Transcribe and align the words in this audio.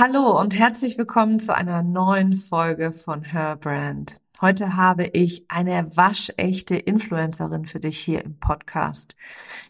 Hallo 0.00 0.40
und 0.40 0.56
herzlich 0.56 0.96
willkommen 0.96 1.40
zu 1.40 1.56
einer 1.56 1.82
neuen 1.82 2.34
Folge 2.34 2.92
von 2.92 3.24
Her 3.24 3.56
Brand. 3.56 4.20
Heute 4.40 4.76
habe 4.76 5.06
ich 5.06 5.50
eine 5.50 5.96
waschechte 5.96 6.76
Influencerin 6.76 7.66
für 7.66 7.80
dich 7.80 7.98
hier 7.98 8.24
im 8.24 8.38
Podcast. 8.38 9.16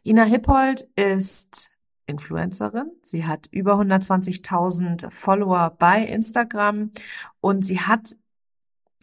Ina 0.04 0.25
Hippold 0.25 0.83
ist 0.96 1.71
Influencerin. 2.04 2.91
Sie 3.01 3.25
hat 3.25 3.46
über 3.53 3.77
120.000 3.80 5.11
Follower 5.11 5.75
bei 5.79 6.02
Instagram 6.02 6.90
und 7.40 7.64
sie 7.64 7.80
hat 7.80 8.14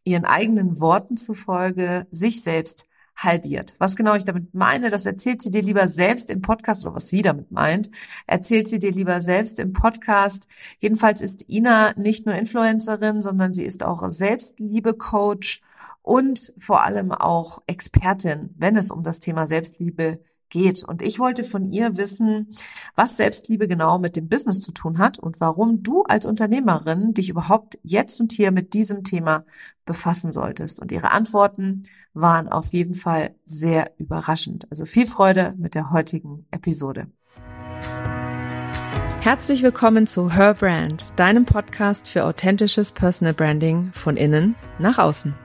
ihren 0.04 0.26
eigenen 0.26 0.80
Worten 0.80 1.18
zufolge 1.18 2.06
sich 2.12 2.44
selbst 2.44 2.88
halbiert. 3.16 3.76
Was 3.80 3.96
genau 3.96 4.16
ich 4.16 4.26
damit 4.26 4.54
meine, 4.54 4.90
das 4.90 5.06
erzählt 5.06 5.42
sie 5.42 5.52
dir 5.52 5.62
lieber 5.62 5.88
selbst 5.88 6.30
im 6.30 6.42
Podcast 6.42 6.86
oder 6.86 6.96
was 6.96 7.10
sie 7.10 7.22
damit 7.22 7.52
meint, 7.52 7.90
erzählt 8.28 8.70
sie 8.70 8.80
dir 8.80 8.92
lieber 8.92 9.22
selbst 9.22 9.60
im 9.60 9.74
Podcast. 9.74 10.48
Jedenfalls 10.80 11.22
ist 11.22 11.50
Ina 11.50 11.94
nicht 11.98 12.26
nur 12.26 12.36
Influencerin, 12.36 13.22
sondern 13.22 13.54
sie 13.54 13.66
ist 13.66 13.84
auch 13.84 14.10
Selbstliebe-Coach 14.10 15.62
und 16.02 16.54
vor 16.58 16.84
allem 16.84 17.12
auch 17.12 17.62
Expertin, 17.68 18.54
wenn 18.58 18.76
es 18.76 18.92
um 18.92 19.04
das 19.04 19.20
Thema 19.20 19.48
Selbstliebe 19.48 20.18
geht. 20.18 20.35
Und 20.88 21.02
ich 21.02 21.20
wollte 21.20 21.44
von 21.44 21.72
ihr 21.72 21.98
wissen, 21.98 22.50
was 22.96 23.18
Selbstliebe 23.18 23.68
genau 23.68 24.00
mit 24.00 24.16
dem 24.16 24.30
Business 24.30 24.60
zu 24.60 24.72
tun 24.72 24.98
hat 24.98 25.20
und 25.20 25.42
warum 25.42 25.84
du 25.84 26.04
als 26.04 26.26
Unternehmerin 26.26 27.14
dich 27.14 27.30
überhaupt 27.30 27.78
jetzt 27.84 28.22
und 28.22 28.32
hier 28.32 28.52
mit 28.52 28.74
diesem 28.74 29.04
Thema 29.04 29.46
befassen 29.86 30.32
solltest. 30.32 30.80
Und 30.80 30.92
ihre 30.92 31.12
Antworten 31.12 31.84
waren 32.14 32.48
auf 32.48 32.74
jeden 32.74 32.96
Fall 32.96 33.36
sehr 33.46 33.92
überraschend. 33.98 34.68
Also 34.72 34.86
viel 34.86 35.06
Freude 35.06 35.56
mit 35.58 35.76
der 35.76 35.92
heutigen 35.92 36.46
Episode. 36.52 37.08
Herzlich 39.22 39.64
willkommen 39.64 40.06
zu 40.06 40.32
Her 40.32 40.54
Brand, 40.54 41.06
deinem 41.16 41.46
Podcast 41.46 42.08
für 42.08 42.26
authentisches 42.26 42.92
Personal 42.92 43.34
Branding 43.34 43.92
von 43.92 44.18
innen 44.18 44.56
nach 44.78 45.00
außen. 45.00 45.45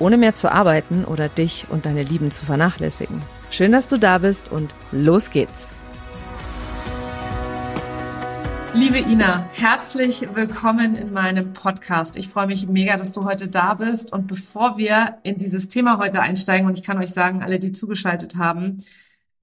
Ohne 0.00 0.16
mehr 0.16 0.34
zu 0.34 0.50
arbeiten 0.50 1.04
oder 1.04 1.28
dich 1.28 1.66
und 1.68 1.84
deine 1.84 2.02
Lieben 2.02 2.30
zu 2.30 2.46
vernachlässigen. 2.46 3.22
Schön, 3.50 3.70
dass 3.70 3.86
du 3.86 3.98
da 3.98 4.18
bist 4.18 4.50
und 4.50 4.74
los 4.92 5.30
geht's. 5.30 5.74
Liebe 8.72 8.98
Ina, 8.98 9.46
herzlich 9.52 10.26
willkommen 10.32 10.94
in 10.94 11.12
meinem 11.12 11.52
Podcast. 11.52 12.16
Ich 12.16 12.28
freue 12.28 12.46
mich 12.46 12.66
mega, 12.66 12.96
dass 12.96 13.12
du 13.12 13.24
heute 13.24 13.48
da 13.48 13.74
bist. 13.74 14.12
Und 14.12 14.26
bevor 14.26 14.78
wir 14.78 15.18
in 15.22 15.36
dieses 15.36 15.68
Thema 15.68 15.98
heute 15.98 16.20
einsteigen, 16.22 16.66
und 16.66 16.78
ich 16.78 16.84
kann 16.84 16.96
euch 16.96 17.10
sagen, 17.10 17.42
alle, 17.42 17.58
die 17.58 17.72
zugeschaltet 17.72 18.36
haben, 18.36 18.78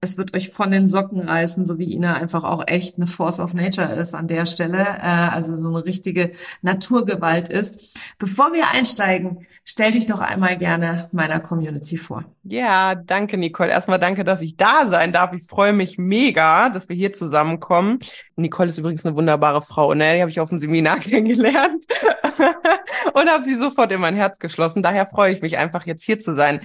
es 0.00 0.16
wird 0.16 0.36
euch 0.36 0.50
von 0.50 0.70
den 0.70 0.86
Socken 0.86 1.20
reißen, 1.20 1.66
so 1.66 1.78
wie 1.78 1.92
Ina 1.92 2.14
einfach 2.14 2.44
auch 2.44 2.62
echt 2.66 2.96
eine 2.96 3.06
Force 3.06 3.40
of 3.40 3.52
Nature 3.52 3.94
ist 3.94 4.14
an 4.14 4.28
der 4.28 4.46
Stelle, 4.46 4.78
äh, 4.78 5.02
also 5.02 5.56
so 5.56 5.68
eine 5.68 5.84
richtige 5.84 6.30
Naturgewalt 6.62 7.48
ist. 7.48 7.98
Bevor 8.16 8.52
wir 8.52 8.68
einsteigen, 8.68 9.44
stell 9.64 9.90
dich 9.90 10.06
doch 10.06 10.20
einmal 10.20 10.56
gerne 10.56 11.08
meiner 11.10 11.40
Community 11.40 11.96
vor. 11.96 12.24
Ja, 12.44 12.94
danke 12.94 13.36
Nicole. 13.36 13.70
Erstmal 13.70 13.98
danke, 13.98 14.22
dass 14.22 14.40
ich 14.40 14.56
da 14.56 14.88
sein 14.88 15.12
darf. 15.12 15.32
Ich 15.32 15.44
freue 15.44 15.72
mich 15.72 15.98
mega, 15.98 16.70
dass 16.70 16.88
wir 16.88 16.94
hier 16.94 17.12
zusammenkommen. 17.12 17.98
Nicole 18.36 18.68
ist 18.68 18.78
übrigens 18.78 19.04
eine 19.04 19.16
wunderbare 19.16 19.62
Frau, 19.62 19.94
ne? 19.94 20.14
Die 20.14 20.20
habe 20.20 20.30
ich 20.30 20.38
auf 20.38 20.48
dem 20.50 20.58
Seminar 20.58 20.98
kennengelernt 21.00 21.84
und 23.14 23.28
habe 23.28 23.42
sie 23.42 23.56
sofort 23.56 23.90
in 23.90 24.00
mein 24.00 24.14
Herz 24.14 24.38
geschlossen. 24.38 24.82
Daher 24.82 25.06
freue 25.06 25.32
ich 25.32 25.42
mich 25.42 25.58
einfach 25.58 25.86
jetzt 25.86 26.04
hier 26.04 26.20
zu 26.20 26.36
sein. 26.36 26.60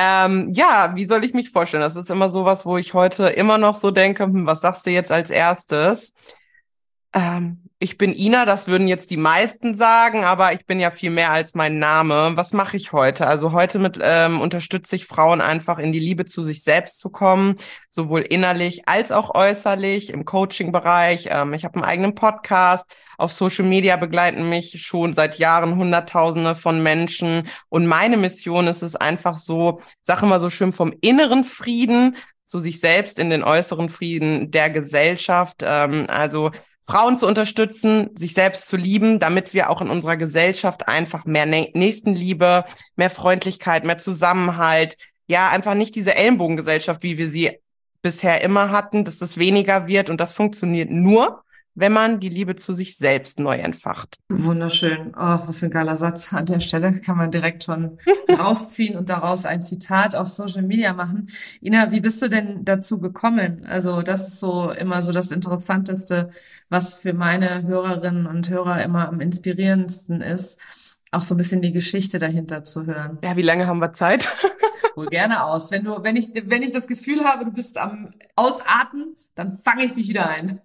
Ähm, 0.00 0.52
ja, 0.54 0.92
wie 0.94 1.04
soll 1.06 1.24
ich 1.24 1.34
mich 1.34 1.50
vorstellen? 1.50 1.82
Das 1.82 1.96
ist 1.96 2.08
immer 2.10 2.28
sowas, 2.28 2.64
wo 2.64 2.76
ich 2.76 2.94
heute 2.94 3.26
immer 3.30 3.58
noch 3.58 3.74
so 3.74 3.90
denke, 3.90 4.24
hm, 4.24 4.46
was 4.46 4.60
sagst 4.60 4.86
du 4.86 4.90
jetzt 4.90 5.10
als 5.10 5.28
erstes? 5.30 6.14
Ähm, 7.14 7.68
ich 7.80 7.96
bin 7.96 8.12
Ina, 8.12 8.44
das 8.44 8.66
würden 8.66 8.88
jetzt 8.88 9.10
die 9.10 9.16
meisten 9.16 9.74
sagen, 9.74 10.24
aber 10.24 10.52
ich 10.52 10.66
bin 10.66 10.80
ja 10.80 10.90
viel 10.90 11.10
mehr 11.10 11.30
als 11.30 11.54
mein 11.54 11.78
Name. 11.78 12.32
Was 12.34 12.52
mache 12.52 12.76
ich 12.76 12.92
heute? 12.92 13.26
Also 13.28 13.52
heute 13.52 13.78
mit 13.78 13.98
ähm, 14.02 14.40
unterstütze 14.40 14.96
ich 14.96 15.06
Frauen 15.06 15.40
einfach 15.40 15.78
in 15.78 15.92
die 15.92 16.00
Liebe 16.00 16.24
zu 16.24 16.42
sich 16.42 16.64
selbst 16.64 16.98
zu 16.98 17.08
kommen, 17.08 17.56
sowohl 17.88 18.22
innerlich 18.22 18.88
als 18.88 19.12
auch 19.12 19.32
äußerlich 19.34 20.10
im 20.10 20.24
Coaching-Bereich. 20.24 21.28
Ähm, 21.30 21.54
ich 21.54 21.64
habe 21.64 21.76
einen 21.76 21.84
eigenen 21.84 22.14
Podcast. 22.16 22.84
Auf 23.16 23.32
Social 23.32 23.64
Media 23.64 23.96
begleiten 23.96 24.48
mich 24.48 24.82
schon 24.82 25.14
seit 25.14 25.38
Jahren 25.38 25.76
Hunderttausende 25.76 26.56
von 26.56 26.82
Menschen. 26.82 27.48
Und 27.68 27.86
meine 27.86 28.16
Mission 28.16 28.66
ist 28.66 28.82
es 28.82 28.96
einfach 28.96 29.38
so, 29.38 29.80
sage 30.00 30.26
immer 30.26 30.40
so 30.40 30.50
schön 30.50 30.72
vom 30.72 30.92
inneren 31.00 31.44
Frieden 31.44 32.16
zu 32.44 32.58
sich 32.58 32.80
selbst 32.80 33.18
in 33.20 33.30
den 33.30 33.44
äußeren 33.44 33.88
Frieden 33.88 34.50
der 34.50 34.70
Gesellschaft. 34.70 35.62
Ähm, 35.64 36.06
also 36.08 36.50
Frauen 36.88 37.18
zu 37.18 37.26
unterstützen, 37.26 38.16
sich 38.16 38.32
selbst 38.32 38.66
zu 38.66 38.78
lieben, 38.78 39.18
damit 39.18 39.52
wir 39.52 39.68
auch 39.68 39.82
in 39.82 39.90
unserer 39.90 40.16
Gesellschaft 40.16 40.88
einfach 40.88 41.26
mehr 41.26 41.44
Nächstenliebe, 41.44 42.64
mehr 42.96 43.10
Freundlichkeit, 43.10 43.84
mehr 43.84 43.98
Zusammenhalt, 43.98 44.96
ja, 45.26 45.50
einfach 45.50 45.74
nicht 45.74 45.94
diese 45.96 46.16
Ellenbogengesellschaft, 46.16 47.02
wie 47.02 47.18
wir 47.18 47.28
sie 47.28 47.58
bisher 48.00 48.40
immer 48.40 48.70
hatten, 48.70 49.04
dass 49.04 49.18
das 49.18 49.36
weniger 49.36 49.86
wird 49.86 50.08
und 50.08 50.18
das 50.18 50.32
funktioniert 50.32 50.90
nur, 50.90 51.44
wenn 51.78 51.92
man 51.92 52.18
die 52.18 52.28
Liebe 52.28 52.56
zu 52.56 52.72
sich 52.72 52.96
selbst 52.96 53.38
neu 53.38 53.56
entfacht. 53.56 54.18
Wunderschön. 54.28 55.14
Oh, 55.16 55.38
was 55.46 55.60
für 55.60 55.66
ein 55.66 55.70
geiler 55.70 55.96
Satz. 55.96 56.32
An 56.32 56.46
der 56.46 56.58
Stelle 56.58 57.00
kann 57.00 57.16
man 57.16 57.30
direkt 57.30 57.62
schon 57.64 57.98
rausziehen 58.38 58.96
und 58.96 59.10
daraus 59.10 59.46
ein 59.46 59.62
Zitat 59.62 60.16
auf 60.16 60.26
Social 60.26 60.62
Media 60.62 60.92
machen. 60.92 61.28
Ina, 61.62 61.92
wie 61.92 62.00
bist 62.00 62.20
du 62.20 62.28
denn 62.28 62.64
dazu 62.64 62.98
gekommen? 62.98 63.64
Also 63.66 64.02
das 64.02 64.26
ist 64.26 64.40
so 64.40 64.70
immer 64.72 65.02
so 65.02 65.12
das 65.12 65.30
Interessanteste, 65.30 66.30
was 66.68 66.94
für 66.94 67.12
meine 67.12 67.62
Hörerinnen 67.62 68.26
und 68.26 68.50
Hörer 68.50 68.82
immer 68.82 69.08
am 69.08 69.20
inspirierendsten 69.20 70.20
ist, 70.20 70.60
auch 71.12 71.22
so 71.22 71.34
ein 71.34 71.38
bisschen 71.38 71.62
die 71.62 71.72
Geschichte 71.72 72.18
dahinter 72.18 72.64
zu 72.64 72.86
hören. 72.86 73.18
Ja, 73.22 73.36
wie 73.36 73.42
lange 73.42 73.66
haben 73.68 73.78
wir 73.78 73.92
Zeit? 73.92 74.28
Hol 74.98 75.06
gerne 75.06 75.44
aus. 75.44 75.70
Wenn 75.70 75.84
du, 75.84 76.02
wenn 76.02 76.16
ich, 76.16 76.30
wenn 76.34 76.60
ich 76.60 76.72
das 76.72 76.88
Gefühl 76.88 77.24
habe, 77.24 77.44
du 77.44 77.52
bist 77.52 77.78
am 77.78 78.10
Ausatmen, 78.34 79.14
dann 79.36 79.52
fange 79.56 79.84
ich 79.84 79.94
dich 79.94 80.08
wieder 80.08 80.28
ein. 80.28 80.60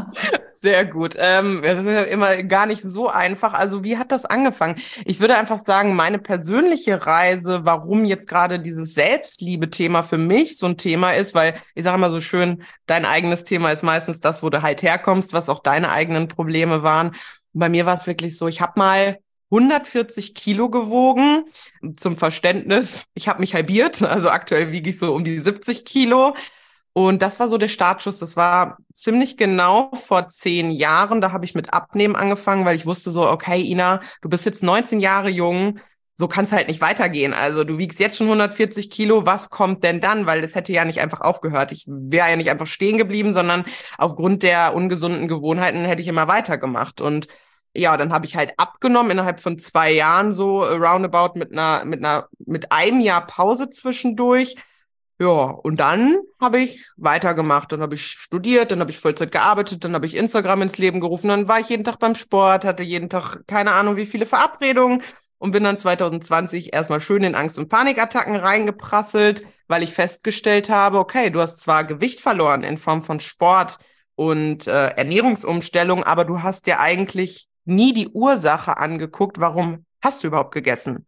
Sehr 0.52 0.84
gut. 0.84 1.16
Ähm, 1.18 1.62
das 1.62 1.80
ist 1.80 1.86
ja 1.86 2.02
immer 2.02 2.42
gar 2.42 2.66
nicht 2.66 2.82
so 2.82 3.08
einfach. 3.08 3.54
Also 3.54 3.82
wie 3.82 3.96
hat 3.96 4.12
das 4.12 4.26
angefangen? 4.26 4.76
Ich 5.06 5.18
würde 5.18 5.34
einfach 5.34 5.64
sagen, 5.64 5.94
meine 5.94 6.18
persönliche 6.18 7.06
Reise, 7.06 7.60
warum 7.64 8.04
jetzt 8.04 8.28
gerade 8.28 8.60
dieses 8.60 8.92
Selbstliebe-Thema 8.92 10.02
für 10.02 10.18
mich 10.18 10.58
so 10.58 10.66
ein 10.66 10.76
Thema 10.76 11.12
ist, 11.12 11.34
weil 11.34 11.54
ich 11.74 11.84
sage 11.84 11.96
immer 11.96 12.10
so 12.10 12.20
schön, 12.20 12.62
dein 12.84 13.06
eigenes 13.06 13.44
Thema 13.44 13.72
ist 13.72 13.82
meistens 13.82 14.20
das, 14.20 14.42
wo 14.42 14.50
du 14.50 14.60
halt 14.60 14.82
herkommst, 14.82 15.32
was 15.32 15.48
auch 15.48 15.62
deine 15.62 15.90
eigenen 15.90 16.28
Probleme 16.28 16.82
waren. 16.82 17.12
Bei 17.54 17.70
mir 17.70 17.86
war 17.86 17.94
es 17.94 18.06
wirklich 18.06 18.36
so, 18.36 18.46
ich 18.46 18.60
habe 18.60 18.74
mal 18.76 19.16
140 19.50 20.34
Kilo 20.34 20.70
gewogen. 20.70 21.44
Zum 21.96 22.16
Verständnis, 22.16 23.04
ich 23.14 23.28
habe 23.28 23.40
mich 23.40 23.54
halbiert, 23.54 24.02
also 24.02 24.30
aktuell 24.30 24.72
wiege 24.72 24.90
ich 24.90 24.98
so 24.98 25.14
um 25.14 25.24
die 25.24 25.38
70 25.38 25.84
Kilo. 25.84 26.34
Und 26.92 27.22
das 27.22 27.38
war 27.38 27.48
so 27.48 27.56
der 27.56 27.68
Startschuss. 27.68 28.18
Das 28.18 28.36
war 28.36 28.78
ziemlich 28.92 29.36
genau 29.36 29.90
vor 29.94 30.28
zehn 30.28 30.70
Jahren. 30.70 31.20
Da 31.20 31.32
habe 31.32 31.44
ich 31.44 31.54
mit 31.54 31.72
Abnehmen 31.72 32.16
angefangen, 32.16 32.64
weil 32.64 32.76
ich 32.76 32.86
wusste 32.86 33.10
so, 33.10 33.28
okay, 33.28 33.60
Ina, 33.62 34.00
du 34.22 34.28
bist 34.28 34.44
jetzt 34.44 34.62
19 34.62 34.98
Jahre 34.98 35.28
jung. 35.28 35.78
So 36.16 36.28
kann 36.28 36.44
es 36.44 36.52
halt 36.52 36.68
nicht 36.68 36.80
weitergehen. 36.80 37.32
Also 37.32 37.64
du 37.64 37.78
wiegst 37.78 38.00
jetzt 38.00 38.18
schon 38.18 38.26
140 38.26 38.90
Kilo. 38.90 39.24
Was 39.24 39.50
kommt 39.50 39.84
denn 39.84 40.00
dann? 40.00 40.26
Weil 40.26 40.42
das 40.42 40.54
hätte 40.54 40.72
ja 40.72 40.84
nicht 40.84 41.00
einfach 41.00 41.20
aufgehört. 41.20 41.72
Ich 41.72 41.86
wäre 41.88 42.28
ja 42.28 42.36
nicht 42.36 42.50
einfach 42.50 42.66
stehen 42.66 42.98
geblieben, 42.98 43.32
sondern 43.32 43.64
aufgrund 43.96 44.42
der 44.42 44.74
ungesunden 44.74 45.28
Gewohnheiten 45.28 45.84
hätte 45.84 46.02
ich 46.02 46.08
immer 46.08 46.28
weitergemacht. 46.28 47.00
Und 47.00 47.28
ja, 47.74 47.96
dann 47.96 48.12
habe 48.12 48.26
ich 48.26 48.36
halt 48.36 48.52
abgenommen 48.56 49.12
innerhalb 49.12 49.40
von 49.40 49.58
zwei 49.58 49.92
Jahren 49.92 50.32
so 50.32 50.62
roundabout 50.62 51.38
mit 51.38 51.52
einer, 51.52 51.84
mit 51.84 52.04
einer, 52.04 52.28
mit 52.38 52.72
einem 52.72 53.00
Jahr 53.00 53.26
Pause 53.26 53.70
zwischendurch. 53.70 54.56
Ja, 55.20 55.28
und 55.28 55.78
dann 55.78 56.18
habe 56.40 56.60
ich 56.60 56.86
weitergemacht. 56.96 57.70
Dann 57.72 57.82
habe 57.82 57.94
ich 57.94 58.06
studiert, 58.06 58.72
dann 58.72 58.80
habe 58.80 58.90
ich 58.90 58.98
Vollzeit 58.98 59.30
gearbeitet, 59.30 59.84
dann 59.84 59.94
habe 59.94 60.06
ich 60.06 60.16
Instagram 60.16 60.62
ins 60.62 60.78
Leben 60.78 61.00
gerufen, 61.00 61.28
dann 61.28 61.46
war 61.46 61.60
ich 61.60 61.68
jeden 61.68 61.84
Tag 61.84 61.98
beim 61.98 62.14
Sport, 62.14 62.64
hatte 62.64 62.82
jeden 62.82 63.10
Tag 63.10 63.46
keine 63.46 63.72
Ahnung 63.72 63.96
wie 63.96 64.06
viele 64.06 64.26
Verabredungen 64.26 65.02
und 65.38 65.50
bin 65.52 65.62
dann 65.62 65.76
2020 65.76 66.72
erstmal 66.72 67.00
schön 67.00 67.22
in 67.22 67.34
Angst- 67.34 67.58
und 67.58 67.68
Panikattacken 67.68 68.36
reingeprasselt, 68.36 69.44
weil 69.68 69.82
ich 69.82 69.92
festgestellt 69.94 70.70
habe, 70.70 70.98
okay, 70.98 71.30
du 71.30 71.40
hast 71.40 71.58
zwar 71.60 71.84
Gewicht 71.84 72.20
verloren 72.20 72.62
in 72.62 72.78
Form 72.78 73.02
von 73.02 73.20
Sport 73.20 73.78
und 74.14 74.66
äh, 74.66 74.88
Ernährungsumstellung, 74.88 76.02
aber 76.02 76.24
du 76.24 76.42
hast 76.42 76.66
ja 76.66 76.80
eigentlich 76.80 77.49
nie 77.64 77.92
die 77.92 78.08
Ursache 78.08 78.76
angeguckt, 78.78 79.40
warum 79.40 79.84
hast 80.02 80.22
du 80.22 80.28
überhaupt 80.28 80.54
gegessen? 80.54 81.06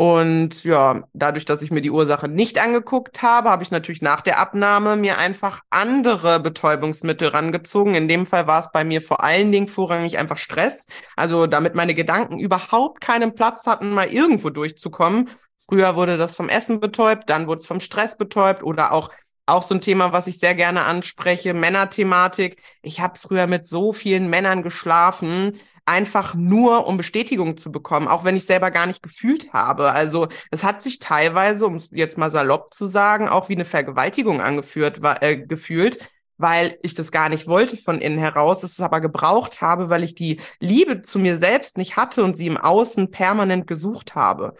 Und 0.00 0.64
ja, 0.64 1.02
dadurch, 1.12 1.44
dass 1.44 1.60
ich 1.60 1.70
mir 1.70 1.82
die 1.82 1.90
Ursache 1.90 2.26
nicht 2.26 2.58
angeguckt 2.58 3.20
habe, 3.20 3.50
habe 3.50 3.62
ich 3.62 3.70
natürlich 3.70 4.00
nach 4.00 4.22
der 4.22 4.38
Abnahme 4.38 4.96
mir 4.96 5.18
einfach 5.18 5.60
andere 5.68 6.40
Betäubungsmittel 6.40 7.28
rangezogen. 7.28 7.94
In 7.94 8.08
dem 8.08 8.24
Fall 8.24 8.46
war 8.46 8.60
es 8.60 8.72
bei 8.72 8.82
mir 8.82 9.02
vor 9.02 9.22
allen 9.22 9.52
Dingen 9.52 9.68
vorrangig 9.68 10.16
einfach 10.16 10.38
Stress. 10.38 10.86
Also 11.16 11.46
damit 11.46 11.74
meine 11.74 11.94
Gedanken 11.94 12.38
überhaupt 12.38 13.02
keinen 13.02 13.34
Platz 13.34 13.66
hatten, 13.66 13.90
mal 13.90 14.08
irgendwo 14.08 14.48
durchzukommen. 14.48 15.28
Früher 15.58 15.94
wurde 15.96 16.16
das 16.16 16.34
vom 16.34 16.48
Essen 16.48 16.80
betäubt, 16.80 17.28
dann 17.28 17.46
wurde 17.46 17.60
es 17.60 17.66
vom 17.66 17.80
Stress 17.80 18.16
betäubt 18.16 18.62
oder 18.62 18.92
auch 18.92 19.10
auch 19.50 19.64
so 19.64 19.74
ein 19.74 19.80
Thema, 19.80 20.12
was 20.12 20.28
ich 20.28 20.38
sehr 20.38 20.54
gerne 20.54 20.84
anspreche, 20.84 21.54
Männerthematik. 21.54 22.62
Ich 22.82 23.00
habe 23.00 23.18
früher 23.18 23.46
mit 23.46 23.66
so 23.66 23.92
vielen 23.92 24.30
Männern 24.30 24.62
geschlafen, 24.62 25.58
einfach 25.90 26.34
nur, 26.34 26.86
um 26.86 26.96
Bestätigung 26.96 27.56
zu 27.56 27.72
bekommen, 27.72 28.06
auch 28.06 28.22
wenn 28.22 28.36
ich 28.36 28.46
selber 28.46 28.70
gar 28.70 28.86
nicht 28.86 29.02
gefühlt 29.02 29.52
habe. 29.52 29.90
Also 29.90 30.28
es 30.52 30.62
hat 30.62 30.82
sich 30.82 31.00
teilweise, 31.00 31.66
um 31.66 31.74
es 31.74 31.88
jetzt 31.90 32.16
mal 32.16 32.30
salopp 32.30 32.72
zu 32.72 32.86
sagen, 32.86 33.28
auch 33.28 33.48
wie 33.48 33.54
eine 33.54 33.64
Vergewaltigung 33.64 34.40
angeführt, 34.40 35.00
äh, 35.20 35.36
gefühlt, 35.36 35.98
weil 36.38 36.78
ich 36.82 36.94
das 36.94 37.10
gar 37.10 37.28
nicht 37.28 37.48
wollte 37.48 37.76
von 37.76 38.00
innen 38.00 38.18
heraus, 38.18 38.62
es 38.62 38.80
aber 38.80 39.00
gebraucht 39.00 39.60
habe, 39.62 39.90
weil 39.90 40.04
ich 40.04 40.14
die 40.14 40.40
Liebe 40.60 41.02
zu 41.02 41.18
mir 41.18 41.38
selbst 41.38 41.76
nicht 41.76 41.96
hatte 41.96 42.22
und 42.22 42.36
sie 42.36 42.46
im 42.46 42.56
Außen 42.56 43.10
permanent 43.10 43.66
gesucht 43.66 44.14
habe. 44.14 44.54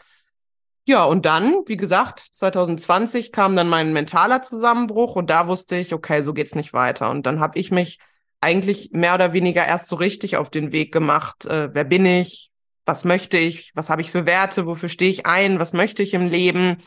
Ja, 0.85 1.05
und 1.05 1.27
dann, 1.27 1.59
wie 1.67 1.77
gesagt, 1.77 2.25
2020 2.33 3.31
kam 3.31 3.55
dann 3.55 3.69
mein 3.69 3.93
mentaler 3.93 4.43
Zusammenbruch 4.43 5.15
und 5.15 5.31
da 5.31 5.47
wusste 5.47 5.77
ich, 5.77 5.95
okay, 5.95 6.23
so 6.23 6.35
geht's 6.35 6.57
nicht 6.57 6.73
weiter. 6.73 7.11
Und 7.11 7.25
dann 7.27 7.39
habe 7.39 7.57
ich 7.57 7.71
mich 7.71 8.01
eigentlich 8.41 8.91
mehr 8.93 9.15
oder 9.15 9.33
weniger 9.33 9.67
erst 9.67 9.89
so 9.89 9.97
richtig 9.97 10.37
auf 10.37 10.51
den 10.51 10.73
Weg 10.73 10.93
gemacht. 10.93 11.45
Äh, 11.47 11.75
wer 11.75 11.85
bin 11.85 12.07
ich? 12.07 12.51
Was 12.87 13.05
möchte 13.05 13.37
ich? 13.37 13.73
Was 13.75 13.91
habe 13.91 14.03
ich 14.03 14.11
für 14.11 14.27
Werte? 14.27 14.67
Wofür 14.67 14.89
stehe 14.89 15.11
ich 15.11 15.27
ein? 15.27 15.59
Was 15.59 15.73
möchte 15.73 16.03
ich 16.03 16.15
im 16.15 16.29
Leben? 16.29 16.79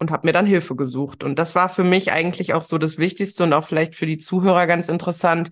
Und 0.00 0.10
habe 0.10 0.26
mir 0.26 0.32
dann 0.32 0.46
Hilfe 0.46 0.76
gesucht. 0.76 1.24
Und 1.24 1.38
das 1.38 1.54
war 1.54 1.68
für 1.68 1.84
mich 1.84 2.12
eigentlich 2.12 2.54
auch 2.54 2.62
so 2.62 2.78
das 2.78 2.98
Wichtigste 2.98 3.44
und 3.44 3.52
auch 3.52 3.64
vielleicht 3.64 3.94
für 3.96 4.06
die 4.06 4.18
Zuhörer 4.18 4.66
ganz 4.66 4.88
interessant. 4.88 5.50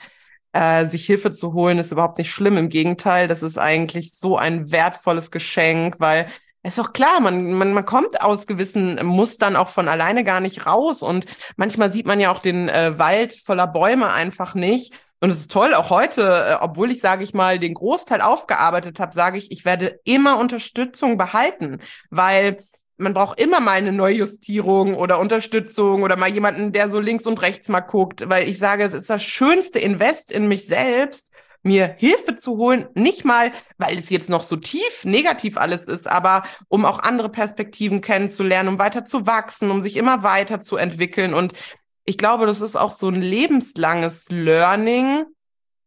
Äh, 0.53 0.87
sich 0.87 1.05
Hilfe 1.05 1.33
zu 1.33 1.53
holen, 1.53 1.79
ist 1.79 1.93
überhaupt 1.93 2.19
nicht 2.19 2.31
schlimm. 2.31 2.57
Im 2.57 2.69
Gegenteil, 2.69 3.27
das 3.27 3.43
ist 3.43 3.59
eigentlich 3.59 4.15
so 4.15 4.37
ein 4.37 4.71
wertvolles 4.71 5.31
Geschenk, 5.31 5.97
weil 5.99 6.29
ist 6.63 6.79
doch 6.79 6.93
klar, 6.93 7.21
man, 7.21 7.53
man, 7.53 7.73
man 7.73 7.85
kommt 7.85 8.23
aus 8.23 8.47
gewissen 8.49 8.97
Mustern 9.07 9.55
auch 9.55 9.69
von 9.69 9.87
alleine 9.87 10.25
gar 10.25 10.41
nicht 10.41 10.67
raus. 10.67 11.03
Und 11.03 11.27
manchmal 11.57 11.93
sieht 11.93 12.07
man 12.07 12.19
ja 12.19 12.33
auch 12.33 12.41
den 12.41 12.69
äh, 12.69 12.99
Wald 12.99 13.35
voller 13.35 13.69
Bäume 13.69 14.13
einfach 14.13 14.55
nicht. 14.55 14.93
Und 15.21 15.31
es 15.31 15.41
ist 15.41 15.51
toll, 15.51 15.75
auch 15.75 15.91
heute, 15.91 16.23
äh, 16.23 16.57
obwohl 16.61 16.91
ich, 16.91 17.01
sage 17.01 17.25
ich 17.25 17.33
mal, 17.33 17.59
den 17.59 17.75
Großteil 17.75 18.21
aufgearbeitet 18.21 19.01
habe, 19.01 19.15
sage 19.15 19.39
ich, 19.39 19.51
ich 19.51 19.65
werde 19.65 19.99
immer 20.05 20.39
Unterstützung 20.39 21.17
behalten, 21.17 21.81
weil 22.11 22.59
man 22.99 23.15
braucht 23.15 23.41
immer 23.41 23.61
mal 23.61 23.73
eine 23.73 23.93
Neujustierung 23.93 24.95
oder 24.95 25.19
Unterstützung 25.19 26.03
oder 26.03 26.17
mal 26.17 26.31
jemanden, 26.31 26.73
der 26.73 26.91
so 26.91 27.01
links 27.01 27.27
und 27.27 27.41
rechts 27.43 27.69
mal 27.69 27.81
guckt, 27.81 28.29
weil 28.29 28.49
ich 28.49 28.59
sage, 28.59 28.85
es 28.85 28.95
ist 28.95 29.11
das 29.11 29.23
schönste 29.23 29.79
Invest 29.79 30.33
in 30.33 30.49
mich 30.49 30.67
selbst, 30.67 31.33
mir 31.63 31.95
Hilfe 31.99 32.37
zu 32.37 32.57
holen, 32.57 32.89
nicht 32.95 33.25
mal, 33.25 33.53
weil 33.77 33.99
es 33.99 34.09
jetzt 34.09 34.31
noch 34.31 34.45
so 34.45 34.57
tief 34.57 35.05
negativ 35.05 35.57
alles 35.59 35.87
ist, 35.87 36.09
aber 36.09 36.45
um 36.69 36.85
auch 36.85 37.01
andere 37.01 37.29
Perspektiven 37.29 38.01
kennenzulernen, 38.01 38.69
um 38.69 38.79
weiter 38.79 39.05
zu 39.05 39.27
wachsen, 39.27 39.71
um 39.71 39.83
sich 39.83 39.97
immer 39.97 40.23
weiter 40.23 40.61
zu 40.61 40.77
entwickeln. 40.77 41.35
Und 41.35 41.55
ich 42.07 42.17
glaube, 42.17 42.47
das 42.47 42.61
ist 42.61 42.77
auch 42.77 42.93
so 42.93 43.09
ein 43.09 43.21
lebenslanges 43.21 44.27
Learning, 44.31 45.27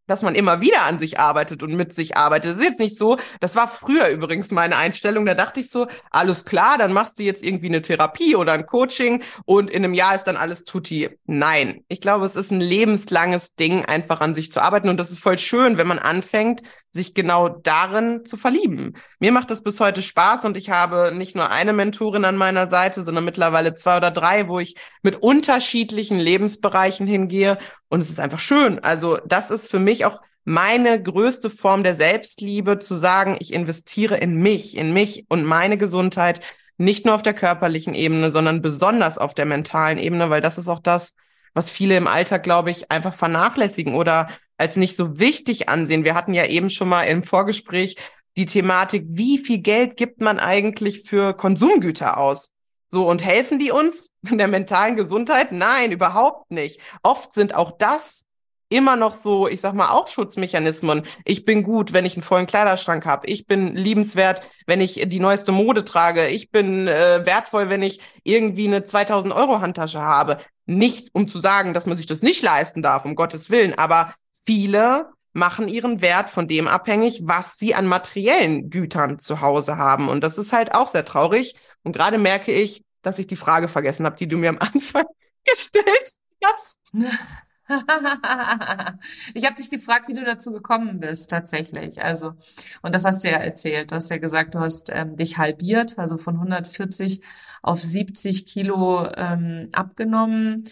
dass 0.09 0.23
man 0.23 0.33
immer 0.33 0.59
wieder 0.59 0.81
an 0.81 0.97
sich 0.97 1.19
arbeitet 1.19 1.61
und 1.61 1.75
mit 1.75 1.93
sich 1.93 2.17
arbeitet. 2.17 2.51
Das 2.51 2.59
ist 2.59 2.65
jetzt 2.65 2.79
nicht 2.79 2.97
so, 2.97 3.17
das 3.39 3.55
war 3.55 3.67
früher 3.67 4.07
übrigens 4.09 4.49
meine 4.49 4.75
Einstellung, 4.75 5.25
da 5.25 5.35
dachte 5.35 5.59
ich 5.59 5.69
so, 5.69 5.87
alles 6.09 6.45
klar, 6.45 6.77
dann 6.79 6.91
machst 6.91 7.19
du 7.19 7.23
jetzt 7.23 7.43
irgendwie 7.43 7.67
eine 7.67 7.83
Therapie 7.83 8.35
oder 8.35 8.53
ein 8.53 8.65
Coaching 8.65 9.23
und 9.45 9.69
in 9.69 9.85
einem 9.85 9.93
Jahr 9.93 10.15
ist 10.15 10.23
dann 10.23 10.35
alles 10.35 10.65
tutti. 10.65 11.09
Nein, 11.25 11.83
ich 11.87 12.01
glaube, 12.01 12.25
es 12.25 12.35
ist 12.35 12.51
ein 12.51 12.59
lebenslanges 12.59 13.55
Ding, 13.55 13.85
einfach 13.85 14.19
an 14.19 14.33
sich 14.33 14.51
zu 14.51 14.61
arbeiten 14.61 14.89
und 14.89 14.99
das 14.99 15.11
ist 15.11 15.19
voll 15.19 15.37
schön, 15.37 15.77
wenn 15.77 15.87
man 15.87 15.99
anfängt, 15.99 16.63
sich 16.91 17.13
genau 17.13 17.49
darin 17.49 18.25
zu 18.25 18.35
verlieben. 18.35 18.95
Mir 19.19 19.31
macht 19.31 19.51
das 19.51 19.61
bis 19.61 19.79
heute 19.79 20.01
Spaß 20.01 20.45
und 20.45 20.57
ich 20.57 20.71
habe 20.71 21.11
nicht 21.13 21.35
nur 21.35 21.51
eine 21.51 21.71
Mentorin 21.71 22.25
an 22.25 22.35
meiner 22.35 22.65
Seite, 22.65 23.03
sondern 23.03 23.25
mittlerweile 23.25 23.75
zwei 23.75 23.97
oder 23.97 24.09
drei, 24.09 24.47
wo 24.47 24.59
ich 24.59 24.75
mit 25.03 25.17
unterschiedlichen 25.17 26.17
Lebensbereichen 26.17 27.05
hingehe 27.05 27.59
und 27.89 28.01
es 28.01 28.09
ist 28.09 28.19
einfach 28.19 28.39
schön. 28.39 28.79
Also 28.79 29.19
das 29.25 29.51
ist 29.51 29.69
für 29.69 29.79
mich 29.79 29.98
auch 30.05 30.21
meine 30.45 31.01
größte 31.01 31.49
Form 31.49 31.83
der 31.83 31.95
Selbstliebe, 31.95 32.79
zu 32.79 32.95
sagen, 32.95 33.37
ich 33.39 33.53
investiere 33.53 34.17
in 34.17 34.35
mich, 34.35 34.75
in 34.77 34.93
mich 34.93 35.25
und 35.29 35.43
meine 35.43 35.77
Gesundheit, 35.77 36.41
nicht 36.77 37.05
nur 37.05 37.13
auf 37.15 37.21
der 37.21 37.33
körperlichen 37.33 37.93
Ebene, 37.93 38.31
sondern 38.31 38.61
besonders 38.61 39.17
auf 39.17 39.33
der 39.33 39.45
mentalen 39.45 39.97
Ebene, 39.97 40.29
weil 40.29 40.41
das 40.41 40.57
ist 40.57 40.69
auch 40.69 40.79
das, 40.79 41.13
was 41.53 41.69
viele 41.69 41.97
im 41.97 42.07
Alltag, 42.07 42.43
glaube 42.43 42.71
ich, 42.71 42.89
einfach 42.89 43.13
vernachlässigen 43.13 43.95
oder 43.95 44.29
als 44.57 44.75
nicht 44.75 44.95
so 44.95 45.19
wichtig 45.19 45.69
ansehen. 45.69 46.05
Wir 46.05 46.15
hatten 46.15 46.33
ja 46.33 46.45
eben 46.45 46.69
schon 46.69 46.89
mal 46.89 47.03
im 47.03 47.23
Vorgespräch 47.23 47.97
die 48.37 48.45
Thematik, 48.45 49.05
wie 49.07 49.37
viel 49.39 49.59
Geld 49.59 49.97
gibt 49.97 50.21
man 50.21 50.39
eigentlich 50.39 51.03
für 51.03 51.33
Konsumgüter 51.33 52.17
aus? 52.17 52.51
So, 52.87 53.07
und 53.07 53.23
helfen 53.23 53.59
die 53.59 53.71
uns 53.71 54.11
in 54.29 54.37
der 54.37 54.47
mentalen 54.47 54.95
Gesundheit? 54.95 55.51
Nein, 55.51 55.91
überhaupt 55.91 56.49
nicht. 56.51 56.79
Oft 57.03 57.33
sind 57.33 57.55
auch 57.55 57.77
das 57.77 58.25
immer 58.69 58.95
noch 58.95 59.13
so, 59.13 59.47
ich 59.47 59.61
sag 59.61 59.73
mal, 59.73 59.89
auch 59.89 60.07
Schutzmechanismen. 60.07 61.03
Ich 61.25 61.43
bin 61.43 61.63
gut, 61.63 61.91
wenn 61.91 62.05
ich 62.05 62.15
einen 62.15 62.23
vollen 62.23 62.45
Kleiderschrank 62.45 63.05
habe. 63.05 63.27
Ich 63.27 63.47
bin 63.47 63.75
liebenswert, 63.75 64.41
wenn 64.67 64.79
ich 64.79 65.03
die 65.07 65.19
neueste 65.19 65.51
Mode 65.51 65.83
trage. 65.83 66.27
Ich 66.27 66.51
bin 66.51 66.87
äh, 66.87 67.25
wertvoll, 67.25 67.69
wenn 67.69 67.81
ich 67.81 67.99
irgendwie 68.23 68.67
eine 68.67 68.83
2000 68.83 69.33
Euro 69.33 69.59
Handtasche 69.59 70.01
habe. 70.01 70.37
Nicht, 70.67 71.09
um 71.13 71.27
zu 71.27 71.39
sagen, 71.39 71.73
dass 71.73 71.87
man 71.87 71.97
sich 71.97 72.05
das 72.05 72.21
nicht 72.21 72.43
leisten 72.43 72.83
darf, 72.83 73.05
um 73.05 73.15
Gottes 73.15 73.49
Willen, 73.49 73.77
aber 73.77 74.13
viele 74.45 75.09
machen 75.33 75.67
ihren 75.67 76.01
Wert 76.01 76.29
von 76.29 76.47
dem 76.47 76.67
abhängig, 76.67 77.21
was 77.23 77.57
sie 77.57 77.73
an 77.73 77.87
materiellen 77.87 78.69
Gütern 78.69 79.19
zu 79.19 79.41
Hause 79.41 79.77
haben. 79.77 80.09
Und 80.09 80.23
das 80.23 80.37
ist 80.37 80.53
halt 80.53 80.75
auch 80.75 80.89
sehr 80.89 81.05
traurig. 81.05 81.55
Und 81.83 81.93
gerade 81.93 82.17
merke 82.17 82.51
ich, 82.51 82.83
dass 83.01 83.19
ich 83.19 83.27
die 83.27 83.35
Frage 83.35 83.67
vergessen 83.67 84.05
habe, 84.05 84.15
die 84.15 84.27
du 84.27 84.37
mir 84.37 84.49
am 84.49 84.59
Anfang 84.59 85.05
gestellt 85.43 86.13
hast. 86.43 86.79
ich 89.33 89.45
habe 89.45 89.55
dich 89.55 89.69
gefragt, 89.69 90.07
wie 90.07 90.13
du 90.13 90.23
dazu 90.23 90.51
gekommen 90.51 90.99
bist, 90.99 91.29
tatsächlich. 91.29 92.01
Also, 92.01 92.33
und 92.81 92.95
das 92.95 93.05
hast 93.05 93.23
du 93.23 93.29
ja 93.29 93.37
erzählt. 93.37 93.91
Du 93.91 93.95
hast 93.95 94.09
ja 94.09 94.17
gesagt, 94.17 94.55
du 94.55 94.59
hast 94.59 94.91
ähm, 94.93 95.15
dich 95.15 95.37
halbiert, 95.37 95.99
also 95.99 96.17
von 96.17 96.35
140 96.35 97.21
auf 97.61 97.83
70 97.83 98.45
Kilo 98.45 99.07
ähm, 99.15 99.69
abgenommen. 99.73 100.65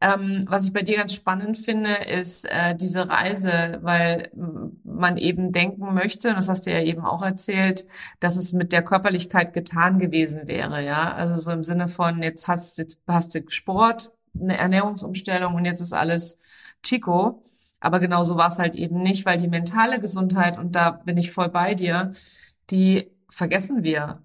Ähm, 0.00 0.44
was 0.48 0.66
ich 0.66 0.72
bei 0.72 0.82
dir 0.82 0.98
ganz 0.98 1.14
spannend 1.14 1.56
finde, 1.56 1.94
ist 1.94 2.44
äh, 2.44 2.74
diese 2.76 3.08
Reise, 3.08 3.78
weil 3.82 4.30
man 4.84 5.16
eben 5.16 5.50
denken 5.50 5.94
möchte, 5.94 6.28
und 6.28 6.36
das 6.36 6.48
hast 6.48 6.66
du 6.66 6.70
ja 6.70 6.82
eben 6.82 7.04
auch 7.04 7.22
erzählt, 7.22 7.86
dass 8.20 8.36
es 8.36 8.52
mit 8.52 8.72
der 8.72 8.82
Körperlichkeit 8.82 9.54
getan 9.54 9.98
gewesen 9.98 10.46
wäre, 10.46 10.84
ja. 10.84 11.14
Also 11.14 11.36
so 11.36 11.52
im 11.52 11.64
Sinne 11.64 11.88
von, 11.88 12.22
jetzt 12.22 12.48
hast, 12.48 12.78
jetzt 12.78 13.00
hast 13.08 13.34
du 13.34 13.40
Sport, 13.48 14.12
eine 14.38 14.56
Ernährungsumstellung 14.58 15.54
und 15.54 15.64
jetzt 15.64 15.80
ist 15.80 15.92
alles 15.92 16.38
Chico. 16.82 17.42
Aber 17.80 18.00
genau 18.00 18.24
so 18.24 18.36
war 18.36 18.48
es 18.48 18.58
halt 18.58 18.74
eben 18.74 19.02
nicht, 19.02 19.26
weil 19.26 19.38
die 19.38 19.48
mentale 19.48 20.00
Gesundheit, 20.00 20.58
und 20.58 20.74
da 20.74 20.90
bin 20.90 21.18
ich 21.18 21.32
voll 21.32 21.50
bei 21.50 21.74
dir, 21.74 22.12
die 22.70 23.10
vergessen 23.28 23.84
wir 23.84 24.22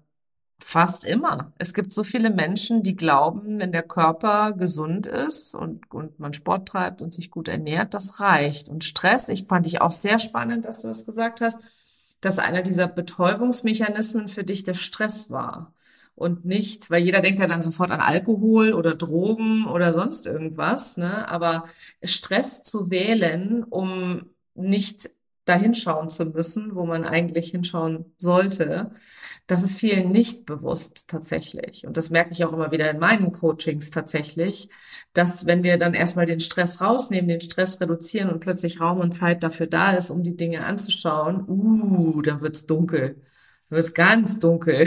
fast 0.58 1.04
immer. 1.04 1.52
Es 1.58 1.74
gibt 1.74 1.92
so 1.92 2.04
viele 2.04 2.30
Menschen, 2.30 2.82
die 2.82 2.96
glauben, 2.96 3.58
wenn 3.58 3.72
der 3.72 3.82
Körper 3.82 4.52
gesund 4.52 5.06
ist 5.06 5.54
und, 5.54 5.90
und 5.90 6.18
man 6.18 6.32
Sport 6.32 6.68
treibt 6.68 7.02
und 7.02 7.12
sich 7.12 7.30
gut 7.30 7.48
ernährt, 7.48 7.94
das 7.94 8.20
reicht. 8.20 8.68
Und 8.68 8.84
Stress, 8.84 9.28
ich 9.28 9.46
fand 9.46 9.66
ich 9.66 9.80
auch 9.80 9.92
sehr 9.92 10.18
spannend, 10.18 10.64
dass 10.64 10.82
du 10.82 10.88
das 10.88 11.06
gesagt 11.06 11.40
hast, 11.40 11.58
dass 12.20 12.38
einer 12.38 12.62
dieser 12.62 12.88
Betäubungsmechanismen 12.88 14.28
für 14.28 14.44
dich 14.44 14.64
der 14.64 14.74
Stress 14.74 15.30
war 15.30 15.72
und 16.20 16.44
nicht, 16.44 16.90
weil 16.90 17.02
jeder 17.02 17.22
denkt 17.22 17.40
ja 17.40 17.46
dann 17.46 17.62
sofort 17.62 17.90
an 17.90 18.00
Alkohol 18.00 18.74
oder 18.74 18.94
Drogen 18.94 19.66
oder 19.66 19.94
sonst 19.94 20.26
irgendwas, 20.26 20.98
ne? 20.98 21.26
Aber 21.28 21.64
Stress 22.02 22.62
zu 22.62 22.90
wählen, 22.90 23.64
um 23.64 24.26
nicht 24.54 25.08
dahinschauen 25.46 26.10
zu 26.10 26.26
müssen, 26.26 26.74
wo 26.74 26.84
man 26.84 27.04
eigentlich 27.04 27.48
hinschauen 27.48 28.04
sollte, 28.18 28.90
das 29.46 29.62
ist 29.62 29.80
vielen 29.80 30.10
nicht 30.10 30.44
bewusst 30.44 31.08
tatsächlich. 31.08 31.86
Und 31.86 31.96
das 31.96 32.10
merke 32.10 32.32
ich 32.32 32.44
auch 32.44 32.52
immer 32.52 32.70
wieder 32.70 32.90
in 32.90 32.98
meinen 32.98 33.32
Coachings 33.32 33.90
tatsächlich, 33.90 34.68
dass 35.14 35.46
wenn 35.46 35.62
wir 35.62 35.78
dann 35.78 35.94
erstmal 35.94 36.26
den 36.26 36.40
Stress 36.40 36.82
rausnehmen, 36.82 37.28
den 37.28 37.40
Stress 37.40 37.80
reduzieren 37.80 38.28
und 38.28 38.40
plötzlich 38.40 38.78
Raum 38.78 38.98
und 38.98 39.12
Zeit 39.12 39.42
dafür 39.42 39.66
da 39.66 39.92
ist, 39.92 40.10
um 40.10 40.22
die 40.22 40.36
Dinge 40.36 40.66
anzuschauen, 40.66 41.48
uh, 41.48 42.20
dann 42.20 42.42
wird's 42.42 42.66
dunkel. 42.66 43.14
Dann 43.70 43.76
wird's 43.76 43.94
ganz 43.94 44.38
dunkel. 44.38 44.86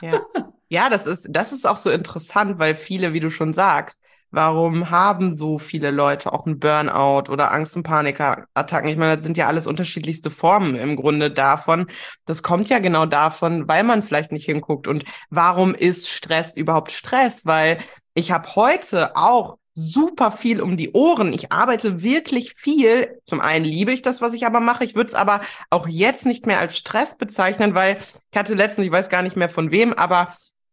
Ja. 0.00 0.22
Ja, 0.70 0.88
das 0.88 1.06
ist, 1.06 1.26
das 1.28 1.52
ist 1.52 1.66
auch 1.66 1.76
so 1.76 1.90
interessant, 1.90 2.58
weil 2.58 2.74
viele, 2.74 3.12
wie 3.12 3.20
du 3.20 3.28
schon 3.30 3.52
sagst, 3.52 4.00
Warum 4.32 4.90
haben 4.90 5.32
so 5.32 5.58
viele 5.58 5.90
Leute 5.90 6.32
auch 6.32 6.46
einen 6.46 6.60
Burnout 6.60 7.32
oder 7.32 7.50
Angst- 7.50 7.74
und 7.74 7.82
Panikattacken? 7.82 8.88
Ich 8.88 8.96
meine, 8.96 9.16
das 9.16 9.24
sind 9.24 9.36
ja 9.36 9.48
alles 9.48 9.66
unterschiedlichste 9.66 10.30
Formen 10.30 10.76
im 10.76 10.94
Grunde 10.94 11.32
davon. 11.32 11.88
Das 12.26 12.44
kommt 12.44 12.68
ja 12.68 12.78
genau 12.78 13.06
davon, 13.06 13.66
weil 13.66 13.82
man 13.82 14.04
vielleicht 14.04 14.30
nicht 14.30 14.44
hinguckt. 14.44 14.86
Und 14.86 15.04
warum 15.30 15.74
ist 15.74 16.08
Stress 16.08 16.54
überhaupt 16.56 16.92
Stress? 16.92 17.44
Weil 17.44 17.78
ich 18.14 18.30
habe 18.30 18.54
heute 18.54 19.16
auch 19.16 19.58
super 19.74 20.30
viel 20.30 20.60
um 20.60 20.76
die 20.76 20.92
Ohren. 20.92 21.32
Ich 21.32 21.50
arbeite 21.50 22.04
wirklich 22.04 22.54
viel. 22.54 23.20
Zum 23.24 23.40
einen 23.40 23.64
liebe 23.64 23.92
ich 23.92 24.02
das, 24.02 24.20
was 24.20 24.32
ich 24.32 24.46
aber 24.46 24.60
mache. 24.60 24.84
Ich 24.84 24.94
würde 24.94 25.08
es 25.08 25.14
aber 25.16 25.40
auch 25.70 25.88
jetzt 25.88 26.24
nicht 26.24 26.46
mehr 26.46 26.60
als 26.60 26.76
Stress 26.76 27.16
bezeichnen, 27.16 27.74
weil 27.74 27.98
ich 28.30 28.38
hatte 28.38 28.54
letztens, 28.54 28.86
ich 28.86 28.92
weiß 28.92 29.08
gar 29.08 29.22
nicht 29.22 29.36
mehr 29.36 29.48
von 29.48 29.72
wem, 29.72 29.92
aber 29.92 30.28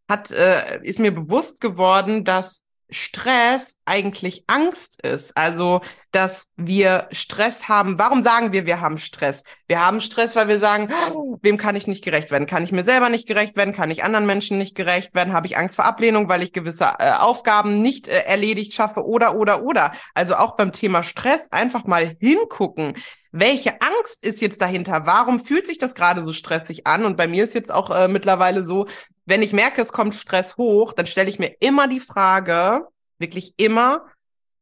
hat, 0.10 0.32
äh, 0.32 0.80
ist 0.84 1.00
mir 1.00 1.12
bewusst 1.14 1.62
geworden, 1.62 2.24
dass 2.24 2.64
Stress 2.90 3.78
eigentlich 3.86 4.46
Angst 4.48 5.02
ist. 5.04 5.36
Also, 5.36 5.82
dass 6.12 6.48
wir 6.56 7.08
Stress 7.12 7.68
haben. 7.68 8.00
Warum 8.00 8.24
sagen 8.24 8.54
wir, 8.54 8.66
wir 8.66 8.82
haben 8.82 8.98
Stress? 8.98 9.44
Wir 9.68 9.86
haben 9.86 10.00
Stress, 10.00 10.36
weil 10.36 10.48
wir 10.48 10.60
sagen, 10.60 10.90
oh, 11.14 11.38
wem 11.42 11.58
kann 11.58 11.76
ich 11.76 11.88
nicht 11.88 12.04
gerecht 12.04 12.32
werden? 12.32 12.48
Kann 12.48 12.64
ich 12.64 12.72
mir 12.72 12.84
selber 12.84 13.10
nicht 13.10 13.28
gerecht 13.28 13.56
werden? 13.56 13.74
Kann 13.74 13.92
ich 13.92 14.04
anderen 14.04 14.26
Menschen 14.26 14.58
nicht 14.58 14.76
gerecht 14.76 15.14
werden? 15.14 15.34
Habe 15.34 15.48
ich 15.48 15.58
Angst 15.58 15.76
vor 15.76 15.86
Ablehnung, 15.86 16.30
weil 16.30 16.44
ich 16.44 16.54
gewisse 16.54 16.86
äh, 17.00 17.12
Aufgaben 17.12 17.82
nicht 17.82 18.08
äh, 18.08 18.24
erledigt 18.24 18.74
schaffe? 18.74 19.06
Oder, 19.06 19.36
oder, 19.36 19.64
oder. 19.64 19.92
Also 20.14 20.36
auch 20.36 20.56
beim 20.56 20.72
Thema 20.72 21.04
Stress 21.04 21.52
einfach 21.52 21.86
mal 21.86 22.16
hingucken. 22.20 22.96
Welche 23.32 23.82
Angst 23.82 24.26
ist 24.26 24.42
jetzt 24.42 24.62
dahinter? 24.62 25.06
Warum 25.06 25.40
fühlt 25.40 25.68
sich 25.68 25.78
das 25.78 25.94
gerade 25.94 26.24
so 26.24 26.32
stressig 26.32 26.88
an? 26.88 27.06
Und 27.06 27.18
bei 27.18 27.28
mir 27.28 27.44
ist 27.44 27.54
jetzt 27.54 27.72
auch 27.72 27.92
äh, 27.92 28.08
mittlerweile 28.08 28.64
so, 28.64 28.88
wenn 29.26 29.42
ich 29.42 29.54
merke, 29.54 29.82
es 29.82 29.92
kommt 29.92 30.16
Stress 30.16 30.58
hoch, 30.58 30.94
dann 30.94 31.06
stelle 31.06 31.30
ich 31.30 31.38
mir 31.38 31.54
immer 31.60 31.88
die 31.88 32.00
Frage, 32.00 32.88
wirklich 33.20 33.54
immer, 33.58 34.06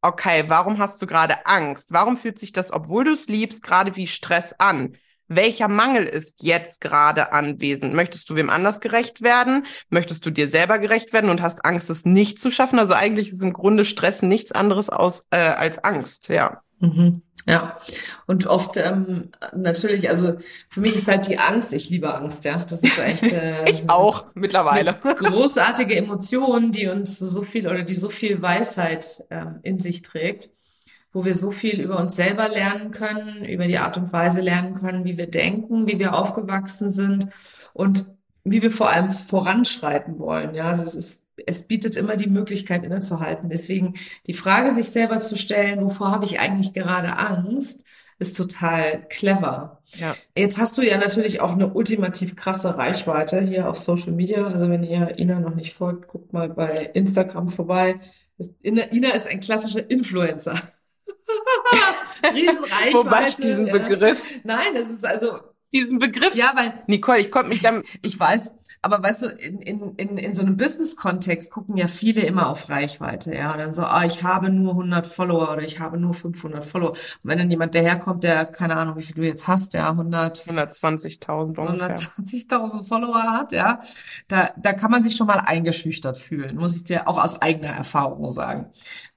okay, 0.05 0.45
warum 0.47 0.77
hast 0.77 1.01
du 1.01 1.07
gerade 1.07 1.45
Angst? 1.45 1.91
Warum 1.91 2.17
fühlt 2.17 2.39
sich 2.39 2.51
das, 2.51 2.71
obwohl 2.71 3.03
du 3.03 3.11
es 3.11 3.27
liebst, 3.27 3.63
gerade 3.63 3.95
wie 3.95 4.07
Stress 4.07 4.53
an? 4.59 4.95
Welcher 5.27 5.67
Mangel 5.67 6.05
ist 6.05 6.43
jetzt 6.43 6.81
gerade 6.81 7.33
anwesend? 7.33 7.95
Möchtest 7.95 8.29
du 8.29 8.35
wem 8.35 8.51
anders 8.51 8.79
gerecht 8.79 9.23
werden? 9.23 9.65
Möchtest 9.89 10.23
du 10.25 10.29
dir 10.29 10.47
selber 10.47 10.77
gerecht 10.77 11.13
werden 11.13 11.31
und 11.31 11.41
hast 11.41 11.65
Angst, 11.65 11.89
es 11.89 12.05
nicht 12.05 12.39
zu 12.39 12.51
schaffen? 12.51 12.77
Also 12.77 12.93
eigentlich 12.93 13.29
ist 13.29 13.41
im 13.41 13.53
Grunde 13.53 13.85
Stress 13.85 14.21
nichts 14.21 14.51
anderes 14.51 14.89
aus, 14.89 15.27
äh, 15.31 15.37
als 15.37 15.83
Angst, 15.83 16.29
ja. 16.29 16.61
Mhm. 16.79 17.23
Ja, 17.47 17.77
und 18.25 18.47
oft 18.47 18.77
ähm, 18.77 19.29
natürlich, 19.55 20.09
also 20.09 20.33
für 20.67 20.81
mich 20.81 20.95
ist 20.95 21.07
halt 21.07 21.27
die 21.27 21.37
Angst, 21.37 21.73
ich 21.73 21.91
liebe 21.91 22.11
Angst, 22.11 22.43
ja. 22.43 22.57
Das 22.67 22.81
ist 22.81 22.97
echt. 22.97 23.23
Äh, 23.23 23.69
ich 23.69 23.87
auch 23.87 24.25
mittlerweile. 24.33 24.95
großartige 24.95 25.95
Emotion, 25.95 26.71
die 26.71 26.87
uns 26.87 27.19
so 27.19 27.43
viel 27.43 27.67
oder 27.67 27.83
die 27.83 27.93
so 27.93 28.09
viel 28.09 28.41
Weisheit 28.41 29.05
ähm, 29.29 29.59
in 29.61 29.77
sich 29.77 30.01
trägt, 30.01 30.49
wo 31.13 31.23
wir 31.23 31.35
so 31.35 31.51
viel 31.51 31.79
über 31.81 31.99
uns 31.99 32.15
selber 32.15 32.49
lernen 32.49 32.89
können, 32.89 33.45
über 33.45 33.67
die 33.67 33.77
Art 33.77 33.97
und 33.97 34.11
Weise 34.11 34.41
lernen 34.41 34.73
können, 34.73 35.05
wie 35.05 35.17
wir 35.17 35.27
denken, 35.27 35.87
wie 35.87 35.99
wir 35.99 36.15
aufgewachsen 36.15 36.89
sind 36.89 37.27
und 37.73 38.07
wie 38.43 38.63
wir 38.63 38.71
vor 38.71 38.89
allem 38.89 39.09
voranschreiten 39.09 40.17
wollen. 40.17 40.55
Ja, 40.55 40.65
also 40.65 40.81
es 40.81 40.95
ist 40.95 41.24
es 41.45 41.67
bietet 41.67 41.95
immer 41.95 42.15
die 42.15 42.29
Möglichkeit 42.29 42.83
innezuhalten. 42.83 43.49
Deswegen 43.49 43.95
die 44.27 44.33
Frage 44.33 44.71
sich 44.71 44.89
selber 44.89 45.21
zu 45.21 45.35
stellen, 45.35 45.81
wovor 45.81 46.11
habe 46.11 46.25
ich 46.25 46.39
eigentlich 46.39 46.73
gerade 46.73 47.17
Angst, 47.17 47.83
ist 48.17 48.37
total 48.37 49.05
clever. 49.09 49.81
Ja. 49.95 50.15
Jetzt 50.37 50.57
hast 50.57 50.77
du 50.77 50.81
ja 50.81 50.97
natürlich 50.97 51.41
auch 51.41 51.51
eine 51.51 51.73
ultimativ 51.73 52.35
krasse 52.35 52.77
Reichweite 52.77 53.41
hier 53.41 53.69
auf 53.69 53.77
Social 53.77 54.13
Media. 54.13 54.47
Also 54.47 54.69
wenn 54.69 54.83
ihr 54.83 55.19
Ina 55.19 55.39
noch 55.39 55.55
nicht 55.55 55.73
folgt, 55.73 56.07
guckt 56.07 56.31
mal 56.31 56.49
bei 56.49 56.91
Instagram 56.93 57.49
vorbei. 57.49 57.99
Ina 58.63 59.13
ist 59.13 59.27
ein 59.27 59.41
klassischer 59.41 59.89
Influencer. 59.89 60.61
Riesenreichweite. 62.33 62.93
Wobei 62.93 63.27
ich 63.27 63.35
diesen 63.35 63.67
ja. 63.67 63.73
Begriff. 63.77 64.23
Nein, 64.43 64.75
es 64.75 64.89
ist 64.89 65.05
also 65.05 65.39
diesen 65.73 65.99
Begriff. 65.99 66.33
Ja, 66.35 66.53
weil 66.55 66.73
Nicole, 66.87 67.19
ich 67.19 67.31
konnte 67.31 67.49
mich 67.49 67.61
dann. 67.61 67.83
ich 68.01 68.17
weiß, 68.17 68.53
aber 68.81 69.01
weißt 69.01 69.23
du, 69.23 69.27
in, 69.27 69.59
in, 69.59 69.95
in, 69.95 70.17
in 70.17 70.33
so 70.33 70.41
einem 70.41 70.57
Business-Kontext 70.57 71.51
gucken 71.51 71.77
ja 71.77 71.87
viele 71.87 72.21
immer 72.21 72.49
auf 72.49 72.69
Reichweite, 72.69 73.33
ja. 73.33 73.51
Und 73.51 73.59
dann 73.59 73.73
so, 73.73 73.83
ah, 73.83 74.05
ich 74.05 74.23
habe 74.23 74.49
nur 74.49 74.71
100 74.71 75.07
Follower 75.07 75.51
oder 75.51 75.63
ich 75.63 75.79
habe 75.79 75.97
nur 75.97 76.13
500 76.13 76.63
Follower. 76.63 76.91
Und 76.91 76.99
wenn 77.23 77.37
dann 77.37 77.49
jemand 77.49 77.75
daherkommt, 77.75 78.23
der, 78.23 78.45
keine 78.45 78.75
Ahnung, 78.75 78.97
wie 78.97 79.01
viel 79.03 79.15
du 79.15 79.23
jetzt 79.23 79.47
hast, 79.47 79.73
ja, 79.73 79.89
100... 79.89 80.39
120.000 80.39 81.55
120.000 81.55 82.87
Follower 82.87 83.23
hat, 83.23 83.51
ja. 83.51 83.79
Da, 84.27 84.51
da 84.57 84.73
kann 84.73 84.91
man 84.91 85.03
sich 85.03 85.15
schon 85.15 85.27
mal 85.27 85.39
eingeschüchtert 85.39 86.17
fühlen, 86.17 86.57
muss 86.57 86.75
ich 86.75 86.83
dir 86.83 87.07
auch 87.07 87.23
aus 87.23 87.41
eigener 87.41 87.69
Erfahrung 87.69 88.29
sagen. 88.31 88.71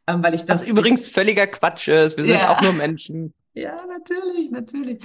Ähm, 0.06 0.22
weil 0.22 0.34
ich 0.34 0.44
das... 0.44 0.62
Was 0.62 0.68
übrigens 0.68 1.08
völliger 1.08 1.46
Quatsch 1.46 1.88
ist. 1.88 2.16
Wir 2.16 2.24
sind 2.24 2.34
ja. 2.34 2.50
auch 2.50 2.62
nur 2.62 2.72
Menschen. 2.72 3.34
Ja, 3.54 3.84
natürlich, 3.86 4.50
natürlich. 4.50 5.02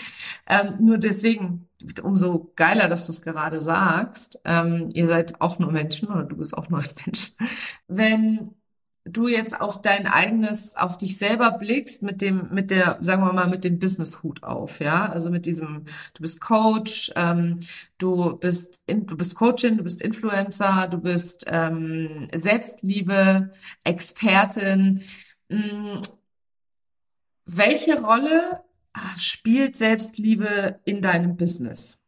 Ähm, 0.48 0.76
nur 0.80 0.98
deswegen, 1.00 1.68
umso 2.04 2.52
geiler, 2.56 2.88
dass 2.88 3.06
du 3.06 3.12
es 3.12 3.22
gerade 3.24 3.62
sagst. 3.62 4.40
Ähm, 4.46 4.90
ihr 4.94 5.08
seid 5.08 5.42
auch 5.42 5.58
nur 5.58 5.72
Menschen 5.72 6.10
oder 6.10 6.24
du 6.24 6.38
bist 6.38 6.56
auch 6.56 6.70
nur 6.70 6.80
ein 6.80 6.90
Mensch. 7.06 7.32
Wenn 7.88 8.52
du 9.06 9.28
jetzt 9.28 9.60
auf 9.60 9.82
dein 9.82 10.06
eigenes, 10.08 10.76
auf 10.76 10.98
dich 10.98 11.18
selber 11.18 11.52
blickst 11.52 12.04
mit 12.04 12.22
dem, 12.22 12.50
mit 12.54 12.70
der, 12.72 12.98
sagen 13.02 13.24
wir 13.24 13.34
mal, 13.34 13.50
mit 13.50 13.64
dem 13.64 13.80
Business-Hut 13.80 14.44
auf, 14.44 14.80
ja, 14.80 15.08
also 15.08 15.30
mit 15.30 15.46
diesem, 15.46 15.86
du 16.14 16.22
bist 16.22 16.40
Coach, 16.40 17.12
ähm, 17.16 17.60
du 17.98 18.38
bist, 18.38 18.84
in, 18.88 19.06
du 19.08 19.18
bist 19.18 19.36
Coachin, 19.36 19.78
du 19.78 19.84
bist 19.84 20.02
Influencer, 20.02 20.88
du 20.90 21.00
bist 21.00 21.46
ähm, 21.48 22.28
Selbstliebe, 22.34 23.52
Expertin. 23.84 25.02
Mh, 25.50 25.58
mm, 25.98 26.02
welche 27.46 28.02
Rolle 28.02 28.64
ah, 28.94 29.18
spielt 29.18 29.76
Selbstliebe 29.76 30.80
in 30.86 31.02
deinem 31.02 31.36
Business? 31.36 32.00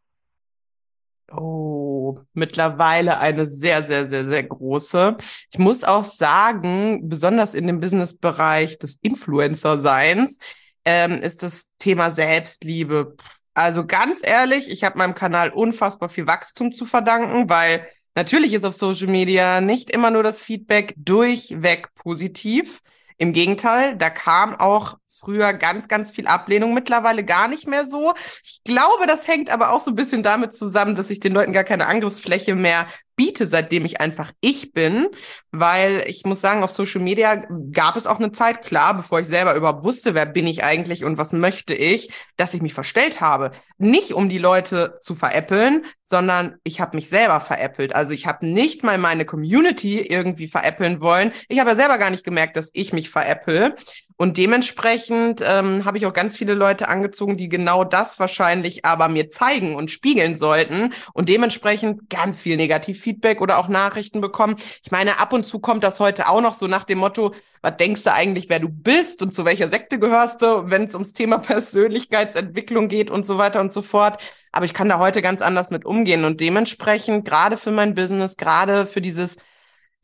Oh, 1.31 2.19
mittlerweile 2.33 3.19
eine 3.19 3.47
sehr, 3.47 3.83
sehr, 3.83 4.07
sehr, 4.07 4.27
sehr 4.27 4.43
große. 4.43 5.17
Ich 5.51 5.57
muss 5.57 5.83
auch 5.83 6.05
sagen, 6.05 7.09
besonders 7.09 7.55
in 7.55 7.67
dem 7.67 7.79
Businessbereich 7.79 8.77
des 8.77 8.99
Influencer-Seins 9.01 10.37
ähm, 10.85 11.13
ist 11.13 11.41
das 11.41 11.69
Thema 11.79 12.11
Selbstliebe. 12.11 13.15
Also 13.55 13.87
ganz 13.87 14.21
ehrlich, 14.23 14.69
ich 14.69 14.83
habe 14.83 14.97
meinem 14.97 15.15
Kanal 15.15 15.49
unfassbar 15.49 16.09
viel 16.09 16.27
Wachstum 16.27 16.71
zu 16.71 16.85
verdanken, 16.85 17.49
weil 17.49 17.87
natürlich 18.13 18.53
ist 18.53 18.65
auf 18.65 18.75
Social 18.75 19.07
Media 19.07 19.61
nicht 19.61 19.89
immer 19.89 20.11
nur 20.11 20.23
das 20.23 20.39
Feedback 20.39 20.93
durchweg 20.97 21.93
positiv. 21.95 22.81
Im 23.17 23.33
Gegenteil, 23.33 23.97
da 23.97 24.09
kam 24.09 24.55
auch 24.55 24.97
früher 25.19 25.53
ganz, 25.53 25.87
ganz 25.87 26.11
viel 26.11 26.27
Ablehnung, 26.27 26.73
mittlerweile 26.73 27.23
gar 27.23 27.47
nicht 27.47 27.67
mehr 27.67 27.85
so. 27.85 28.13
Ich 28.43 28.61
glaube, 28.63 29.07
das 29.07 29.27
hängt 29.27 29.49
aber 29.49 29.71
auch 29.71 29.79
so 29.79 29.91
ein 29.91 29.95
bisschen 29.95 30.23
damit 30.23 30.53
zusammen, 30.53 30.95
dass 30.95 31.09
ich 31.09 31.19
den 31.19 31.33
Leuten 31.33 31.53
gar 31.53 31.63
keine 31.63 31.87
Angriffsfläche 31.87 32.55
mehr 32.55 32.87
biete, 33.15 33.47
seitdem 33.47 33.85
ich 33.85 34.01
einfach 34.01 34.31
ich 34.41 34.73
bin, 34.73 35.07
weil 35.51 36.03
ich 36.07 36.25
muss 36.25 36.41
sagen, 36.41 36.63
auf 36.63 36.71
Social 36.71 37.01
Media 37.01 37.45
gab 37.71 37.95
es 37.95 38.07
auch 38.07 38.19
eine 38.19 38.31
Zeit, 38.31 38.63
klar, 38.63 38.95
bevor 38.95 39.19
ich 39.19 39.27
selber 39.27 39.55
überhaupt 39.55 39.83
wusste, 39.83 40.13
wer 40.13 40.25
bin 40.25 40.47
ich 40.47 40.63
eigentlich 40.63 41.03
und 41.05 41.17
was 41.17 41.31
möchte 41.31 41.73
ich, 41.73 42.11
dass 42.35 42.53
ich 42.53 42.61
mich 42.61 42.73
verstellt 42.73 43.21
habe. 43.21 43.51
Nicht 43.77 44.13
um 44.13 44.29
die 44.29 44.37
Leute 44.37 44.97
zu 45.01 45.15
veräppeln, 45.15 45.85
sondern 46.03 46.55
ich 46.63 46.81
habe 46.81 46.97
mich 46.97 47.09
selber 47.09 47.39
veräppelt. 47.39 47.95
Also 47.95 48.13
ich 48.13 48.27
habe 48.27 48.45
nicht 48.45 48.83
mal 48.83 48.97
meine 48.97 49.25
Community 49.25 50.01
irgendwie 50.01 50.47
veräppeln 50.47 51.01
wollen. 51.01 51.31
Ich 51.47 51.59
habe 51.59 51.69
ja 51.69 51.75
selber 51.75 51.97
gar 51.97 52.09
nicht 52.09 52.25
gemerkt, 52.25 52.57
dass 52.57 52.69
ich 52.73 52.93
mich 52.93 53.09
veräpple. 53.09 53.75
Und 54.17 54.37
dementsprechend 54.37 55.43
ähm, 55.45 55.83
habe 55.83 55.97
ich 55.97 56.05
auch 56.05 56.13
ganz 56.13 56.37
viele 56.37 56.53
Leute 56.53 56.87
angezogen, 56.87 57.35
die 57.35 57.49
genau 57.49 57.83
das 57.83 58.17
wahrscheinlich 58.19 58.85
aber 58.85 59.09
mir 59.09 59.29
zeigen 59.29 59.75
und 59.75 59.91
spiegeln 59.91 60.37
sollten 60.37 60.93
und 61.13 61.27
dementsprechend 61.27 62.09
ganz 62.09 62.41
viel 62.41 62.55
negativ 62.55 63.01
Feedback 63.01 63.41
oder 63.41 63.57
auch 63.57 63.67
Nachrichten 63.67 64.21
bekommen. 64.21 64.55
Ich 64.83 64.91
meine, 64.91 65.19
ab 65.19 65.33
und 65.33 65.45
zu 65.45 65.59
kommt 65.59 65.83
das 65.83 65.99
heute 65.99 66.29
auch 66.29 66.41
noch 66.41 66.53
so 66.53 66.67
nach 66.67 66.85
dem 66.85 66.99
Motto, 66.99 67.33
was 67.61 67.77
denkst 67.77 68.03
du 68.03 68.13
eigentlich, 68.13 68.47
wer 68.47 68.59
du 68.59 68.69
bist 68.69 69.21
und 69.21 69.33
zu 69.33 69.43
welcher 69.43 69.67
Sekte 69.67 69.99
gehörst 69.99 70.41
du, 70.41 70.69
wenn 70.69 70.83
es 70.83 70.93
ums 70.93 71.13
Thema 71.13 71.37
Persönlichkeitsentwicklung 71.39 72.87
geht 72.87 73.11
und 73.11 73.25
so 73.25 73.37
weiter 73.37 73.59
und 73.59 73.73
so 73.73 73.81
fort. 73.81 74.21
Aber 74.53 74.65
ich 74.65 74.73
kann 74.73 74.87
da 74.87 74.99
heute 74.99 75.21
ganz 75.21 75.41
anders 75.41 75.71
mit 75.71 75.83
umgehen 75.83 76.23
und 76.23 76.39
dementsprechend 76.39 77.25
gerade 77.25 77.57
für 77.57 77.71
mein 77.71 77.95
Business, 77.95 78.37
gerade 78.37 78.85
für 78.85 79.01
dieses 79.01 79.37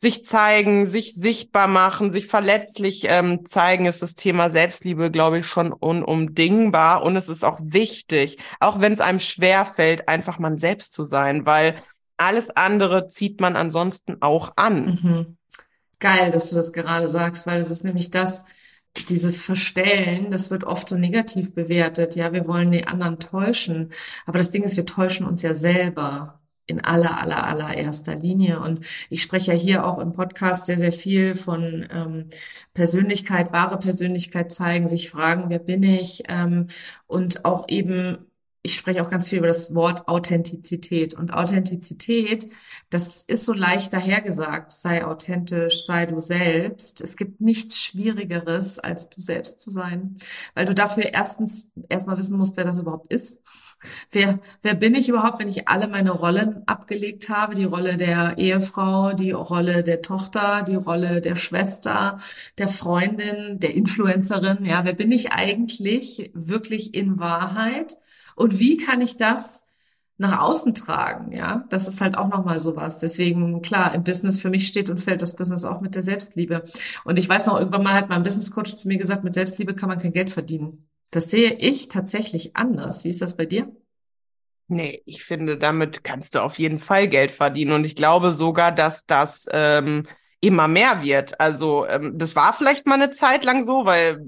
sich 0.02 0.26
zeigen, 0.26 0.88
sich 0.88 1.14
sichtbar 1.14 1.68
machen, 1.68 2.12
sich 2.12 2.26
verletzlich 2.26 3.06
ähm, 3.08 3.46
zeigen, 3.46 3.86
ist 3.86 4.02
das 4.02 4.16
Thema 4.16 4.50
Selbstliebe, 4.50 5.12
glaube 5.12 5.38
ich, 5.38 5.46
schon 5.46 5.72
unumdingbar. 5.72 7.04
Und 7.04 7.16
es 7.16 7.30
ist 7.30 7.46
auch 7.46 7.60
wichtig, 7.62 8.40
auch 8.60 8.82
wenn 8.82 8.94
es 8.94 9.00
einem 9.00 9.20
schwer 9.20 9.64
fällt, 9.68 10.08
einfach 10.08 10.40
man 10.40 10.58
selbst 10.58 10.96
zu 10.96 11.06
sein, 11.06 11.46
weil 11.46 11.84
alles 12.18 12.50
andere 12.50 13.10
zieht 13.10 13.40
man 13.42 13.56
ansonsten 13.56 14.18
auch 14.22 14.54
an. 14.56 15.00
Mhm. 15.04 15.38
Geil, 16.00 16.32
dass 16.32 16.50
du 16.50 16.56
das 16.56 16.74
gerade 16.74 17.08
sagst, 17.08 17.46
weil 17.46 17.62
es 17.62 17.70
ist 17.70 17.84
nämlich 17.84 18.10
das, 18.10 18.46
dieses 19.08 19.40
Verstellen, 19.40 20.32
das 20.32 20.50
wird 20.50 20.64
oft 20.64 20.90
so 20.90 20.96
negativ 20.98 21.54
bewertet. 21.54 22.16
Ja, 22.16 22.34
wir 22.34 22.48
wollen 22.48 22.72
die 22.72 22.88
anderen 22.88 23.20
täuschen. 23.20 23.94
Aber 24.26 24.40
das 24.40 24.50
Ding 24.50 24.64
ist, 24.64 24.78
wir 24.78 24.86
täuschen 24.88 25.28
uns 25.28 25.44
ja 25.44 25.54
selber 25.54 26.41
in 26.72 26.84
aller, 26.84 27.20
aller, 27.20 27.46
allererster 27.46 28.16
Linie. 28.16 28.60
Und 28.60 28.82
ich 29.10 29.22
spreche 29.22 29.54
ja 29.54 29.58
hier 29.58 29.86
auch 29.86 30.00
im 30.00 30.12
Podcast 30.14 30.66
sehr, 30.66 30.78
sehr 30.78 30.92
viel 30.94 31.36
von 31.36 31.88
ähm, 31.92 32.28
Persönlichkeit, 32.74 33.52
wahre 33.52 33.78
Persönlichkeit 33.78 34.52
zeigen, 34.52 34.88
sich 34.88 35.10
fragen, 35.10 35.46
wer 35.50 35.60
bin 35.60 35.84
ich? 35.84 36.24
Ähm, 36.30 36.68
und 37.08 37.46
auch 37.46 37.68
eben 37.68 38.26
ich 38.64 38.76
spreche 38.76 39.02
auch 39.02 39.10
ganz 39.10 39.28
viel 39.28 39.40
über 39.40 39.48
das 39.48 39.74
Wort 39.74 40.08
Authentizität. 40.08 41.16
Und 41.16 41.34
Authentizität, 41.34 42.48
das 42.90 43.24
ist 43.24 43.46
so 43.46 43.54
leicht 43.54 43.92
dahergesagt. 43.92 44.72
Sei 44.72 45.04
authentisch, 45.04 45.84
sei 45.86 46.06
du 46.06 46.22
selbst. 46.22 47.02
Es 47.02 47.18
gibt 47.18 47.42
nichts 47.42 47.80
Schwierigeres, 47.80 48.78
als 48.78 49.10
du 49.10 49.20
selbst 49.20 49.60
zu 49.62 49.72
sein. 49.72 50.16
Weil 50.54 50.66
du 50.66 50.76
dafür 50.76 51.06
erstens 51.06 51.72
erstmal 51.90 52.18
wissen 52.18 52.38
musst, 52.38 52.56
wer 52.56 52.66
das 52.66 52.80
überhaupt 52.80 53.12
ist. 53.12 53.42
Wer, 54.12 54.40
wer 54.62 54.76
bin 54.76 54.96
ich 54.96 55.10
überhaupt, 55.10 55.40
wenn 55.40 55.48
ich 55.48 55.68
alle 55.68 55.88
meine 55.88 56.12
Rollen 56.12 56.64
abgelegt 56.68 57.30
habe? 57.30 57.56
Die 57.56 57.64
Rolle 57.64 57.98
der 57.98 58.38
Ehefrau, 58.38 59.14
die 59.14 59.32
Rolle 59.32 59.84
der 59.84 60.02
Tochter, 60.02 60.64
die 60.64 60.76
Rolle 60.76 61.22
der 61.22 61.36
Schwester, 61.36 62.20
der 62.58 62.68
Freundin, 62.68 63.60
der 63.60 63.76
Influencerin. 63.76 64.66
Ja, 64.66 64.86
wer 64.86 64.94
bin 64.94 65.12
ich 65.12 65.32
eigentlich 65.32 66.32
wirklich 66.34 66.94
in 66.96 67.20
Wahrheit? 67.20 67.98
Und 68.36 68.60
wie 68.60 68.78
kann 68.78 69.02
ich 69.02 69.18
das 69.18 69.66
nach 70.18 70.40
außen 70.40 70.76
tragen, 70.76 71.32
ja? 71.32 71.66
Das 71.70 71.88
ist 71.88 72.00
halt 72.00 72.16
auch 72.16 72.28
nochmal 72.30 72.60
sowas. 72.60 73.00
Deswegen, 73.00 73.62
klar, 73.64 73.96
im 73.96 74.04
Business 74.04 74.40
für 74.40 74.52
mich 74.52 74.68
steht 74.68 74.90
und 74.90 75.00
fällt 75.02 75.22
das 75.24 75.36
Business 75.36 75.66
auch 75.66 75.82
mit 75.82 75.96
der 75.96 76.04
Selbstliebe. 76.04 76.64
Und 77.04 77.18
ich 77.18 77.28
weiß 77.28 77.48
noch, 77.48 77.58
irgendwann 77.58 77.84
mal 77.84 77.96
hat 77.96 78.10
mein 78.10 78.22
Business 78.24 78.52
Coach 78.52 78.76
zu 78.76 78.88
mir 78.88 78.98
gesagt, 79.00 79.24
mit 79.24 79.34
Selbstliebe 79.34 79.74
kann 79.74 79.90
man 79.90 80.00
kein 80.00 80.14
Geld 80.14 80.30
verdienen. 80.32 80.88
Das 81.12 81.30
sehe 81.30 81.54
ich 81.54 81.90
tatsächlich 81.90 82.56
anders. 82.56 83.04
Wie 83.04 83.10
ist 83.10 83.22
das 83.22 83.38
bei 83.38 83.46
dir? 83.46 83.72
Nee, 84.68 85.04
ich 85.06 85.24
finde, 85.24 85.58
damit 85.58 86.06
kannst 86.06 86.36
du 86.36 86.40
auf 86.40 86.58
jeden 86.58 86.80
Fall 86.80 87.10
Geld 87.10 87.32
verdienen. 87.32 87.74
Und 87.74 87.86
ich 87.86 87.96
glaube 87.96 88.32
sogar, 88.32 88.72
dass 88.72 89.06
das 89.06 89.46
ähm, 89.52 90.08
immer 90.40 90.70
mehr 90.70 91.04
wird. 91.04 91.40
Also 91.42 91.86
ähm, 91.88 92.18
das 92.18 92.38
war 92.38 92.54
vielleicht 92.54 92.88
mal 92.88 92.96
eine 92.96 93.12
Zeit 93.12 93.44
lang 93.44 93.66
so, 93.66 93.86
weil 93.86 94.26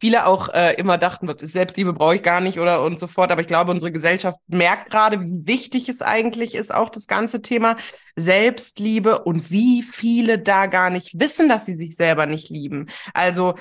viele 0.00 0.26
auch 0.26 0.48
äh, 0.50 0.74
immer 0.74 0.98
dachten, 0.98 1.32
Selbstliebe 1.38 1.92
brauche 1.92 2.16
ich 2.16 2.22
gar 2.22 2.40
nicht 2.40 2.58
oder 2.58 2.82
und 2.82 2.98
so 2.98 3.06
fort. 3.06 3.30
Aber 3.30 3.40
ich 3.40 3.46
glaube, 3.46 3.70
unsere 3.70 3.92
Gesellschaft 3.92 4.40
merkt 4.48 4.90
gerade, 4.90 5.20
wie 5.20 5.46
wichtig 5.46 5.88
es 5.88 6.02
eigentlich 6.02 6.56
ist, 6.56 6.74
auch 6.74 6.90
das 6.90 7.06
ganze 7.06 7.40
Thema 7.40 7.76
Selbstliebe 8.16 9.22
und 9.22 9.50
wie 9.50 9.84
viele 9.84 10.38
da 10.40 10.66
gar 10.66 10.90
nicht 10.90 11.20
wissen, 11.20 11.48
dass 11.48 11.64
sie 11.64 11.76
sich 11.76 11.94
selber 11.94 12.26
nicht 12.26 12.50
lieben. 12.50 12.86
Also 13.14 13.54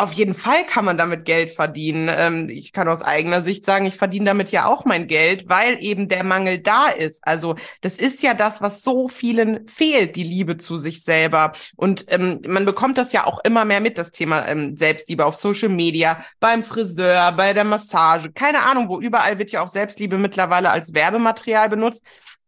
auf 0.00 0.14
jeden 0.14 0.34
Fall 0.34 0.64
kann 0.64 0.84
man 0.84 0.96
damit 0.96 1.24
Geld 1.26 1.50
verdienen. 1.50 2.10
Ähm, 2.10 2.48
ich 2.48 2.72
kann 2.72 2.88
aus 2.88 3.02
eigener 3.02 3.42
Sicht 3.42 3.64
sagen, 3.64 3.86
ich 3.86 3.96
verdiene 3.96 4.26
damit 4.26 4.50
ja 4.50 4.66
auch 4.66 4.84
mein 4.84 5.06
Geld, 5.06 5.48
weil 5.48 5.76
eben 5.80 6.08
der 6.08 6.24
Mangel 6.24 6.58
da 6.58 6.88
ist. 6.88 7.20
Also 7.22 7.56
das 7.82 7.98
ist 7.98 8.22
ja 8.22 8.32
das, 8.32 8.62
was 8.62 8.82
so 8.82 9.08
vielen 9.08 9.68
fehlt, 9.68 10.16
die 10.16 10.22
Liebe 10.22 10.56
zu 10.56 10.78
sich 10.78 11.02
selber. 11.02 11.52
Und 11.76 12.06
ähm, 12.08 12.40
man 12.48 12.64
bekommt 12.64 12.96
das 12.96 13.12
ja 13.12 13.26
auch 13.26 13.40
immer 13.44 13.64
mehr 13.64 13.80
mit, 13.80 13.98
das 13.98 14.10
Thema 14.10 14.48
ähm, 14.48 14.76
Selbstliebe 14.76 15.24
auf 15.24 15.34
Social 15.34 15.68
Media, 15.68 16.24
beim 16.40 16.64
Friseur, 16.64 17.32
bei 17.32 17.52
der 17.52 17.64
Massage, 17.64 18.32
keine 18.32 18.62
Ahnung, 18.62 18.88
wo 18.88 19.00
überall 19.00 19.38
wird 19.38 19.52
ja 19.52 19.62
auch 19.62 19.68
Selbstliebe 19.68 20.16
mittlerweile 20.16 20.70
als 20.70 20.94
Werbematerial 20.94 21.68
benutzt. 21.68 22.02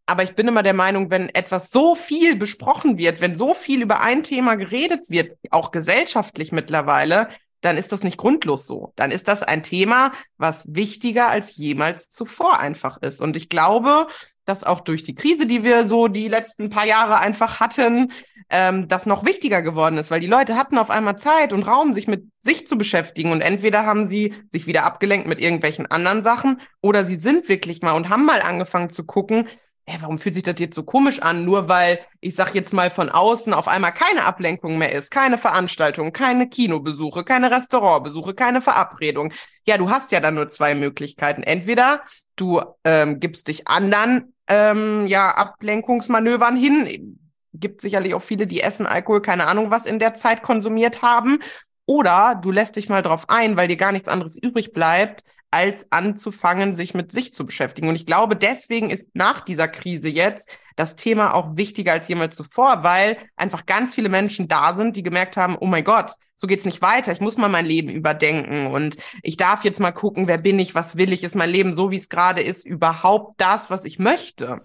Aber 0.07 0.23
ich 0.23 0.35
bin 0.35 0.49
immer 0.49 0.63
der 0.63 0.75
Meinung, 0.75 1.11
wenn 1.11 1.29
etwas 1.29 1.71
so 1.71 1.95
viel 1.95 2.37
besprochen 2.37 2.99
wird, 2.99 3.21
wenn 3.21 3.37
so 3.37 3.55
viel 3.55 3.83
über 3.83 4.01
ein 4.01 4.23
Thema 4.23 4.57
geredet 4.57 5.09
wird, 5.09 5.39
auch 5.51 5.71
gesellschaftlich 5.71 6.53
mittlerweile, 6.53 7.29
dann 7.63 7.77
ist 7.79 7.93
das 7.93 8.03
nicht 8.03 8.19
grundlos 8.19 8.67
so. 8.67 8.93
Dann 8.97 9.11
ist 9.11 9.29
das 9.29 9.43
ein 9.43 9.63
Thema, 9.63 10.13
was 10.37 10.67
wichtiger 10.75 11.29
als 11.29 11.57
jemals 11.57 12.11
zuvor 12.11 12.59
einfach 12.59 13.01
ist. 13.01 13.21
Und 13.21 13.37
ich 13.37 13.49
glaube, 13.49 14.09
dass 14.45 14.65
auch 14.65 14.81
durch 14.81 15.05
die 15.05 15.15
Krise, 15.15 15.47
die 15.47 15.63
wir 15.63 15.85
so 15.85 16.09
die 16.09 16.27
letzten 16.27 16.71
paar 16.71 16.85
Jahre 16.85 17.21
einfach 17.21 17.61
hatten, 17.61 18.13
ähm, 18.51 18.89
das 18.89 19.07
noch 19.07 19.25
wichtiger 19.25 19.63
geworden 19.63 19.97
ist, 19.97 20.11
weil 20.11 20.21
die 20.21 20.27
Leute 20.27 20.57
hatten 20.57 20.77
auf 20.77 20.91
einmal 20.91 21.17
Zeit 21.17 21.53
und 21.53 21.67
Raum, 21.67 21.93
sich 21.93 22.09
mit 22.09 22.25
sich 22.41 22.67
zu 22.67 22.77
beschäftigen. 22.77 23.31
Und 23.31 23.41
entweder 23.41 23.87
haben 23.87 24.07
sie 24.07 24.35
sich 24.51 24.67
wieder 24.67 24.85
abgelenkt 24.85 25.29
mit 25.29 25.41
irgendwelchen 25.41 25.87
anderen 25.87 26.25
Sachen 26.25 26.61
oder 26.81 27.05
sie 27.05 27.17
sind 27.17 27.49
wirklich 27.49 27.81
mal 27.83 27.93
und 27.93 28.09
haben 28.09 28.27
mal 28.27 28.43
angefangen 28.43 28.91
zu 28.91 29.07
gucken, 29.07 29.47
ey, 29.87 29.97
warum 30.01 30.19
fühlt 30.19 30.35
sich 30.35 30.45
das 30.45 30.55
jetzt 30.59 30.75
so 30.75 30.85
komisch 30.85 31.21
an? 31.21 31.45
Nur 31.45 31.69
weil, 31.69 31.99
ich 32.21 32.35
sag 32.35 32.55
jetzt 32.55 32.73
mal 32.73 32.90
von 32.90 33.09
außen, 33.09 33.53
auf 33.53 33.68
einmal 33.68 33.92
keine 33.92 34.25
Ablenkung 34.25 34.79
mehr 34.79 34.92
ist, 34.92 35.11
keine 35.11 35.38
Veranstaltung, 35.38 36.12
keine 36.12 36.49
Kinobesuche, 36.49 37.25
keine 37.25 37.51
Restaurantbesuche, 37.51 38.35
keine 38.35 38.62
Verabredung. 38.62 39.33
Ja, 39.64 39.79
du 39.79 39.90
hast 39.90 40.12
ja 40.12 40.21
dann 40.21 40.35
nur 40.35 40.49
zwei 40.49 40.75
Möglichkeiten. 40.75 41.42
Entweder 41.42 42.03
du 42.37 42.62
ähm, 42.85 43.21
gibst 43.21 43.49
dich 43.49 43.66
anderen 43.68 44.35
ähm, 44.49 45.07
ja, 45.07 45.31
Ablenkungsmanövern 45.35 46.57
hin. 46.57 47.18
Gibt 47.55 47.81
sicherlich 47.81 48.14
auch 48.14 48.23
viele, 48.23 48.47
die 48.47 48.61
Essen, 48.61 48.87
Alkohol, 48.87 49.21
keine 49.21 49.47
Ahnung 49.47 49.71
was 49.71 49.87
in 49.87 49.99
der 49.99 50.14
Zeit 50.14 50.42
konsumiert 50.42 51.03
haben. 51.03 51.40
Oder 51.87 52.38
du 52.40 52.53
lässt 52.53 52.77
dich 52.77 52.88
mal 52.88 53.03
drauf 53.03 53.29
ein, 53.29 53.57
weil 53.57 53.68
dir 53.68 53.77
gar 53.77 53.92
nichts 53.92 54.09
anderes 54.09 54.37
übrig 54.37 54.73
bleibt, 54.73 55.25
als 55.53 55.87
anzufangen, 55.93 56.75
sich 56.75 56.95
mit 56.95 57.12
sich 57.12 57.33
zu 57.33 57.45
beschäftigen. 57.45 57.88
Und 57.88 57.95
ich 57.95 58.07
glaube, 58.07 58.37
deswegen 58.37 58.91
ist 58.91 59.11
nach 59.15 59.41
dieser 59.41 59.69
Krise 59.69 60.09
jetzt 60.09 60.49
das 60.77 60.97
Thema 60.97 61.35
auch 61.35 61.57
wichtiger 61.57 61.93
als 61.93 62.09
jemals 62.09 62.35
zuvor, 62.37 62.83
weil 62.83 63.19
einfach 63.37 63.67
ganz 63.67 63.95
viele 63.95 64.09
Menschen 64.09 64.49
da 64.49 64.75
sind, 64.75 64.97
die 64.97 65.03
gemerkt 65.03 65.37
haben, 65.37 65.57
oh 65.61 65.67
mein 65.67 65.85
Gott, 65.85 66.12
so 66.37 66.47
geht's 66.47 66.65
nicht 66.65 66.81
weiter. 66.81 67.12
Ich 67.12 67.21
muss 67.21 67.37
mal 67.37 67.51
mein 67.51 67.67
Leben 67.67 67.91
überdenken 67.91 68.67
und 68.67 68.97
ich 69.23 69.37
darf 69.37 69.62
jetzt 69.62 69.79
mal 69.79 69.93
gucken, 69.93 70.27
wer 70.27 70.38
bin 70.38 70.59
ich, 70.59 70.75
was 70.75 70.97
will 70.97 71.12
ich, 71.12 71.23
ist 71.23 71.37
mein 71.37 71.51
Leben 71.51 71.75
so, 71.75 71.91
wie 71.91 71.97
es 71.97 72.09
gerade 72.09 72.41
ist, 72.41 72.65
überhaupt 72.65 73.41
das, 73.41 73.71
was 73.71 73.85
ich 73.85 73.99
möchte. 73.99 74.62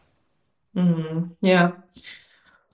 Mhm. 0.73 1.35
Ja. 1.41 1.83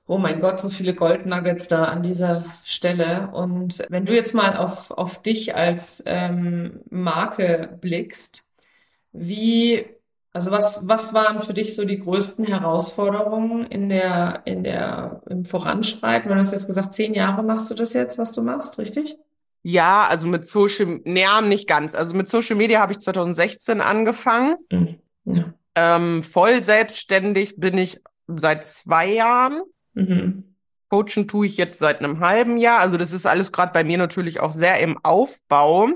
Oh 0.06 0.18
mein 0.18 0.40
Gott, 0.40 0.60
so 0.60 0.70
viele 0.70 0.94
Goldnuggets 0.94 1.70
da 1.70 1.86
an 1.86 2.02
dieser 2.04 2.46
Stelle. 2.64 3.30
Und 3.34 3.86
wenn 3.90 4.06
du 4.06 4.14
jetzt 4.14 4.34
mal 4.34 4.58
auf, 4.58 4.92
auf 4.92 5.22
dich 5.22 5.56
als 5.56 6.04
ähm, 6.06 6.82
Marke 6.90 7.78
blickst, 7.80 8.44
wie, 9.14 9.86
also 10.34 10.52
was, 10.52 10.88
was 10.90 11.14
waren 11.14 11.42
für 11.42 11.54
dich 11.54 11.74
so 11.74 11.86
die 11.86 12.00
größten 12.00 12.46
Herausforderungen 12.46 13.66
in 13.66 13.88
der, 13.88 14.42
in 14.44 14.64
der, 14.64 15.22
im 15.30 15.46
Voranschreiten? 15.46 16.30
Du 16.30 16.36
hast 16.36 16.52
jetzt 16.52 16.68
gesagt, 16.68 16.94
zehn 16.94 17.14
Jahre 17.14 17.42
machst 17.42 17.72
du 17.72 17.76
das 17.76 17.94
jetzt, 17.94 18.18
was 18.18 18.34
du 18.34 18.42
machst, 18.42 18.78
richtig? 18.80 19.18
Ja, 19.62 20.06
also 20.10 20.28
mit 20.28 20.46
Social, 20.46 21.00
nee, 21.06 21.26
nicht 21.48 21.68
ganz. 21.68 21.96
Also 21.96 22.14
mit 22.14 22.28
Social 22.28 22.58
Media 22.58 22.82
habe 22.82 22.92
ich 22.92 23.00
2016 23.00 23.80
angefangen. 23.80 24.58
Mhm. 24.70 24.96
Ja. 25.24 25.54
Ähm, 25.76 26.22
voll 26.22 26.66
selbstständig 26.66 27.56
bin 27.56 27.78
ich 27.78 28.02
seit 28.28 28.66
zwei 28.66 29.14
Jahren. 29.14 29.62
Mhm. 29.94 30.56
Coachen 30.90 31.28
tue 31.28 31.48
ich 31.48 31.58
jetzt 31.58 31.80
seit 31.80 32.00
einem 32.00 32.20
halben 32.20 32.58
Jahr. 32.58 32.80
Also 32.80 32.98
das 32.98 33.12
ist 33.12 33.26
alles 33.26 33.52
gerade 33.52 33.74
bei 33.74 33.84
mir 33.84 33.98
natürlich 33.98 34.40
auch 34.40 34.52
sehr 34.52 34.80
im 34.80 35.00
Aufbau. 35.04 35.90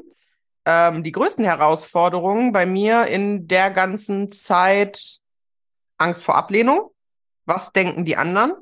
Ähm, 0.66 1.04
die 1.04 1.12
größten 1.12 1.46
Herausforderungen 1.46 2.52
bei 2.52 2.66
mir 2.66 3.06
in 3.06 3.48
der 3.48 3.70
ganzen 3.70 4.32
Zeit 4.32 5.20
Angst 5.98 6.24
vor 6.24 6.36
Ablehnung. 6.36 6.92
Was 7.46 7.72
denken 7.72 8.06
die 8.06 8.18
anderen? 8.18 8.54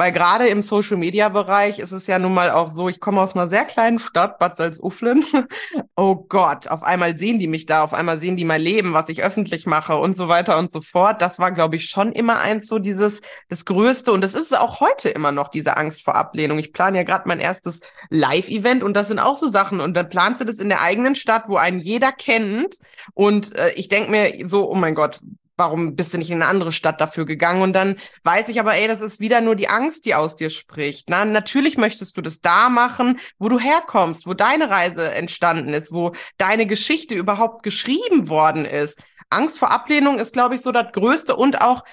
Weil 0.00 0.12
gerade 0.12 0.48
im 0.48 0.62
Social-Media-Bereich 0.62 1.78
ist 1.78 1.92
es 1.92 2.06
ja 2.06 2.18
nun 2.18 2.32
mal 2.32 2.50
auch 2.50 2.70
so, 2.70 2.88
ich 2.88 3.00
komme 3.00 3.20
aus 3.20 3.36
einer 3.36 3.50
sehr 3.50 3.66
kleinen 3.66 3.98
Stadt, 3.98 4.38
Bad 4.38 4.56
Salzuflen. 4.56 5.26
oh 5.94 6.14
Gott, 6.26 6.68
auf 6.68 6.82
einmal 6.82 7.18
sehen 7.18 7.38
die 7.38 7.48
mich 7.48 7.66
da, 7.66 7.82
auf 7.82 7.92
einmal 7.92 8.18
sehen 8.18 8.34
die 8.34 8.46
mein 8.46 8.62
Leben, 8.62 8.94
was 8.94 9.10
ich 9.10 9.22
öffentlich 9.22 9.66
mache 9.66 9.98
und 9.98 10.16
so 10.16 10.26
weiter 10.26 10.56
und 10.56 10.72
so 10.72 10.80
fort. 10.80 11.20
Das 11.20 11.38
war, 11.38 11.52
glaube 11.52 11.76
ich, 11.76 11.90
schon 11.90 12.12
immer 12.12 12.38
eins 12.38 12.66
so 12.66 12.78
dieses, 12.78 13.20
das 13.50 13.66
Größte. 13.66 14.10
Und 14.10 14.24
das 14.24 14.32
ist 14.32 14.58
auch 14.58 14.80
heute 14.80 15.10
immer 15.10 15.32
noch 15.32 15.48
diese 15.48 15.76
Angst 15.76 16.02
vor 16.02 16.14
Ablehnung. 16.14 16.58
Ich 16.58 16.72
plane 16.72 16.96
ja 16.96 17.04
gerade 17.04 17.28
mein 17.28 17.38
erstes 17.38 17.82
Live-Event 18.08 18.82
und 18.82 18.94
das 18.94 19.08
sind 19.08 19.18
auch 19.18 19.36
so 19.36 19.50
Sachen. 19.50 19.82
Und 19.82 19.98
dann 19.98 20.08
planst 20.08 20.40
du 20.40 20.46
das 20.46 20.60
in 20.60 20.70
der 20.70 20.80
eigenen 20.80 21.14
Stadt, 21.14 21.44
wo 21.46 21.56
einen 21.56 21.78
jeder 21.78 22.10
kennt. 22.10 22.76
Und 23.12 23.54
äh, 23.54 23.72
ich 23.72 23.88
denke 23.88 24.10
mir 24.10 24.48
so, 24.48 24.66
oh 24.66 24.76
mein 24.76 24.94
Gott, 24.94 25.20
warum 25.60 25.94
bist 25.94 26.14
du 26.14 26.18
nicht 26.18 26.30
in 26.30 26.40
eine 26.40 26.50
andere 26.50 26.72
Stadt 26.72 27.02
dafür 27.02 27.26
gegangen? 27.26 27.60
Und 27.60 27.74
dann 27.74 27.96
weiß 28.24 28.48
ich 28.48 28.58
aber, 28.58 28.76
ey, 28.76 28.88
das 28.88 29.02
ist 29.02 29.20
wieder 29.20 29.42
nur 29.42 29.54
die 29.54 29.68
Angst, 29.68 30.06
die 30.06 30.14
aus 30.14 30.34
dir 30.34 30.48
spricht. 30.48 31.10
Na, 31.10 31.26
natürlich 31.26 31.76
möchtest 31.76 32.16
du 32.16 32.22
das 32.22 32.40
da 32.40 32.70
machen, 32.70 33.20
wo 33.38 33.50
du 33.50 33.58
herkommst, 33.58 34.26
wo 34.26 34.32
deine 34.32 34.70
Reise 34.70 35.12
entstanden 35.12 35.74
ist, 35.74 35.92
wo 35.92 36.12
deine 36.38 36.66
Geschichte 36.66 37.14
überhaupt 37.14 37.62
geschrieben 37.62 38.30
worden 38.30 38.64
ist. 38.64 38.98
Angst 39.28 39.58
vor 39.58 39.70
Ablehnung 39.70 40.18
ist, 40.18 40.32
glaube 40.32 40.54
ich, 40.54 40.62
so 40.62 40.72
das 40.72 40.92
Größte 40.92 41.36
und 41.36 41.60
auch 41.60 41.84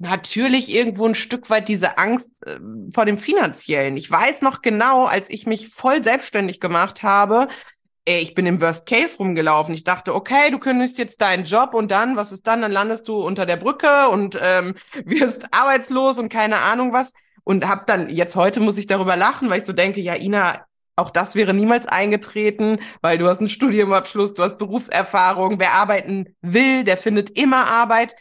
natürlich 0.00 0.72
irgendwo 0.72 1.06
ein 1.06 1.14
Stück 1.14 1.50
weit 1.50 1.68
diese 1.68 1.98
Angst 1.98 2.44
äh, 2.46 2.58
vor 2.92 3.04
dem 3.04 3.18
Finanziellen. 3.18 3.96
Ich 3.96 4.10
weiß 4.10 4.42
noch 4.42 4.60
genau, 4.60 5.06
als 5.06 5.30
ich 5.30 5.46
mich 5.46 5.68
voll 5.68 6.02
selbstständig 6.02 6.60
gemacht 6.60 7.04
habe, 7.04 7.48
ey, 8.04 8.20
ich 8.20 8.34
bin 8.34 8.46
im 8.46 8.60
Worst 8.60 8.86
Case 8.86 9.18
rumgelaufen. 9.18 9.74
Ich 9.74 9.84
dachte, 9.84 10.14
okay, 10.14 10.50
du 10.50 10.58
kündigst 10.58 10.98
jetzt 10.98 11.20
deinen 11.20 11.44
Job 11.44 11.74
und 11.74 11.90
dann, 11.90 12.16
was 12.16 12.32
ist 12.32 12.46
dann? 12.46 12.62
Dann 12.62 12.72
landest 12.72 13.08
du 13.08 13.16
unter 13.16 13.46
der 13.46 13.56
Brücke 13.56 14.08
und 14.08 14.38
ähm, 14.42 14.74
wirst 15.04 15.46
arbeitslos 15.52 16.18
und 16.18 16.28
keine 16.28 16.58
Ahnung 16.58 16.92
was. 16.92 17.12
Und 17.44 17.66
hab 17.68 17.86
dann, 17.86 18.08
jetzt 18.10 18.36
heute 18.36 18.60
muss 18.60 18.78
ich 18.78 18.86
darüber 18.86 19.16
lachen, 19.16 19.48
weil 19.48 19.60
ich 19.60 19.64
so 19.64 19.72
denke, 19.72 20.00
ja, 20.00 20.14
Ina, 20.14 20.66
auch 20.96 21.10
das 21.10 21.34
wäre 21.34 21.54
niemals 21.54 21.86
eingetreten, 21.86 22.80
weil 23.00 23.18
du 23.18 23.28
hast 23.28 23.38
einen 23.38 23.48
Studiumabschluss, 23.48 24.34
du 24.34 24.42
hast 24.42 24.58
Berufserfahrung. 24.58 25.60
Wer 25.60 25.74
arbeiten 25.74 26.36
will, 26.42 26.84
der 26.84 26.96
findet 26.96 27.38
immer 27.38 27.66
Arbeit. 27.70 28.16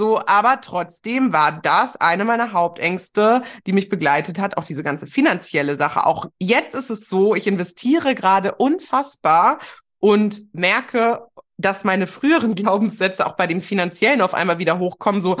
So, 0.00 0.18
aber 0.24 0.62
trotzdem 0.62 1.34
war 1.34 1.60
das 1.60 1.96
eine 1.96 2.24
meiner 2.24 2.54
Hauptängste, 2.54 3.42
die 3.66 3.74
mich 3.74 3.90
begleitet 3.90 4.38
hat, 4.38 4.56
auch 4.56 4.64
diese 4.64 4.82
ganze 4.82 5.06
finanzielle 5.06 5.76
Sache. 5.76 6.06
Auch 6.06 6.24
jetzt 6.38 6.74
ist 6.74 6.88
es 6.88 7.06
so, 7.06 7.34
ich 7.34 7.46
investiere 7.46 8.14
gerade 8.14 8.54
unfassbar 8.54 9.58
und 9.98 10.54
merke, 10.54 11.26
dass 11.58 11.84
meine 11.84 12.06
früheren 12.06 12.54
Glaubenssätze 12.54 13.26
auch 13.26 13.36
bei 13.36 13.46
dem 13.46 13.60
finanziellen 13.60 14.22
auf 14.22 14.32
einmal 14.32 14.56
wieder 14.56 14.78
hochkommen, 14.78 15.20
so 15.20 15.36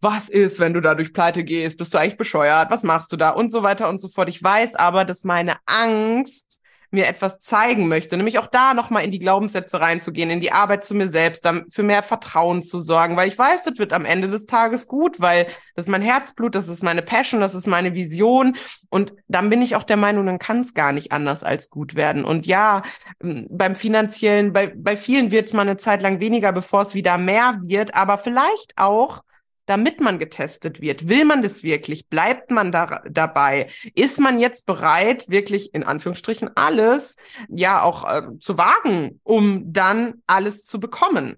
was 0.00 0.28
ist, 0.28 0.58
wenn 0.58 0.74
du 0.74 0.80
da 0.80 0.96
durch 0.96 1.12
Pleite 1.12 1.44
gehst? 1.44 1.78
Bist 1.78 1.94
du 1.94 1.98
eigentlich 1.98 2.16
bescheuert? 2.16 2.72
Was 2.72 2.82
machst 2.82 3.12
du 3.12 3.16
da? 3.16 3.30
Und 3.30 3.52
so 3.52 3.62
weiter 3.62 3.88
und 3.88 4.00
so 4.00 4.08
fort. 4.08 4.28
Ich 4.28 4.42
weiß 4.42 4.74
aber, 4.74 5.04
dass 5.04 5.22
meine 5.22 5.54
Angst 5.66 6.62
mir 6.90 7.06
etwas 7.06 7.40
zeigen 7.40 7.88
möchte, 7.88 8.16
nämlich 8.16 8.38
auch 8.38 8.46
da 8.46 8.72
nochmal 8.72 9.04
in 9.04 9.10
die 9.10 9.18
Glaubenssätze 9.18 9.80
reinzugehen, 9.80 10.30
in 10.30 10.40
die 10.40 10.52
Arbeit 10.52 10.84
zu 10.84 10.94
mir 10.94 11.08
selbst, 11.08 11.44
dann 11.44 11.66
für 11.70 11.82
mehr 11.82 12.02
Vertrauen 12.02 12.62
zu 12.62 12.80
sorgen, 12.80 13.16
weil 13.16 13.28
ich 13.28 13.38
weiß, 13.38 13.64
das 13.64 13.78
wird 13.78 13.92
am 13.92 14.04
Ende 14.04 14.28
des 14.28 14.46
Tages 14.46 14.88
gut, 14.88 15.20
weil 15.20 15.46
das 15.74 15.86
ist 15.86 15.90
mein 15.90 16.02
Herzblut, 16.02 16.54
das 16.54 16.68
ist 16.68 16.82
meine 16.82 17.02
Passion, 17.02 17.40
das 17.40 17.54
ist 17.54 17.66
meine 17.66 17.94
Vision. 17.94 18.56
Und 18.88 19.12
dann 19.28 19.50
bin 19.50 19.60
ich 19.60 19.76
auch 19.76 19.84
der 19.84 19.96
Meinung, 19.98 20.26
dann 20.26 20.38
kann 20.38 20.60
es 20.60 20.74
gar 20.74 20.92
nicht 20.92 21.12
anders 21.12 21.44
als 21.44 21.70
gut 21.70 21.94
werden. 21.94 22.24
Und 22.24 22.46
ja, 22.46 22.82
beim 23.20 23.74
finanziellen, 23.74 24.52
bei, 24.52 24.72
bei 24.74 24.96
vielen 24.96 25.30
wird 25.30 25.46
es 25.46 25.52
mal 25.52 25.62
eine 25.62 25.76
Zeit 25.76 26.02
lang 26.02 26.20
weniger, 26.20 26.52
bevor 26.52 26.82
es 26.82 26.94
wieder 26.94 27.18
mehr 27.18 27.60
wird, 27.64 27.94
aber 27.94 28.18
vielleicht 28.18 28.72
auch, 28.76 29.22
damit 29.68 30.00
man 30.00 30.18
getestet 30.18 30.80
wird? 30.80 31.08
Will 31.08 31.26
man 31.26 31.42
das 31.42 31.62
wirklich? 31.62 32.08
Bleibt 32.08 32.50
man 32.50 32.72
da 32.72 33.02
dabei? 33.08 33.68
Ist 33.94 34.18
man 34.18 34.38
jetzt 34.38 34.64
bereit, 34.64 35.28
wirklich 35.28 35.74
in 35.74 35.84
Anführungsstrichen 35.84 36.56
alles 36.56 37.16
ja 37.48 37.82
auch 37.82 38.04
äh, 38.08 38.22
zu 38.40 38.56
wagen, 38.56 39.20
um 39.22 39.72
dann 39.72 40.22
alles 40.26 40.64
zu 40.64 40.80
bekommen? 40.80 41.36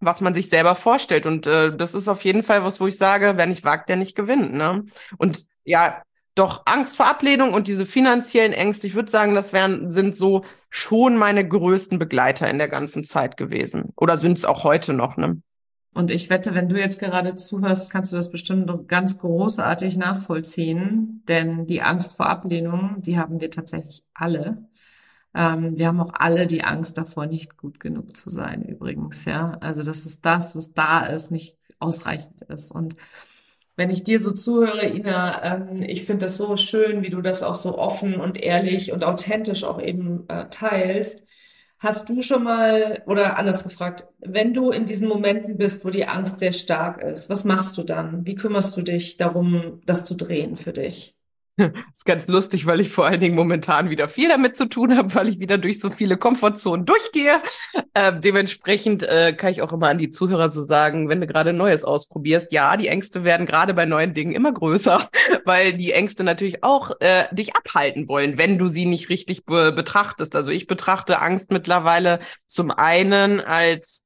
was 0.00 0.20
man 0.20 0.32
sich 0.32 0.48
selber 0.48 0.76
vorstellt. 0.76 1.26
Und 1.26 1.48
äh, 1.48 1.76
das 1.76 1.92
ist 1.92 2.06
auf 2.06 2.24
jeden 2.24 2.44
Fall 2.44 2.62
was, 2.62 2.80
wo 2.80 2.86
ich 2.86 2.96
sage, 2.96 3.32
wer 3.34 3.46
nicht 3.46 3.64
wagt, 3.64 3.88
der 3.88 3.96
nicht 3.96 4.14
gewinnt. 4.14 4.54
Ne? 4.54 4.84
Und 5.16 5.46
ja, 5.64 6.02
doch 6.36 6.62
Angst 6.66 6.96
vor 6.96 7.06
Ablehnung 7.06 7.52
und 7.52 7.66
diese 7.66 7.84
finanziellen 7.84 8.52
Ängste, 8.52 8.86
ich 8.86 8.94
würde 8.94 9.10
sagen, 9.10 9.34
das 9.34 9.52
wären, 9.52 9.92
sind 9.92 10.16
so 10.16 10.44
schon 10.70 11.16
meine 11.16 11.46
größten 11.46 11.98
Begleiter 11.98 12.48
in 12.48 12.58
der 12.58 12.68
ganzen 12.68 13.02
Zeit 13.02 13.36
gewesen. 13.36 13.92
Oder 13.96 14.18
sind 14.18 14.38
es 14.38 14.44
auch 14.44 14.62
heute 14.62 14.92
noch, 14.92 15.16
ne? 15.16 15.42
Und 15.94 16.10
ich 16.10 16.30
wette, 16.30 16.54
wenn 16.54 16.68
du 16.68 16.78
jetzt 16.78 17.00
gerade 17.00 17.34
zuhörst, 17.34 17.90
kannst 17.90 18.12
du 18.12 18.16
das 18.16 18.30
bestimmt 18.30 18.70
ganz 18.88 19.18
großartig 19.18 19.96
nachvollziehen, 19.96 21.22
denn 21.28 21.66
die 21.66 21.82
Angst 21.82 22.16
vor 22.16 22.28
Ablehnung, 22.28 22.96
die 22.98 23.18
haben 23.18 23.40
wir 23.40 23.50
tatsächlich 23.50 24.04
alle. 24.14 24.68
Ähm, 25.34 25.76
wir 25.78 25.88
haben 25.88 26.00
auch 26.00 26.12
alle 26.14 26.46
die 26.46 26.62
Angst 26.62 26.98
davor, 26.98 27.26
nicht 27.26 27.56
gut 27.56 27.80
genug 27.80 28.16
zu 28.16 28.30
sein, 28.30 28.62
übrigens, 28.62 29.24
ja. 29.24 29.56
Also, 29.60 29.82
dass 29.82 30.06
es 30.06 30.20
das, 30.20 30.54
was 30.56 30.72
da 30.72 31.06
ist, 31.06 31.30
nicht 31.30 31.56
ausreichend 31.78 32.42
ist. 32.42 32.70
Und 32.70 32.96
wenn 33.76 33.90
ich 33.90 34.02
dir 34.02 34.18
so 34.20 34.32
zuhöre, 34.32 34.86
Ina, 34.88 35.44
ähm, 35.44 35.82
ich 35.82 36.04
finde 36.04 36.26
das 36.26 36.36
so 36.36 36.56
schön, 36.56 37.02
wie 37.02 37.10
du 37.10 37.22
das 37.22 37.42
auch 37.42 37.54
so 37.54 37.78
offen 37.78 38.20
und 38.20 38.36
ehrlich 38.36 38.92
und 38.92 39.04
authentisch 39.04 39.64
auch 39.64 39.80
eben 39.80 40.28
äh, 40.28 40.48
teilst. 40.50 41.24
Hast 41.80 42.08
du 42.08 42.22
schon 42.22 42.42
mal, 42.44 43.02
oder 43.06 43.36
anders 43.38 43.62
gefragt, 43.64 44.06
wenn 44.20 44.52
du 44.54 44.70
in 44.70 44.84
diesen 44.86 45.08
Momenten 45.08 45.56
bist, 45.56 45.84
wo 45.84 45.90
die 45.90 46.06
Angst 46.06 46.38
sehr 46.40 46.52
stark 46.52 47.02
ist, 47.02 47.30
was 47.30 47.44
machst 47.44 47.78
du 47.78 47.84
dann? 47.84 48.26
Wie 48.26 48.34
kümmerst 48.34 48.76
du 48.76 48.82
dich 48.82 49.16
darum, 49.16 49.80
das 49.86 50.04
zu 50.04 50.14
drehen 50.16 50.56
für 50.56 50.72
dich? 50.72 51.17
Das 51.58 51.72
ist 51.96 52.04
ganz 52.04 52.28
lustig, 52.28 52.66
weil 52.66 52.80
ich 52.80 52.88
vor 52.88 53.06
allen 53.06 53.18
Dingen 53.18 53.34
momentan 53.34 53.90
wieder 53.90 54.06
viel 54.06 54.28
damit 54.28 54.56
zu 54.56 54.66
tun 54.66 54.96
habe, 54.96 55.12
weil 55.16 55.28
ich 55.28 55.40
wieder 55.40 55.58
durch 55.58 55.80
so 55.80 55.90
viele 55.90 56.16
Komfortzonen 56.16 56.86
durchgehe. 56.86 57.42
Äh, 57.94 58.12
dementsprechend 58.18 59.02
äh, 59.02 59.32
kann 59.32 59.50
ich 59.50 59.60
auch 59.60 59.72
immer 59.72 59.88
an 59.88 59.98
die 59.98 60.10
Zuhörer 60.10 60.52
so 60.52 60.64
sagen, 60.64 61.08
wenn 61.08 61.20
du 61.20 61.26
gerade 61.26 61.52
Neues 61.52 61.82
ausprobierst, 61.82 62.52
ja, 62.52 62.76
die 62.76 62.86
Ängste 62.86 63.24
werden 63.24 63.44
gerade 63.44 63.74
bei 63.74 63.86
neuen 63.86 64.14
Dingen 64.14 64.32
immer 64.32 64.52
größer, 64.52 65.10
weil 65.44 65.72
die 65.72 65.90
Ängste 65.92 66.22
natürlich 66.22 66.62
auch 66.62 66.92
äh, 67.00 67.24
dich 67.32 67.56
abhalten 67.56 68.06
wollen, 68.06 68.38
wenn 68.38 68.58
du 68.58 68.68
sie 68.68 68.86
nicht 68.86 69.08
richtig 69.08 69.44
be 69.44 69.72
betrachtest. 69.72 70.36
Also 70.36 70.52
ich 70.52 70.68
betrachte 70.68 71.20
Angst 71.20 71.50
mittlerweile 71.50 72.20
zum 72.46 72.70
einen 72.70 73.40
als 73.40 74.04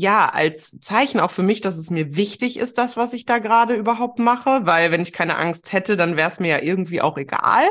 ja, 0.00 0.28
als 0.28 0.78
Zeichen 0.80 1.18
auch 1.18 1.32
für 1.32 1.42
mich, 1.42 1.60
dass 1.60 1.76
es 1.76 1.90
mir 1.90 2.14
wichtig 2.14 2.56
ist, 2.56 2.78
das, 2.78 2.96
was 2.96 3.12
ich 3.12 3.24
da 3.24 3.38
gerade 3.38 3.74
überhaupt 3.74 4.20
mache, 4.20 4.60
weil 4.62 4.92
wenn 4.92 5.00
ich 5.00 5.12
keine 5.12 5.36
Angst 5.36 5.72
hätte, 5.72 5.96
dann 5.96 6.16
wäre 6.16 6.30
es 6.30 6.38
mir 6.38 6.48
ja 6.48 6.62
irgendwie 6.62 7.00
auch 7.00 7.18
egal. 7.18 7.68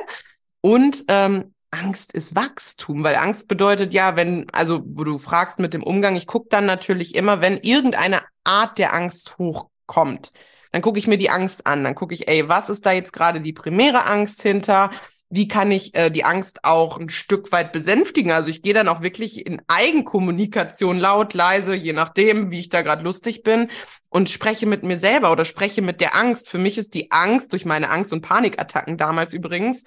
Und 0.60 1.06
ähm, 1.08 1.54
Angst 1.72 2.12
ist 2.12 2.36
Wachstum, 2.36 3.06
weil 3.06 3.16
Angst 3.16 3.48
bedeutet 3.48 3.94
ja, 3.94 4.18
wenn, 4.18 4.50
also 4.52 4.82
wo 4.86 5.06
du 5.06 5.18
fragst 5.20 5.58
mit 5.60 5.74
dem 5.74 5.84
Umgang, 5.84 6.18
ich 6.18 6.28
gucke 6.28 6.50
dann 6.50 6.66
natürlich 6.66 7.16
immer, 7.16 7.40
wenn 7.40 7.60
irgendeine 7.60 8.20
Art 8.44 8.78
der 8.78 8.94
Angst 8.94 9.38
hochkommt, 9.38 10.34
dann 10.74 10.82
gucke 10.82 11.00
ich 11.00 11.08
mir 11.08 11.18
die 11.18 11.30
Angst 11.30 11.66
an, 11.66 11.86
dann 11.86 11.96
gucke 11.96 12.14
ich, 12.14 12.28
ey, 12.28 12.50
was 12.50 12.70
ist 12.70 12.86
da 12.86 12.92
jetzt 12.92 13.14
gerade 13.14 13.40
die 13.40 13.54
primäre 13.54 14.06
Angst 14.06 14.42
hinter? 14.42 14.92
Wie 15.30 15.48
kann 15.48 15.72
ich 15.72 15.94
äh, 15.94 16.10
die 16.10 16.24
Angst 16.24 16.64
auch 16.64 16.98
ein 16.98 17.10
Stück 17.10 17.52
weit 17.52 17.74
besänftigen? 17.74 18.32
Also 18.32 18.50
ich 18.50 18.62
gehe 18.62 18.74
dann 18.74 18.88
auch 18.88 19.02
wirklich 19.02 19.46
in 19.46 19.62
Eigenkommunikation 19.68 20.98
laut, 20.98 21.34
leise, 21.34 21.76
je 21.76 21.94
nachdem, 21.94 22.50
wie 22.52 22.60
ich 22.60 22.70
da 22.70 22.82
gerade 22.82 23.04
lustig 23.04 23.44
bin 23.44 23.70
und 24.10 24.30
spreche 24.30 24.66
mit 24.66 24.84
mir 24.84 25.00
selber 25.00 25.32
oder 25.32 25.44
spreche 25.44 25.82
mit 25.82 26.00
der 26.00 26.16
Angst. 26.16 26.50
Für 26.50 26.60
mich 26.60 26.78
ist 26.78 26.94
die 26.94 27.12
Angst 27.12 27.52
durch 27.52 27.66
meine 27.66 27.90
Angst- 27.90 28.14
und 28.14 28.22
Panikattacken 28.22 28.98
damals 28.98 29.34
übrigens 29.34 29.84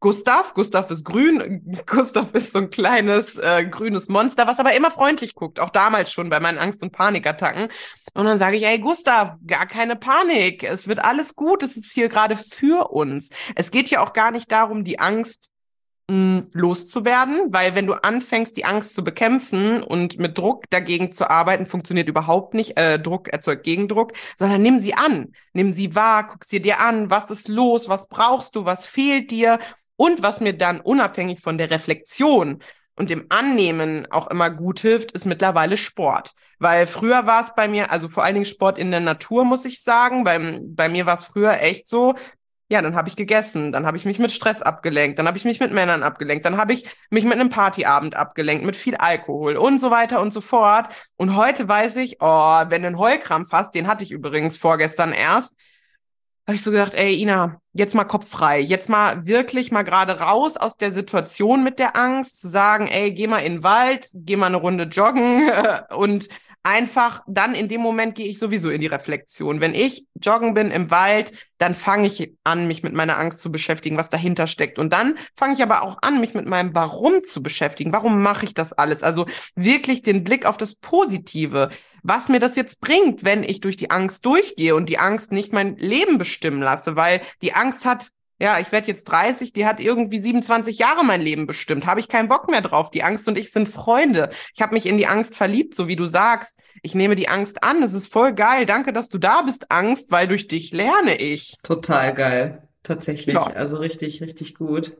Gustav. 0.00 0.54
Gustav 0.54 0.90
ist 0.90 1.04
grün. 1.04 1.78
Gustav 1.86 2.34
ist 2.34 2.52
so 2.52 2.58
ein 2.58 2.70
kleines 2.70 3.36
äh, 3.36 3.66
grünes 3.66 4.08
Monster, 4.08 4.46
was 4.46 4.58
aber 4.58 4.74
immer 4.74 4.90
freundlich 4.90 5.34
guckt. 5.34 5.60
Auch 5.60 5.70
damals 5.70 6.10
schon 6.10 6.30
bei 6.30 6.40
meinen 6.40 6.58
Angst- 6.58 6.82
und 6.82 6.90
Panikattacken. 6.92 7.68
Und 8.14 8.24
dann 8.24 8.38
sage 8.38 8.56
ich, 8.56 8.64
ey 8.64 8.78
Gustav, 8.78 9.36
gar 9.46 9.66
keine 9.66 9.96
Panik. 9.96 10.64
Es 10.64 10.88
wird 10.88 11.00
alles 11.00 11.36
gut. 11.36 11.62
Es 11.62 11.76
ist 11.76 11.92
hier 11.92 12.08
gerade 12.08 12.36
für 12.36 12.90
uns. 12.90 13.28
Es 13.54 13.70
geht 13.70 13.90
ja 13.90 14.02
auch 14.02 14.14
gar 14.14 14.30
nicht 14.30 14.50
darum, 14.50 14.84
die 14.84 14.98
Angst 14.98 15.50
mh, 16.08 16.14
hm, 16.40 16.48
loszuwerden, 16.54 17.48
weil 17.50 17.74
wenn 17.74 17.86
du 17.86 17.94
anfängst, 17.94 18.56
die 18.56 18.64
Angst 18.64 18.94
zu 18.94 19.04
bekämpfen 19.04 19.82
und 19.82 20.18
mit 20.18 20.36
Druck 20.38 20.64
dagegen 20.70 21.12
zu 21.12 21.30
arbeiten, 21.30 21.66
funktioniert 21.66 22.08
überhaupt 22.08 22.54
nicht. 22.54 22.76
Äh, 22.76 22.98
Druck 22.98 23.28
erzeugt 23.28 23.64
Gegendruck, 23.64 24.12
sondern 24.38 24.62
nimm 24.62 24.78
sie 24.78 24.94
an, 24.94 25.32
nimm 25.52 25.72
sie 25.72 25.94
wahr, 25.94 26.26
guck 26.26 26.44
sie 26.44 26.60
dir 26.60 26.80
an, 26.80 27.10
was 27.10 27.30
ist 27.30 27.48
los, 27.48 27.88
was 27.88 28.08
brauchst 28.08 28.56
du, 28.56 28.64
was 28.64 28.86
fehlt 28.86 29.30
dir 29.30 29.58
und 30.00 30.22
was 30.22 30.40
mir 30.40 30.54
dann 30.54 30.80
unabhängig 30.80 31.40
von 31.40 31.58
der 31.58 31.70
Reflexion 31.70 32.62
und 32.96 33.10
dem 33.10 33.26
Annehmen 33.28 34.10
auch 34.10 34.28
immer 34.28 34.48
gut 34.48 34.80
hilft, 34.80 35.12
ist 35.12 35.26
mittlerweile 35.26 35.76
Sport. 35.76 36.32
Weil 36.58 36.86
früher 36.86 37.26
war 37.26 37.44
es 37.44 37.54
bei 37.54 37.68
mir, 37.68 37.90
also 37.90 38.08
vor 38.08 38.24
allen 38.24 38.32
Dingen 38.32 38.46
Sport 38.46 38.78
in 38.78 38.92
der 38.92 39.00
Natur, 39.00 39.44
muss 39.44 39.66
ich 39.66 39.82
sagen. 39.82 40.24
Bei, 40.24 40.58
bei 40.62 40.88
mir 40.88 41.04
war 41.04 41.18
es 41.18 41.26
früher 41.26 41.60
echt 41.60 41.86
so, 41.86 42.14
ja, 42.70 42.80
dann 42.80 42.96
habe 42.96 43.10
ich 43.10 43.16
gegessen, 43.16 43.72
dann 43.72 43.84
habe 43.84 43.98
ich 43.98 44.06
mich 44.06 44.18
mit 44.18 44.32
Stress 44.32 44.62
abgelenkt, 44.62 45.18
dann 45.18 45.26
habe 45.26 45.36
ich 45.36 45.44
mich 45.44 45.60
mit 45.60 45.70
Männern 45.70 46.02
abgelenkt, 46.02 46.46
dann 46.46 46.56
habe 46.56 46.72
ich 46.72 46.88
mich 47.10 47.24
mit 47.24 47.34
einem 47.34 47.50
Partyabend 47.50 48.16
abgelenkt, 48.16 48.64
mit 48.64 48.76
viel 48.76 48.94
Alkohol 48.94 49.56
und 49.56 49.80
so 49.80 49.90
weiter 49.90 50.22
und 50.22 50.32
so 50.32 50.40
fort. 50.40 50.88
Und 51.16 51.36
heute 51.36 51.68
weiß 51.68 51.96
ich, 51.96 52.16
oh, 52.20 52.62
wenn 52.68 52.80
du 52.80 52.88
einen 52.88 52.98
Heulkrampf 52.98 53.52
hast, 53.52 53.74
den 53.74 53.86
hatte 53.86 54.02
ich 54.02 54.12
übrigens 54.12 54.56
vorgestern 54.56 55.12
erst, 55.12 55.56
habe 56.50 56.56
ich 56.56 56.64
so 56.64 56.72
gedacht, 56.72 56.94
ey, 56.94 57.14
Ina, 57.14 57.60
jetzt 57.74 57.94
mal 57.94 58.02
Kopf 58.02 58.28
frei, 58.28 58.58
jetzt 58.58 58.88
mal 58.88 59.24
wirklich 59.24 59.70
mal 59.70 59.84
gerade 59.84 60.18
raus 60.18 60.56
aus 60.56 60.76
der 60.76 60.90
Situation 60.90 61.62
mit 61.62 61.78
der 61.78 61.94
Angst, 61.94 62.40
zu 62.40 62.48
sagen, 62.48 62.88
ey, 62.88 63.12
geh 63.12 63.28
mal 63.28 63.38
in 63.38 63.58
den 63.58 63.62
Wald, 63.62 64.08
geh 64.14 64.34
mal 64.34 64.46
eine 64.46 64.56
Runde 64.56 64.82
joggen 64.84 65.48
und 65.96 66.28
einfach 66.64 67.22
dann 67.28 67.54
in 67.54 67.68
dem 67.68 67.80
Moment 67.80 68.16
gehe 68.16 68.26
ich 68.26 68.40
sowieso 68.40 68.68
in 68.68 68.80
die 68.80 68.88
Reflexion. 68.88 69.60
Wenn 69.60 69.76
ich 69.76 70.08
joggen 70.20 70.52
bin 70.52 70.72
im 70.72 70.90
Wald, 70.90 71.32
dann 71.58 71.74
fange 71.74 72.08
ich 72.08 72.34
an, 72.42 72.66
mich 72.66 72.82
mit 72.82 72.94
meiner 72.94 73.16
Angst 73.16 73.40
zu 73.42 73.52
beschäftigen, 73.52 73.96
was 73.96 74.10
dahinter 74.10 74.48
steckt. 74.48 74.80
Und 74.80 74.92
dann 74.92 75.14
fange 75.36 75.54
ich 75.54 75.62
aber 75.62 75.84
auch 75.84 75.98
an, 76.02 76.20
mich 76.20 76.34
mit 76.34 76.46
meinem 76.46 76.74
Warum 76.74 77.22
zu 77.22 77.44
beschäftigen. 77.44 77.92
Warum 77.92 78.22
mache 78.22 78.44
ich 78.44 78.54
das 78.54 78.72
alles? 78.72 79.04
Also 79.04 79.26
wirklich 79.54 80.02
den 80.02 80.24
Blick 80.24 80.46
auf 80.46 80.56
das 80.56 80.74
Positive 80.74 81.70
was 82.02 82.28
mir 82.28 82.40
das 82.40 82.56
jetzt 82.56 82.80
bringt, 82.80 83.24
wenn 83.24 83.42
ich 83.42 83.60
durch 83.60 83.76
die 83.76 83.90
Angst 83.90 84.24
durchgehe 84.26 84.74
und 84.74 84.88
die 84.88 84.98
Angst 84.98 85.32
nicht 85.32 85.52
mein 85.52 85.76
Leben 85.76 86.18
bestimmen 86.18 86.62
lasse, 86.62 86.96
weil 86.96 87.20
die 87.42 87.54
Angst 87.54 87.84
hat, 87.84 88.10
ja, 88.40 88.58
ich 88.58 88.72
werde 88.72 88.86
jetzt 88.86 89.04
30, 89.04 89.52
die 89.52 89.66
hat 89.66 89.80
irgendwie 89.80 90.22
27 90.22 90.78
Jahre 90.78 91.04
mein 91.04 91.20
Leben 91.20 91.46
bestimmt. 91.46 91.84
Habe 91.84 92.00
ich 92.00 92.08
keinen 92.08 92.28
Bock 92.28 92.50
mehr 92.50 92.62
drauf. 92.62 92.90
Die 92.90 93.02
Angst 93.02 93.28
und 93.28 93.36
ich 93.36 93.52
sind 93.52 93.68
Freunde. 93.68 94.30
Ich 94.54 94.62
habe 94.62 94.72
mich 94.72 94.86
in 94.86 94.96
die 94.96 95.06
Angst 95.06 95.36
verliebt, 95.36 95.74
so 95.74 95.88
wie 95.88 95.96
du 95.96 96.06
sagst. 96.06 96.58
Ich 96.82 96.94
nehme 96.94 97.16
die 97.16 97.28
Angst 97.28 97.62
an. 97.62 97.82
Es 97.82 97.92
ist 97.92 98.10
voll 98.10 98.32
geil. 98.32 98.64
Danke, 98.64 98.94
dass 98.94 99.10
du 99.10 99.18
da 99.18 99.42
bist, 99.42 99.70
Angst, 99.70 100.10
weil 100.10 100.26
durch 100.26 100.48
dich 100.48 100.72
lerne 100.72 101.16
ich. 101.16 101.56
Total 101.62 102.14
geil. 102.14 102.62
Tatsächlich. 102.82 103.34
Ja. 103.34 103.42
Also 103.42 103.76
richtig, 103.76 104.22
richtig 104.22 104.54
gut. 104.54 104.96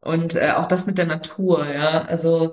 Und 0.00 0.34
äh, 0.34 0.52
auch 0.56 0.66
das 0.66 0.86
mit 0.86 0.98
der 0.98 1.06
Natur, 1.06 1.66
ja. 1.72 2.02
Also 2.02 2.52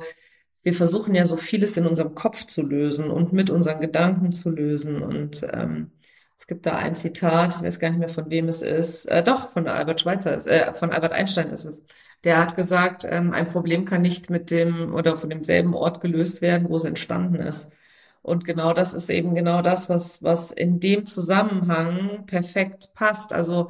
wir 0.63 0.73
versuchen 0.73 1.13
ja 1.13 1.25
so 1.25 1.35
vieles 1.37 1.77
in 1.77 1.85
unserem 1.85 2.15
Kopf 2.15 2.45
zu 2.47 2.63
lösen 2.63 3.11
und 3.11 3.33
mit 3.33 3.49
unseren 3.49 3.81
Gedanken 3.81 4.31
zu 4.31 4.49
lösen. 4.49 5.01
Und 5.03 5.45
ähm, 5.53 5.91
es 6.37 6.47
gibt 6.47 6.65
da 6.65 6.77
ein 6.77 6.95
Zitat, 6.95 7.57
ich 7.57 7.63
weiß 7.63 7.79
gar 7.79 7.89
nicht 7.89 7.99
mehr 7.99 8.09
von 8.09 8.29
wem 8.29 8.47
es 8.47 8.61
ist, 8.61 9.05
äh, 9.05 9.23
doch 9.23 9.49
von 9.49 9.67
Albert 9.67 10.01
Schweitzer, 10.01 10.35
äh, 10.47 10.73
von 10.73 10.91
Albert 10.91 11.13
Einstein 11.13 11.49
ist 11.51 11.65
es. 11.65 11.85
Der 12.23 12.37
hat 12.37 12.55
gesagt, 12.55 13.05
ähm, 13.09 13.33
ein 13.33 13.47
Problem 13.47 13.85
kann 13.85 14.01
nicht 14.01 14.29
mit 14.29 14.49
dem 14.51 14.93
oder 14.93 15.17
von 15.17 15.29
demselben 15.29 15.73
Ort 15.73 16.01
gelöst 16.01 16.41
werden, 16.41 16.69
wo 16.69 16.77
es 16.77 16.85
entstanden 16.85 17.35
ist. 17.35 17.73
Und 18.21 18.45
genau 18.45 18.73
das 18.73 18.93
ist 18.93 19.09
eben 19.09 19.35
genau 19.35 19.61
das, 19.61 19.89
was, 19.89 20.23
was 20.23 20.51
in 20.51 20.79
dem 20.79 21.05
Zusammenhang 21.05 22.25
perfekt 22.25 22.93
passt. 22.95 23.33
Also 23.33 23.69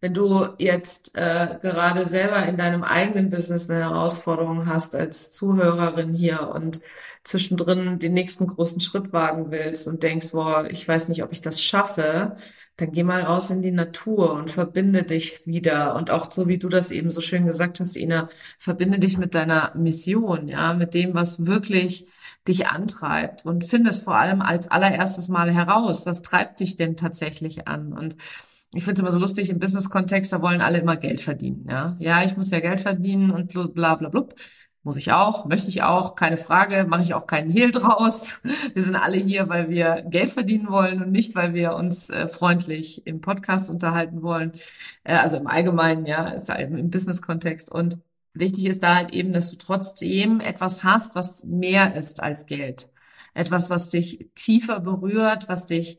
wenn 0.00 0.14
du 0.14 0.46
jetzt 0.58 1.16
äh, 1.16 1.58
gerade 1.60 2.06
selber 2.06 2.46
in 2.46 2.56
deinem 2.56 2.84
eigenen 2.84 3.30
Business 3.30 3.68
eine 3.68 3.80
Herausforderung 3.80 4.66
hast 4.66 4.94
als 4.94 5.32
Zuhörerin 5.32 6.14
hier 6.14 6.52
und 6.54 6.80
zwischendrin 7.24 7.98
den 7.98 8.14
nächsten 8.14 8.46
großen 8.46 8.80
Schritt 8.80 9.12
wagen 9.12 9.50
willst 9.50 9.88
und 9.88 10.02
denkst, 10.02 10.32
boah, 10.32 10.66
ich 10.70 10.86
weiß 10.86 11.08
nicht, 11.08 11.22
ob 11.22 11.32
ich 11.32 11.42
das 11.42 11.62
schaffe, 11.62 12.36
dann 12.76 12.92
geh 12.92 13.02
mal 13.02 13.22
raus 13.22 13.50
in 13.50 13.60
die 13.60 13.72
Natur 13.72 14.34
und 14.34 14.50
verbinde 14.50 15.02
dich 15.02 15.46
wieder. 15.46 15.96
Und 15.96 16.10
auch 16.10 16.30
so 16.30 16.46
wie 16.46 16.58
du 16.58 16.68
das 16.68 16.92
eben 16.92 17.10
so 17.10 17.20
schön 17.20 17.44
gesagt 17.46 17.80
hast, 17.80 17.96
Ina, 17.96 18.28
verbinde 18.58 19.00
dich 19.00 19.18
mit 19.18 19.34
deiner 19.34 19.72
Mission, 19.74 20.46
ja, 20.46 20.74
mit 20.74 20.94
dem, 20.94 21.14
was 21.14 21.44
wirklich 21.44 22.06
dich 22.46 22.68
antreibt 22.68 23.44
und 23.44 23.64
finde 23.64 23.90
es 23.90 24.02
vor 24.02 24.14
allem 24.16 24.40
als 24.40 24.70
allererstes 24.70 25.28
Mal 25.28 25.52
heraus. 25.52 26.06
Was 26.06 26.22
treibt 26.22 26.60
dich 26.60 26.76
denn 26.76 26.96
tatsächlich 26.96 27.66
an? 27.66 27.92
Und 27.92 28.16
ich 28.74 28.84
finde 28.84 28.94
es 28.94 29.00
immer 29.00 29.12
so 29.12 29.18
lustig, 29.18 29.50
im 29.50 29.58
Business-Kontext, 29.58 30.32
da 30.32 30.42
wollen 30.42 30.60
alle 30.60 30.78
immer 30.78 30.96
Geld 30.96 31.20
verdienen. 31.20 31.64
Ja, 31.68 31.96
ja, 31.98 32.22
ich 32.22 32.36
muss 32.36 32.50
ja 32.50 32.60
Geld 32.60 32.80
verdienen 32.80 33.30
und 33.30 33.52
bla 33.74 33.94
bla 33.94 34.08
bla. 34.08 34.26
Muss 34.84 34.96
ich 34.96 35.12
auch, 35.12 35.44
möchte 35.46 35.68
ich 35.68 35.82
auch, 35.82 36.14
keine 36.14 36.38
Frage, 36.38 36.86
mache 36.88 37.02
ich 37.02 37.12
auch 37.12 37.26
keinen 37.26 37.50
Hehl 37.50 37.70
draus. 37.70 38.38
Wir 38.74 38.82
sind 38.82 38.96
alle 38.96 39.16
hier, 39.18 39.48
weil 39.48 39.68
wir 39.68 40.02
Geld 40.08 40.30
verdienen 40.30 40.70
wollen 40.70 41.02
und 41.02 41.10
nicht, 41.10 41.34
weil 41.34 41.52
wir 41.52 41.74
uns 41.74 42.08
äh, 42.10 42.28
freundlich 42.28 43.06
im 43.06 43.20
Podcast 43.20 43.68
unterhalten 43.70 44.22
wollen. 44.22 44.52
Äh, 45.04 45.16
also 45.16 45.36
im 45.36 45.46
Allgemeinen, 45.46 46.06
ja, 46.06 46.28
ist 46.28 46.48
ja 46.48 46.54
im 46.54 46.90
Business-Kontext. 46.90 47.70
Und 47.70 47.98
wichtig 48.32 48.66
ist 48.66 48.82
da 48.82 48.96
halt 48.96 49.12
eben, 49.12 49.32
dass 49.32 49.50
du 49.50 49.56
trotzdem 49.56 50.40
etwas 50.40 50.84
hast, 50.84 51.14
was 51.14 51.44
mehr 51.44 51.94
ist 51.94 52.22
als 52.22 52.46
Geld. 52.46 52.88
Etwas, 53.34 53.70
was 53.70 53.90
dich 53.90 54.30
tiefer 54.36 54.80
berührt, 54.80 55.48
was 55.48 55.66
dich 55.66 55.98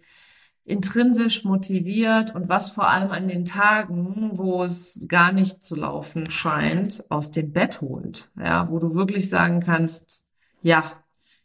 intrinsisch 0.70 1.44
motiviert 1.44 2.36
und 2.36 2.48
was 2.48 2.72
vor 2.72 2.90
allem 2.90 3.12
an 3.12 3.28
den 3.28 3.46
Tagen, 3.46 4.32
wo 4.34 4.64
es 4.64 5.06
gar 5.10 5.32
nicht 5.32 5.64
zu 5.64 5.76
laufen 5.76 6.30
scheint, 6.30 7.04
aus 7.10 7.32
dem 7.32 7.52
Bett 7.52 7.82
holt. 7.82 8.30
Ja, 8.38 8.70
wo 8.70 8.80
du 8.80 8.96
wirklich 8.96 9.30
sagen 9.30 9.60
kannst, 9.60 10.28
ja, 10.62 10.84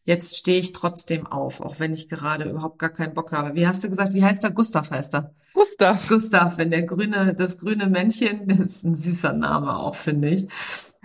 jetzt 0.04 0.36
stehe 0.36 0.60
ich 0.60 0.72
trotzdem 0.72 1.26
auf, 1.26 1.60
auch 1.60 1.80
wenn 1.80 1.94
ich 1.94 2.08
gerade 2.08 2.48
überhaupt 2.48 2.78
gar 2.78 2.90
keinen 2.90 3.14
Bock 3.14 3.32
habe. 3.32 3.54
Wie 3.54 3.66
hast 3.66 3.82
du 3.82 3.88
gesagt, 3.88 4.12
wie 4.12 4.24
heißt 4.24 4.44
er? 4.44 4.50
Gustav 4.50 4.90
heißt 4.90 5.14
er. 5.14 5.34
Gustav. 5.54 6.08
Gustav, 6.08 6.58
wenn 6.58 6.70
der 6.70 6.82
grüne, 6.82 7.34
das 7.34 7.58
grüne 7.58 7.86
Männchen, 7.86 8.46
das 8.48 8.60
ist 8.60 8.84
ein 8.84 8.94
süßer 8.94 9.32
Name 9.32 9.76
auch, 9.76 9.94
finde 9.94 10.30
ich. 10.30 10.48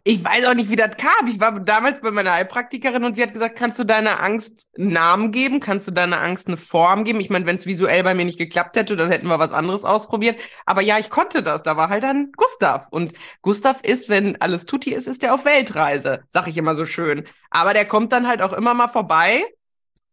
Ich 0.03 0.23
weiß 0.23 0.45
auch 0.45 0.53
nicht, 0.53 0.69
wie 0.69 0.75
das 0.75 0.95
kam. 0.97 1.27
Ich 1.27 1.39
war 1.39 1.59
damals 1.59 2.01
bei 2.01 2.12
meiner 2.12 2.33
Heilpraktikerin 2.33 3.03
und 3.03 3.15
sie 3.15 3.23
hat 3.23 3.33
gesagt, 3.33 3.57
kannst 3.57 3.79
du 3.79 3.83
deiner 3.83 4.23
Angst 4.23 4.69
einen 4.77 4.93
Namen 4.93 5.31
geben? 5.31 5.59
Kannst 5.59 5.88
du 5.88 5.91
deiner 5.91 6.21
Angst 6.21 6.47
eine 6.47 6.57
Form 6.57 7.03
geben? 7.03 7.19
Ich 7.19 7.29
meine, 7.29 7.45
wenn 7.45 7.55
es 7.55 7.65
visuell 7.65 8.03
bei 8.03 8.15
mir 8.15 8.25
nicht 8.25 8.38
geklappt 8.38 8.75
hätte, 8.75 8.95
dann 8.95 9.12
hätten 9.12 9.27
wir 9.27 9.39
was 9.39 9.51
anderes 9.51 9.85
ausprobiert. 9.85 10.39
Aber 10.65 10.81
ja, 10.81 10.97
ich 10.99 11.09
konnte 11.09 11.43
das. 11.43 11.63
Da 11.63 11.75
war 11.75 11.89
halt 11.89 12.03
dann 12.03 12.31
Gustav. 12.33 12.88
Und 12.91 13.13
Gustav 13.41 13.81
ist, 13.81 14.09
wenn 14.09 14.39
alles 14.41 14.65
tutti 14.65 14.93
ist, 14.93 15.07
ist 15.07 15.21
der 15.21 15.33
auf 15.33 15.45
Weltreise. 15.45 16.23
Sag 16.29 16.47
ich 16.47 16.57
immer 16.57 16.75
so 16.75 16.85
schön. 16.85 17.25
Aber 17.49 17.73
der 17.73 17.85
kommt 17.85 18.12
dann 18.13 18.27
halt 18.27 18.41
auch 18.41 18.53
immer 18.53 18.73
mal 18.73 18.88
vorbei, 18.88 19.43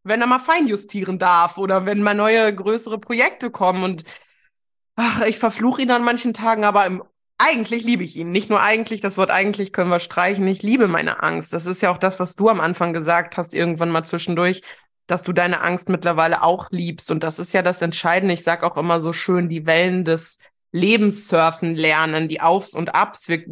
wenn 0.03 0.20
er 0.20 0.27
mal 0.27 0.38
feinjustieren 0.38 1.18
darf 1.18 1.59
oder 1.59 1.87
wenn 1.87 2.03
mal 2.03 2.14
neue, 2.14 2.55
größere 2.55 2.99
Projekte 2.99 3.51
kommen. 3.51 3.83
Und 3.83 4.05
ach, 4.96 5.22
ich 5.22 5.38
verfluche 5.38 5.83
ihn 5.83 5.90
an 5.90 6.05
manchen 6.05 6.35
Tagen, 6.35 6.64
aber 6.64 6.87
im 6.87 7.03
eigentlich 7.38 7.85
liebe 7.85 8.03
ich 8.03 8.16
ihn. 8.16 8.31
Nicht 8.31 8.51
nur 8.51 8.62
eigentlich, 8.62 9.01
das 9.01 9.16
Wort 9.16 9.31
eigentlich 9.31 9.72
können 9.72 9.90
wir 9.90 9.99
streichen. 9.99 10.46
Ich 10.46 10.62
liebe 10.62 10.88
meine 10.88 11.22
Angst. 11.22 11.53
Das 11.53 11.66
ist 11.66 11.83
ja 11.83 11.90
auch 11.90 11.99
das, 11.99 12.18
was 12.18 12.35
du 12.35 12.49
am 12.49 12.61
Anfang 12.61 12.92
gesagt 12.92 13.37
hast, 13.37 13.55
irgendwann 13.55 13.90
mal 13.90 14.05
zwischendurch, 14.05 14.62
dass 15.07 15.22
du 15.22 15.33
deine 15.33 15.61
Angst 15.61 15.88
mittlerweile 15.88 16.42
auch 16.42 16.70
liebst. 16.70 17.11
Und 17.11 17.22
das 17.22 17.38
ist 17.38 17.53
ja 17.53 17.62
das 17.62 17.83
Entscheidende. 17.83 18.35
Ich 18.35 18.42
sage 18.42 18.66
auch 18.66 18.77
immer 18.77 19.01
so 19.01 19.12
schön, 19.12 19.49
die 19.49 19.66
Wellen 19.66 20.05
des 20.05 20.38
Lebenssurfen 20.72 21.75
lernen, 21.75 22.29
die 22.29 22.40
Aufs 22.40 22.75
und 22.75 22.94
Abs. 22.94 23.29
Wir, 23.29 23.44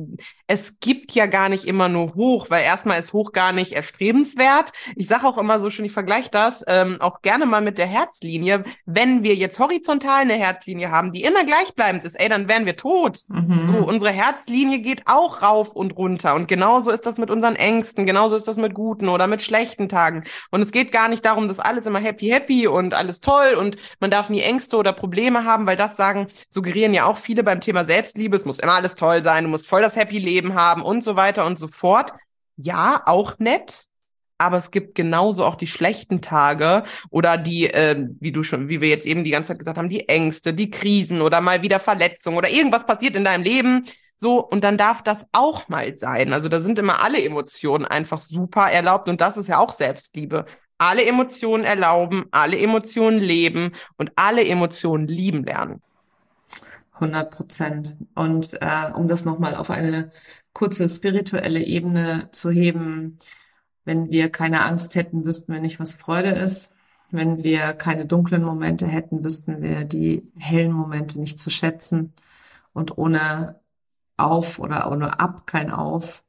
es 0.46 0.78
gibt 0.78 1.12
ja 1.12 1.26
gar 1.26 1.48
nicht 1.48 1.64
immer 1.64 1.88
nur 1.88 2.14
hoch, 2.14 2.50
weil 2.50 2.64
erstmal 2.64 2.98
ist 2.98 3.12
hoch 3.14 3.32
gar 3.32 3.52
nicht 3.52 3.72
erstrebenswert. 3.72 4.72
Ich 4.94 5.06
sage 5.06 5.26
auch 5.26 5.38
immer 5.38 5.58
so 5.58 5.70
schön, 5.70 5.86
ich 5.86 5.92
vergleiche 5.92 6.28
das 6.30 6.64
ähm, 6.68 6.98
auch 7.00 7.22
gerne 7.22 7.46
mal 7.46 7.62
mit 7.62 7.78
der 7.78 7.86
Herzlinie. 7.86 8.64
Wenn 8.84 9.22
wir 9.22 9.34
jetzt 9.34 9.58
horizontal 9.58 10.20
eine 10.22 10.34
Herzlinie 10.34 10.90
haben, 10.90 11.12
die 11.12 11.22
immer 11.22 11.44
gleichbleibend 11.44 12.04
ist, 12.04 12.20
ey, 12.20 12.28
dann 12.28 12.46
wären 12.46 12.66
wir 12.66 12.76
tot. 12.76 13.20
Mhm. 13.28 13.66
So, 13.66 13.86
unsere 13.86 14.12
Herzlinie 14.12 14.80
geht 14.80 15.06
auch 15.06 15.40
rauf 15.40 15.72
und 15.72 15.96
runter. 15.96 16.34
Und 16.34 16.46
genauso 16.46 16.90
ist 16.90 17.06
das 17.06 17.16
mit 17.16 17.30
unseren 17.30 17.56
Ängsten, 17.56 18.04
genauso 18.04 18.36
ist 18.36 18.46
das 18.46 18.56
mit 18.56 18.74
guten 18.74 19.08
oder 19.08 19.26
mit 19.26 19.40
schlechten 19.40 19.88
Tagen. 19.88 20.24
Und 20.50 20.60
es 20.60 20.72
geht 20.72 20.92
gar 20.92 21.08
nicht 21.08 21.24
darum, 21.24 21.48
dass 21.48 21.58
alles 21.58 21.86
immer 21.86 22.00
happy, 22.00 22.26
happy 22.28 22.66
und 22.66 22.92
alles 22.92 23.20
toll 23.20 23.54
und 23.58 23.76
man 23.98 24.10
darf 24.10 24.28
nie 24.28 24.42
Ängste 24.42 24.76
oder 24.76 24.92
Probleme 24.92 25.44
haben, 25.44 25.66
weil 25.66 25.76
das 25.76 25.96
sagen, 25.96 26.26
suggerieren 26.50 26.92
ja 26.92 27.06
auch 27.06 27.16
viele 27.16 27.42
beim 27.42 27.60
Thema 27.60 27.86
Selbstliebe. 27.86 28.36
Es 28.36 28.44
muss 28.44 28.58
immer 28.58 28.74
alles 28.74 28.94
toll 28.94 29.22
sein, 29.22 29.44
du 29.44 29.50
musst 29.50 29.66
voll 29.66 29.80
das 29.80 29.96
Happy 29.96 30.18
Leben 30.18 30.33
Leben 30.34 30.54
haben 30.54 30.82
und 30.82 31.02
so 31.02 31.16
weiter 31.16 31.46
und 31.46 31.58
so 31.58 31.68
fort. 31.68 32.12
Ja, 32.56 33.02
auch 33.06 33.38
nett. 33.38 33.84
Aber 34.36 34.56
es 34.56 34.72
gibt 34.72 34.96
genauso 34.96 35.44
auch 35.44 35.54
die 35.54 35.68
schlechten 35.68 36.20
Tage 36.20 36.82
oder 37.10 37.36
die, 37.38 37.72
äh, 37.72 38.08
wie 38.18 38.32
du 38.32 38.42
schon, 38.42 38.68
wie 38.68 38.80
wir 38.80 38.88
jetzt 38.88 39.06
eben 39.06 39.22
die 39.22 39.30
ganze 39.30 39.48
Zeit 39.48 39.60
gesagt 39.60 39.78
haben, 39.78 39.88
die 39.88 40.08
Ängste, 40.08 40.52
die 40.52 40.70
Krisen 40.70 41.22
oder 41.22 41.40
mal 41.40 41.62
wieder 41.62 41.78
Verletzungen 41.78 42.36
oder 42.36 42.50
irgendwas 42.50 42.84
passiert 42.84 43.14
in 43.14 43.24
deinem 43.24 43.44
Leben. 43.44 43.84
So, 44.16 44.40
und 44.44 44.64
dann 44.64 44.76
darf 44.76 45.02
das 45.02 45.26
auch 45.32 45.68
mal 45.68 45.96
sein. 45.98 46.32
Also 46.32 46.48
da 46.48 46.60
sind 46.60 46.78
immer 46.80 47.02
alle 47.02 47.22
Emotionen 47.22 47.84
einfach 47.84 48.18
super 48.18 48.70
erlaubt 48.70 49.08
und 49.08 49.20
das 49.20 49.36
ist 49.36 49.48
ja 49.48 49.58
auch 49.58 49.72
Selbstliebe. 49.72 50.46
Alle 50.78 51.04
Emotionen 51.04 51.64
erlauben, 51.64 52.24
alle 52.32 52.58
Emotionen 52.58 53.20
leben 53.20 53.72
und 53.96 54.10
alle 54.16 54.44
Emotionen 54.44 55.06
lieben 55.06 55.44
lernen. 55.44 55.80
100 57.04 57.30
Prozent. 57.30 57.96
Und 58.14 58.58
äh, 58.60 58.90
um 58.94 59.08
das 59.08 59.24
nochmal 59.24 59.54
auf 59.54 59.70
eine 59.70 60.10
kurze 60.52 60.88
spirituelle 60.88 61.62
Ebene 61.62 62.28
zu 62.32 62.50
heben, 62.50 63.18
wenn 63.84 64.10
wir 64.10 64.30
keine 64.30 64.64
Angst 64.64 64.94
hätten, 64.94 65.24
wüssten 65.24 65.52
wir 65.52 65.60
nicht, 65.60 65.80
was 65.80 65.94
Freude 65.94 66.30
ist. 66.30 66.74
Wenn 67.10 67.44
wir 67.44 67.74
keine 67.74 68.06
dunklen 68.06 68.42
Momente 68.42 68.86
hätten, 68.86 69.24
wüssten 69.24 69.62
wir 69.62 69.84
die 69.84 70.22
hellen 70.38 70.72
Momente 70.72 71.20
nicht 71.20 71.38
zu 71.38 71.50
schätzen. 71.50 72.14
Und 72.72 72.98
ohne 72.98 73.60
auf 74.16 74.58
oder 74.58 74.90
ohne 74.90 75.20
ab 75.20 75.46
kein 75.46 75.70
auf. 75.70 76.24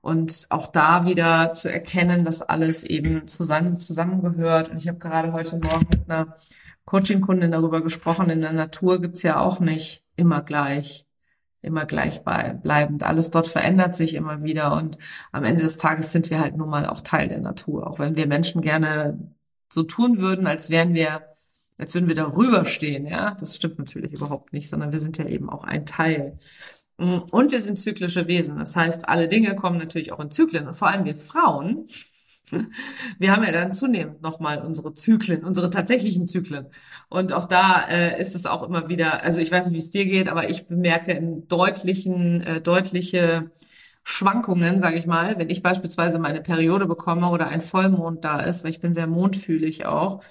Und 0.00 0.46
auch 0.50 0.66
da 0.66 1.06
wieder 1.06 1.52
zu 1.52 1.72
erkennen, 1.72 2.24
dass 2.24 2.42
alles 2.42 2.82
eben 2.82 3.28
zusammen, 3.28 3.80
zusammengehört. 3.80 4.68
Und 4.70 4.78
ich 4.78 4.88
habe 4.88 4.98
gerade 4.98 5.32
heute 5.32 5.58
Morgen 5.58 5.86
mit 5.92 6.10
einer 6.10 6.36
Coaching-Kundin 6.84 7.52
darüber 7.52 7.82
gesprochen, 7.82 8.30
in 8.30 8.40
der 8.40 8.52
Natur 8.52 9.00
gibt's 9.00 9.22
ja 9.22 9.38
auch 9.38 9.60
nicht 9.60 10.04
immer 10.16 10.42
gleich, 10.42 11.06
immer 11.62 11.84
gleich 11.86 12.22
bleibend. 12.24 13.02
Alles 13.04 13.30
dort 13.30 13.46
verändert 13.46 13.94
sich 13.94 14.14
immer 14.14 14.42
wieder 14.42 14.76
und 14.76 14.98
am 15.30 15.44
Ende 15.44 15.62
des 15.62 15.76
Tages 15.76 16.12
sind 16.12 16.30
wir 16.30 16.40
halt 16.40 16.56
nun 16.56 16.68
mal 16.68 16.86
auch 16.86 17.00
Teil 17.00 17.28
der 17.28 17.40
Natur. 17.40 17.86
Auch 17.86 17.98
wenn 17.98 18.16
wir 18.16 18.26
Menschen 18.26 18.62
gerne 18.62 19.18
so 19.68 19.84
tun 19.84 20.18
würden, 20.18 20.46
als 20.46 20.70
wären 20.70 20.92
wir, 20.92 21.22
als 21.78 21.94
würden 21.94 22.08
wir 22.08 22.16
darüber 22.16 22.64
stehen, 22.64 23.06
ja. 23.06 23.34
Das 23.38 23.56
stimmt 23.56 23.78
natürlich 23.78 24.12
überhaupt 24.12 24.52
nicht, 24.52 24.68
sondern 24.68 24.92
wir 24.92 24.98
sind 24.98 25.18
ja 25.18 25.26
eben 25.26 25.48
auch 25.48 25.64
ein 25.64 25.86
Teil. 25.86 26.38
Und 26.98 27.52
wir 27.52 27.60
sind 27.60 27.78
zyklische 27.78 28.26
Wesen. 28.26 28.58
Das 28.58 28.76
heißt, 28.76 29.08
alle 29.08 29.26
Dinge 29.28 29.56
kommen 29.56 29.78
natürlich 29.78 30.12
auch 30.12 30.20
in 30.20 30.30
Zyklen. 30.30 30.66
Und 30.66 30.74
vor 30.74 30.88
allem 30.88 31.04
wir 31.04 31.16
Frauen 31.16 31.86
wir 33.18 33.32
haben 33.32 33.44
ja 33.44 33.52
dann 33.52 33.72
zunehmend 33.72 34.22
nochmal 34.22 34.58
unsere 34.62 34.94
Zyklen, 34.94 35.44
unsere 35.44 35.70
tatsächlichen 35.70 36.28
Zyklen. 36.28 36.66
Und 37.08 37.32
auch 37.32 37.46
da 37.46 37.86
äh, 37.88 38.20
ist 38.20 38.34
es 38.34 38.46
auch 38.46 38.62
immer 38.62 38.88
wieder, 38.88 39.22
also 39.22 39.40
ich 39.40 39.50
weiß 39.50 39.66
nicht, 39.66 39.74
wie 39.74 39.84
es 39.84 39.90
dir 39.90 40.04
geht, 40.04 40.28
aber 40.28 40.50
ich 40.50 40.66
bemerke 40.66 41.12
in 41.12 41.46
deutlichen, 41.48 42.42
äh, 42.42 42.60
deutliche 42.60 43.50
Schwankungen, 44.04 44.80
sage 44.80 44.96
ich 44.96 45.06
mal, 45.06 45.38
wenn 45.38 45.50
ich 45.50 45.62
beispielsweise 45.62 46.18
meine 46.18 46.40
Periode 46.40 46.86
bekomme 46.86 47.28
oder 47.28 47.48
ein 47.48 47.60
Vollmond 47.60 48.24
da 48.24 48.40
ist, 48.40 48.64
weil 48.64 48.70
ich 48.70 48.80
bin 48.80 48.94
sehr 48.94 49.06
mondfühlig 49.06 49.86
auch, 49.86 50.22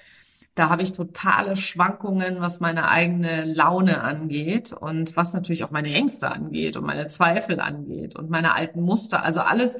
da 0.54 0.68
habe 0.68 0.82
ich 0.82 0.92
totale 0.92 1.56
Schwankungen, 1.56 2.40
was 2.40 2.60
meine 2.60 2.88
eigene 2.88 3.44
Laune 3.44 4.02
angeht 4.02 4.74
und 4.74 5.16
was 5.16 5.32
natürlich 5.32 5.64
auch 5.64 5.70
meine 5.70 5.92
Ängste 5.94 6.30
angeht 6.30 6.76
und 6.76 6.84
meine 6.84 7.06
Zweifel 7.06 7.58
angeht 7.58 8.16
und 8.16 8.28
meine 8.28 8.54
alten 8.54 8.82
Muster. 8.82 9.24
Also 9.24 9.40
alles 9.40 9.76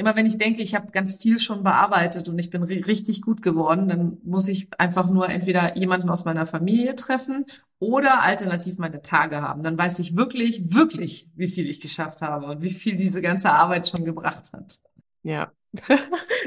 immer 0.00 0.16
wenn 0.16 0.26
ich 0.26 0.38
denke, 0.38 0.62
ich 0.62 0.74
habe 0.74 0.90
ganz 0.90 1.16
viel 1.16 1.38
schon 1.38 1.62
bearbeitet 1.62 2.28
und 2.28 2.38
ich 2.38 2.50
bin 2.50 2.62
richtig 2.62 3.22
gut 3.22 3.42
geworden, 3.42 3.88
dann 3.88 4.18
muss 4.24 4.48
ich 4.48 4.68
einfach 4.78 5.08
nur 5.10 5.28
entweder 5.28 5.76
jemanden 5.76 6.10
aus 6.10 6.24
meiner 6.24 6.46
Familie 6.46 6.96
treffen 6.96 7.44
oder 7.78 8.22
alternativ 8.22 8.78
meine 8.78 9.02
Tage 9.02 9.42
haben. 9.42 9.62
Dann 9.62 9.78
weiß 9.78 9.98
ich 10.00 10.16
wirklich, 10.16 10.74
wirklich, 10.74 11.28
wie 11.36 11.48
viel 11.48 11.68
ich 11.68 11.80
geschafft 11.80 12.22
habe 12.22 12.46
und 12.46 12.62
wie 12.62 12.70
viel 12.70 12.96
diese 12.96 13.20
ganze 13.20 13.50
Arbeit 13.50 13.88
schon 13.88 14.04
gebracht 14.04 14.52
hat. 14.52 14.78
Ja. 15.22 15.52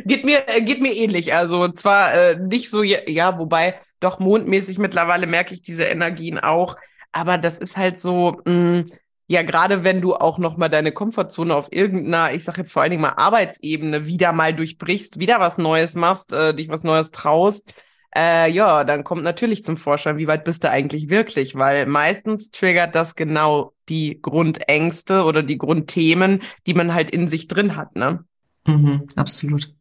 geht 0.05 0.25
mir 0.25 0.49
äh, 0.49 0.61
geht 0.61 0.81
mir 0.81 0.93
ähnlich. 0.93 1.33
Also 1.33 1.69
zwar 1.69 2.13
äh, 2.13 2.35
nicht 2.37 2.69
so 2.69 2.83
ja, 2.83 3.39
wobei 3.39 3.75
doch 3.99 4.19
mondmäßig 4.19 4.79
mittlerweile 4.79 5.27
merke 5.27 5.53
ich 5.53 5.61
diese 5.61 5.83
Energien 5.83 6.39
auch, 6.39 6.75
aber 7.13 7.37
das 7.37 7.59
ist 7.59 7.77
halt 7.77 8.01
so 8.01 8.41
mh, 8.45 8.51
mm, 8.51 8.91
Ja, 9.27 9.41
gerade 9.41 9.83
wenn 9.83 10.01
du 10.01 10.15
auch 10.15 10.37
noch 10.37 10.57
mal 10.57 10.69
deine 10.69 10.91
Komfortzone 10.91 11.55
auf 11.55 11.71
irgendeiner, 11.71 12.33
ich 12.33 12.43
sag 12.43 12.57
jetzt 12.57 12.71
vor 12.71 12.81
allen 12.81 12.91
Dingen 12.91 13.01
mal 13.01 13.13
Arbeitsebene 13.15 14.05
wieder 14.05 14.33
mal 14.33 14.53
durchbrichst, 14.53 15.19
wieder 15.19 15.39
was 15.39 15.57
Neues 15.57 15.95
machst, 15.95 16.33
äh, 16.33 16.53
dich 16.53 16.69
was 16.69 16.83
Neues 16.83 17.11
traust, 17.11 17.73
äh, 18.15 18.51
ja, 18.51 18.83
dann 18.83 19.03
kommt 19.03 19.23
natürlich 19.23 19.63
zum 19.63 19.77
Vorschein, 19.77 20.17
wie 20.17 20.27
weit 20.27 20.43
bist 20.43 20.63
du 20.63 20.69
eigentlich 20.69 21.09
wirklich, 21.09 21.55
weil 21.55 21.85
meistens 21.85 22.51
triggert 22.51 22.95
das 22.95 23.15
genau 23.15 23.73
die 23.89 24.21
Grundängste 24.21 25.23
oder 25.23 25.41
die 25.41 25.57
Grundthemen, 25.57 26.41
die 26.67 26.73
man 26.73 26.93
halt 26.93 27.09
in 27.09 27.27
sich 27.27 27.47
drin 27.47 27.75
hat, 27.75 27.95
ne? 27.95 28.23
Mhm, 28.67 29.07
absolut. 29.15 29.73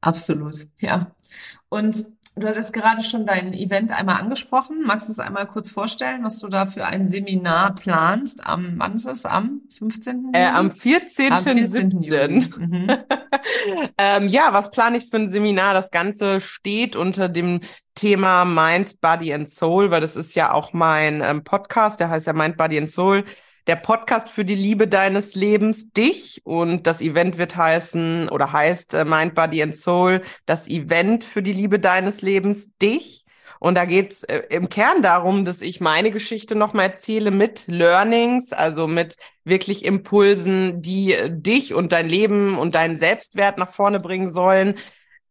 Absolut, 0.00 0.66
ja. 0.78 1.10
Und 1.68 2.04
Du 2.38 2.46
hast 2.46 2.56
jetzt 2.56 2.74
gerade 2.74 3.02
schon 3.02 3.24
dein 3.24 3.54
Event 3.54 3.90
einmal 3.90 4.20
angesprochen. 4.20 4.82
Magst 4.84 5.08
du 5.08 5.12
es 5.12 5.18
einmal 5.18 5.46
kurz 5.46 5.70
vorstellen, 5.70 6.22
was 6.22 6.38
du 6.38 6.48
da 6.48 6.66
für 6.66 6.84
ein 6.84 7.08
Seminar 7.08 7.74
planst? 7.74 8.46
Am, 8.46 8.74
wann 8.76 8.94
ist 8.94 9.06
es? 9.06 9.24
Am 9.24 9.62
15. 9.74 10.32
Äh, 10.34 10.44
am 10.44 10.70
14. 10.70 11.32
Am 11.32 11.40
14. 11.40 12.02
Juli. 12.02 12.46
Mhm. 12.58 12.88
ähm, 13.98 14.28
ja, 14.28 14.50
was 14.52 14.70
plane 14.70 14.98
ich 14.98 15.08
für 15.08 15.16
ein 15.16 15.28
Seminar? 15.28 15.72
Das 15.72 15.90
Ganze 15.90 16.42
steht 16.42 16.94
unter 16.94 17.30
dem 17.30 17.60
Thema 17.94 18.44
Mind, 18.44 19.00
Body 19.00 19.32
and 19.32 19.48
Soul, 19.48 19.90
weil 19.90 20.02
das 20.02 20.14
ist 20.14 20.34
ja 20.34 20.52
auch 20.52 20.74
mein 20.74 21.22
ähm, 21.22 21.42
Podcast, 21.42 22.00
der 22.00 22.10
heißt 22.10 22.26
ja 22.26 22.34
Mind, 22.34 22.58
Body 22.58 22.76
and 22.76 22.90
Soul 22.90 23.24
der 23.66 23.76
Podcast 23.76 24.28
für 24.28 24.44
die 24.44 24.54
Liebe 24.54 24.86
deines 24.86 25.34
Lebens, 25.34 25.92
dich. 25.92 26.40
Und 26.44 26.86
das 26.86 27.00
Event 27.00 27.38
wird 27.38 27.56
heißen 27.56 28.28
oder 28.28 28.52
heißt 28.52 28.94
äh, 28.94 29.04
Mind, 29.04 29.34
Body 29.34 29.62
and 29.62 29.76
Soul, 29.76 30.22
das 30.46 30.68
Event 30.68 31.24
für 31.24 31.42
die 31.42 31.52
Liebe 31.52 31.78
deines 31.78 32.22
Lebens, 32.22 32.76
dich. 32.78 33.24
Und 33.58 33.76
da 33.76 33.84
geht's 33.84 34.22
äh, 34.24 34.42
im 34.50 34.68
Kern 34.68 35.02
darum, 35.02 35.44
dass 35.44 35.62
ich 35.62 35.80
meine 35.80 36.10
Geschichte 36.10 36.54
nochmal 36.54 36.86
erzähle 36.86 37.30
mit 37.30 37.66
Learnings, 37.66 38.52
also 38.52 38.86
mit 38.86 39.16
wirklich 39.44 39.84
Impulsen, 39.84 40.82
die 40.82 41.14
äh, 41.14 41.30
dich 41.30 41.74
und 41.74 41.92
dein 41.92 42.08
Leben 42.08 42.58
und 42.58 42.74
deinen 42.74 42.96
Selbstwert 42.96 43.58
nach 43.58 43.70
vorne 43.70 44.00
bringen 44.00 44.28
sollen. 44.28 44.76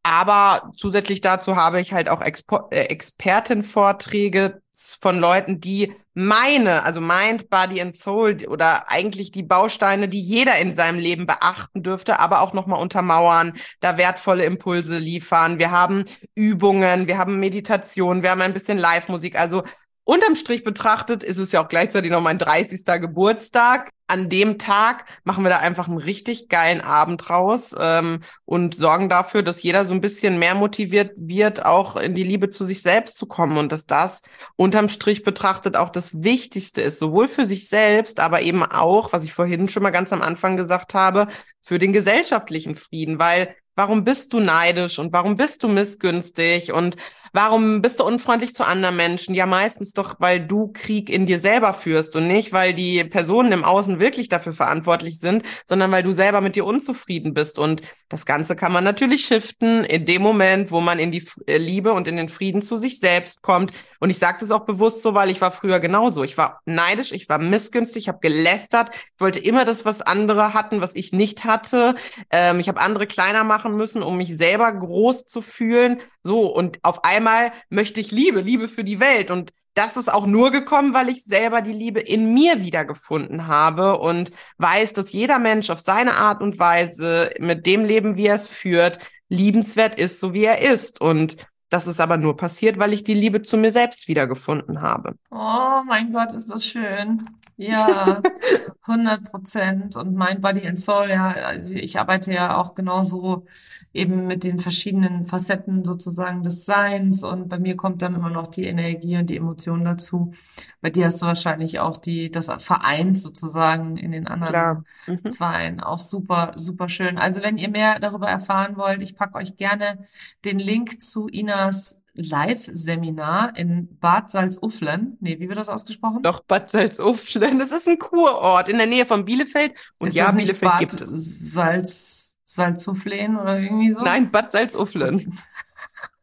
Aber 0.08 0.72
zusätzlich 0.76 1.20
dazu 1.22 1.56
habe 1.56 1.82
ich 1.82 1.92
halt 1.92 2.10
auch 2.10 2.22
Expo 2.22 2.68
äh, 2.70 2.82
Expertenvorträge 2.82 4.62
von 5.02 5.18
Leuten, 5.18 5.60
die 5.60 5.96
meine, 6.14 6.84
also 6.84 7.02
Mind, 7.02 7.50
Body 7.50 7.82
and 7.82 7.96
Soul 7.96 8.38
oder 8.48 8.92
eigentlich 8.92 9.32
die 9.32 9.42
Bausteine, 9.42 10.08
die 10.08 10.22
jeder 10.22 10.60
in 10.60 10.76
seinem 10.76 11.00
Leben 11.00 11.26
beachten 11.26 11.82
dürfte, 11.82 12.20
aber 12.20 12.42
auch 12.42 12.54
nochmal 12.54 12.80
untermauern, 12.80 13.54
da 13.80 13.98
wertvolle 13.98 14.46
Impulse 14.46 15.00
liefern. 15.00 15.58
Wir 15.58 15.72
haben 15.72 16.06
Übungen, 16.36 17.08
wir 17.08 17.18
haben 17.18 17.40
Meditation, 17.40 18.22
wir 18.22 18.30
haben 18.30 18.42
ein 18.42 18.54
bisschen 18.54 18.78
Live-Musik. 18.78 19.40
Also 19.40 19.64
unterm 20.04 20.36
Strich 20.36 20.64
betrachtet 20.64 21.24
ist 21.24 21.40
es 21.40 21.52
ja 21.52 21.64
auch 21.64 21.68
gleichzeitig 21.68 22.12
noch 22.12 22.22
mein 22.22 22.38
30. 22.38 22.86
Geburtstag 23.02 23.90
an 24.08 24.30
dem 24.30 24.60
Tag 24.60 25.06
machen 25.24 25.44
wir 25.44 25.50
da 25.50 25.58
einfach 25.58 25.88
einen 25.88 25.98
richtig 25.98 26.48
geilen 26.48 26.82
Abend 26.82 27.30
raus 27.30 27.76
ähm, 27.80 28.22
und 28.46 28.76
sorgen 28.76 29.10
dafür, 29.10 29.42
dass 29.42 29.64
jeder 29.64 29.84
so 29.84 29.94
ein 29.94 30.02
bisschen 30.02 30.38
mehr 30.38 30.54
motiviert 30.54 31.12
wird, 31.18 31.66
auch 31.66 31.96
in 31.96 32.14
die 32.14 32.24
Liebe 32.24 32.50
zu 32.50 32.66
sich 32.66 32.82
selbst 32.82 33.18
zu 33.18 33.26
kommen 33.26 33.58
und 33.58 33.72
dass 33.72 33.86
das 33.86 34.22
unterm 34.56 34.90
Strich 34.90 35.24
betrachtet 35.24 35.76
auch 35.76 35.90
das 35.90 36.24
Wichtigste 36.24 36.82
ist, 36.82 37.00
sowohl 37.00 37.28
für 37.28 37.46
sich 37.46 37.68
selbst, 37.68 38.20
aber 38.20 38.42
eben 38.42 38.64
auch, 38.64 39.12
was 39.12 39.24
ich 39.24 39.34
vorhin 39.34 39.68
schon 39.70 39.84
mal 39.84 39.90
ganz 39.90 40.14
am 40.14 40.22
Anfang 40.22 40.56
gesagt 40.56 40.94
habe, 40.94 41.28
für 41.62 41.80
den 41.80 41.94
gesellschaftlichen 41.94 42.76
Frieden, 42.76 43.18
weil 43.18 43.56
warum 43.76 44.04
bist 44.04 44.34
du 44.34 44.40
neidisch 44.40 45.00
und 45.00 45.14
warum 45.14 45.36
bist 45.36 45.64
du 45.64 45.68
missgünstig? 45.68 46.72
Und 46.72 46.96
warum 47.36 47.82
bist 47.82 48.00
du 48.00 48.06
unfreundlich 48.06 48.54
zu 48.54 48.66
anderen 48.66 48.96
Menschen? 48.96 49.36
Ja, 49.36 49.46
meistens 49.46 49.92
doch, 49.92 50.16
weil 50.20 50.40
du 50.40 50.72
Krieg 50.74 51.10
in 51.10 51.26
dir 51.26 51.42
selber 51.42 51.74
führst 51.74 52.16
und 52.16 52.28
nicht, 52.28 52.54
weil 52.54 52.74
die 52.74 53.04
Personen 53.04 53.52
im 53.52 53.66
Außen 53.66 54.00
wirklich 54.00 54.30
dafür 54.30 54.54
verantwortlich 54.54 55.20
sind, 55.20 55.44
sondern 55.66 55.92
weil 55.92 56.02
du 56.02 56.14
selber 56.14 56.40
mit 56.40 56.56
dir 56.56 56.66
unzufrieden 56.66 57.34
bist. 57.34 57.60
Und 57.60 57.82
das 58.08 58.26
Ganze 58.26 58.56
kann 58.56 58.72
man 58.72 58.86
natürlich 58.86 59.26
shiften 59.26 59.84
in 59.84 60.06
dem 60.06 60.22
Moment, 60.22 60.72
wo 60.72 60.80
man 60.80 60.98
in 60.98 61.12
die 61.12 61.28
äh, 61.46 61.58
Liebe 61.58 61.92
und 61.92 62.08
in 62.08 62.16
den 62.16 62.30
Frieden 62.30 62.62
zu 62.62 62.78
sich 62.78 63.00
selbst 63.00 63.42
kommt. 63.42 63.74
Und 64.00 64.10
ich 64.10 64.20
sage 64.20 64.38
das 64.40 64.52
auch 64.52 64.66
bewusst 64.66 65.02
so, 65.02 65.14
weil 65.14 65.30
ich 65.30 65.42
war 65.42 65.52
früher 65.52 65.80
genauso. 65.80 66.24
Ich 66.24 66.38
war 66.38 66.62
neidisch, 66.66 67.12
ich 67.12 67.28
war 67.28 67.40
missgünstig, 67.40 68.04
ich 68.04 68.08
habe 68.08 68.20
gelästert, 68.22 68.92
ich 68.94 69.20
wollte 69.20 69.40
immer 69.40 69.66
das, 69.66 69.84
was 69.84 70.02
andere 70.02 70.54
hatten, 70.54 70.80
was 70.80 70.96
ich 70.96 71.12
nicht 71.12 71.44
hatte. 71.44 71.96
Ähm, 72.30 72.60
ich 72.60 72.70
habe 72.70 72.80
andere 72.80 73.08
kleiner 73.08 73.44
machen 73.44 73.76
müssen, 73.76 74.04
um 74.04 74.16
mich 74.16 74.38
selber 74.38 74.72
groß 74.72 75.26
zu 75.26 75.42
fühlen. 75.42 76.02
So, 76.24 76.48
und 76.48 76.80
auf 76.82 77.04
einmal 77.04 77.25
möchte 77.70 78.00
ich 78.00 78.12
Liebe, 78.12 78.42
Liebe 78.42 78.68
für 78.68 78.84
die 78.84 79.00
Welt. 79.00 79.32
Und 79.32 79.52
das 79.74 79.98
ist 79.98 80.12
auch 80.12 80.26
nur 80.26 80.52
gekommen, 80.52 80.94
weil 80.94 81.10
ich 81.10 81.24
selber 81.24 81.62
die 81.62 81.74
Liebe 81.74 82.00
in 82.00 82.34
mir 82.34 82.62
wiedergefunden 82.62 83.48
habe 83.48 84.00
und 84.00 84.32
weiß, 84.58 84.94
dass 84.94 85.12
jeder 85.12 85.38
Mensch 85.38 85.70
auf 85.70 85.82
seine 85.82 86.16
Art 86.16 86.42
und 86.42 86.58
Weise 86.60 87.32
mit 87.40 87.66
dem 87.66 87.84
Leben, 87.84 88.16
wie 88.16 88.28
er 88.28 88.36
es 88.36 88.48
führt, 88.48 89.00
liebenswert 89.28 90.00
ist, 90.00 90.20
so 90.20 90.34
wie 90.34 90.46
er 90.46 90.62
ist. 90.62 91.02
Und 91.02 91.38
das 91.76 91.88
ist 91.88 92.00
aber 92.00 92.16
nur 92.16 92.38
passiert, 92.38 92.80
weil 92.80 92.94
ich 92.94 93.04
die 93.04 93.14
Liebe 93.14 93.42
zu 93.42 93.58
mir 93.58 93.70
selbst 93.70 94.08
wiedergefunden 94.08 94.82
habe. 94.82 95.18
Oh 95.30 95.82
mein 95.86 96.14
Gott, 96.14 96.32
ist 96.32 96.50
das 96.50 96.66
schön. 96.66 97.22
Ja, 97.58 98.22
100 98.88 99.24
Prozent. 99.32 99.96
Und 99.96 100.14
Mind, 100.14 100.42
Body 100.42 100.68
and 100.68 100.80
Soul, 100.80 101.10
ja, 101.10 101.30
also 101.30 101.74
ich 101.74 102.00
arbeite 102.00 102.34
ja 102.34 102.58
auch 102.58 102.76
genauso 102.76 103.46
eben 103.94 104.28
mit 104.28 104.44
den 104.44 104.60
verschiedenen 104.60 105.26
Facetten 105.26 105.86
sozusagen 105.86 106.44
des 106.44 106.66
Seins. 106.66 107.24
Und 107.24 107.48
bei 107.50 107.60
mir 107.60 107.76
kommt 107.78 108.02
dann 108.02 108.16
immer 108.16 108.30
noch 108.30 108.48
die 108.48 108.66
Energie 108.66 109.18
und 109.18 109.30
die 109.30 109.38
Emotion 109.38 109.86
dazu. 109.86 110.34
Bei 110.82 110.90
dir 110.90 111.06
hast 111.06 111.22
du 111.22 111.26
wahrscheinlich 111.26 111.80
auch 111.80 111.98
die, 111.98 112.30
das 112.30 112.48
vereint 112.64 113.18
sozusagen 113.18 113.98
in 113.98 114.12
den 114.12 114.28
anderen 114.28 114.86
mhm. 115.08 115.26
Zweien. 115.26 115.80
Auch 115.80 116.00
super, 116.00 116.52
super 116.58 116.90
schön. 116.90 117.18
Also 117.18 117.42
wenn 117.42 117.58
ihr 117.58 117.70
mehr 117.70 118.00
darüber 118.00 118.28
erfahren 118.28 118.76
wollt, 118.78 119.02
ich 119.02 119.16
packe 119.16 119.36
euch 119.36 119.56
gerne 119.56 120.00
den 120.44 120.60
Link 120.60 121.02
zu 121.02 121.28
Inas 121.66 122.02
Live-Seminar 122.14 123.58
in 123.58 123.98
Bad 124.00 124.32
Salzuflen. 124.32 125.18
Nee, 125.20 125.40
wie 125.40 125.50
wird 125.50 125.58
das 125.58 125.68
ausgesprochen? 125.68 126.24
Doch, 126.24 126.42
Bad 126.42 126.70
Salzuflen. 126.70 127.60
Das 127.60 127.72
ist 127.72 127.88
ein 127.88 128.00
Kurort 128.00 128.70
in 128.70 128.78
der 128.78 128.88
Nähe 128.88 129.06
von 129.06 129.26
Bielefeld. 129.26 129.74
Und 129.98 130.10
ist 130.10 130.16
ja, 130.16 130.32
Bielefeld 130.32 130.62
Bad 130.62 130.80
gibt 130.80 131.02
es. 131.02 131.54
Salz, 131.54 132.38
Salzuflen 132.46 133.36
oder 133.38 133.60
irgendwie 133.60 133.92
so? 133.92 134.02
Nein, 134.02 134.32
Bad 134.32 134.52
Salzuflen. 134.52 135.38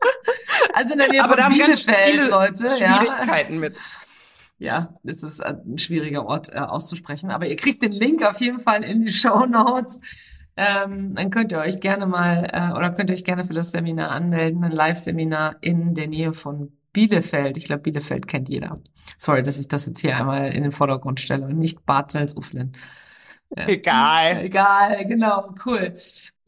also 0.73 0.93
in 0.95 0.99
der 0.99 1.09
Nähe 1.11 1.25
Aber 1.25 1.43
von 1.43 1.53
Bielefeld, 1.53 2.31
Leute. 2.31 2.71
Schwierigkeiten 2.71 3.55
ja. 3.55 3.61
mit. 3.61 3.81
Ja, 4.59 4.95
es 5.03 5.23
ist 5.23 5.45
ein 5.45 5.77
schwieriger 5.77 6.25
Ort 6.25 6.49
äh, 6.51 6.59
auszusprechen. 6.59 7.31
Aber 7.31 7.49
ihr 7.49 7.57
kriegt 7.57 7.83
den 7.83 7.93
Link 7.93 8.25
auf 8.25 8.41
jeden 8.41 8.61
Fall 8.61 8.83
in 8.83 9.03
die 9.03 9.13
Show 9.13 9.45
Notes. 9.45 10.01
Ähm, 10.57 11.15
dann 11.15 11.31
könnt 11.31 11.53
ihr 11.53 11.59
euch 11.59 11.81
gerne 11.81 12.07
mal 12.07 12.49
äh, 12.53 12.77
oder 12.77 12.91
könnt 12.91 13.11
ihr 13.11 13.15
euch 13.15 13.25
gerne 13.25 13.45
für 13.45 13.55
das 13.55 13.71
Seminar 13.71 14.11
anmelden, 14.11 14.62
ein 14.65 14.73
Live-Seminar 14.73 15.57
in 15.61 15.95
der 15.95 16.09
Nähe 16.09 16.33
von 16.33 16.73
Bielefeld. 16.93 17.57
Ich 17.57 17.65
glaube, 17.65 17.83
Bielefeld 17.83 18.29
kennt 18.29 18.49
jeder. 18.49 18.79
Sorry, 19.17 19.43
dass 19.43 19.59
ich 19.59 19.69
das 19.69 19.87
jetzt 19.87 20.01
hier 20.01 20.17
einmal 20.17 20.53
in 20.55 20.62
den 20.62 20.73
Vordergrund 20.73 21.21
stelle 21.21 21.47
und 21.47 21.59
nicht 21.59 21.87
Bad 21.87 22.12
Salzuflen. 22.12 22.73
Ja. 23.57 23.69
Egal. 23.69 24.41
Egal, 24.45 25.07
genau, 25.07 25.55
cool. 25.65 25.95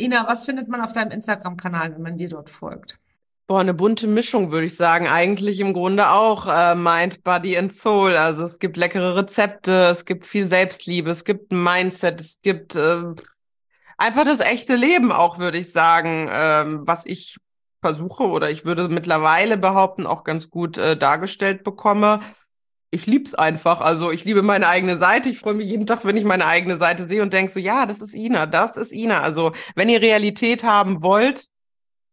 Ina, 0.00 0.26
was 0.26 0.44
findet 0.44 0.68
man 0.68 0.80
auf 0.80 0.92
deinem 0.92 1.10
Instagram-Kanal, 1.10 1.94
wenn 1.94 2.02
man 2.02 2.16
dir 2.16 2.28
dort 2.28 2.50
folgt? 2.50 2.98
Boah, 3.46 3.60
eine 3.60 3.74
bunte 3.74 4.06
Mischung, 4.06 4.52
würde 4.52 4.66
ich 4.66 4.74
sagen. 4.74 5.06
Eigentlich 5.06 5.60
im 5.60 5.74
Grunde 5.74 6.10
auch 6.10 6.46
äh, 6.46 6.74
Mind, 6.74 7.22
Body 7.24 7.58
and 7.58 7.74
Soul. 7.74 8.16
Also 8.16 8.42
es 8.44 8.58
gibt 8.58 8.78
leckere 8.78 9.16
Rezepte, 9.16 9.88
es 9.90 10.06
gibt 10.06 10.24
viel 10.24 10.48
Selbstliebe, 10.48 11.10
es 11.10 11.24
gibt 11.24 11.52
ein 11.52 11.62
Mindset, 11.62 12.20
es 12.20 12.40
gibt 12.40 12.74
äh, 12.74 13.02
einfach 14.04 14.24
das 14.24 14.40
echte 14.40 14.76
Leben 14.76 15.12
auch, 15.12 15.38
würde 15.38 15.58
ich 15.58 15.72
sagen, 15.72 16.28
ähm, 16.30 16.82
was 16.84 17.06
ich 17.06 17.38
versuche 17.80 18.24
oder 18.24 18.50
ich 18.50 18.64
würde 18.64 18.88
mittlerweile 18.88 19.56
behaupten, 19.56 20.06
auch 20.06 20.24
ganz 20.24 20.50
gut 20.50 20.78
äh, 20.78 20.96
dargestellt 20.96 21.64
bekomme. 21.64 22.20
Ich 22.90 23.06
lieb's 23.06 23.34
einfach. 23.34 23.80
Also 23.80 24.10
ich 24.10 24.24
liebe 24.24 24.42
meine 24.42 24.68
eigene 24.68 24.98
Seite. 24.98 25.28
Ich 25.28 25.38
freue 25.38 25.54
mich 25.54 25.68
jeden 25.68 25.86
Tag, 25.86 26.04
wenn 26.04 26.16
ich 26.16 26.24
meine 26.24 26.46
eigene 26.46 26.76
Seite 26.76 27.06
sehe 27.06 27.22
und 27.22 27.32
denke 27.32 27.50
so, 27.50 27.60
ja, 27.60 27.86
das 27.86 28.00
ist 28.00 28.14
Ina, 28.14 28.46
das 28.46 28.76
ist 28.76 28.92
Ina. 28.92 29.22
Also 29.22 29.52
wenn 29.74 29.88
ihr 29.88 30.00
Realität 30.00 30.64
haben 30.64 31.02
wollt, 31.02 31.46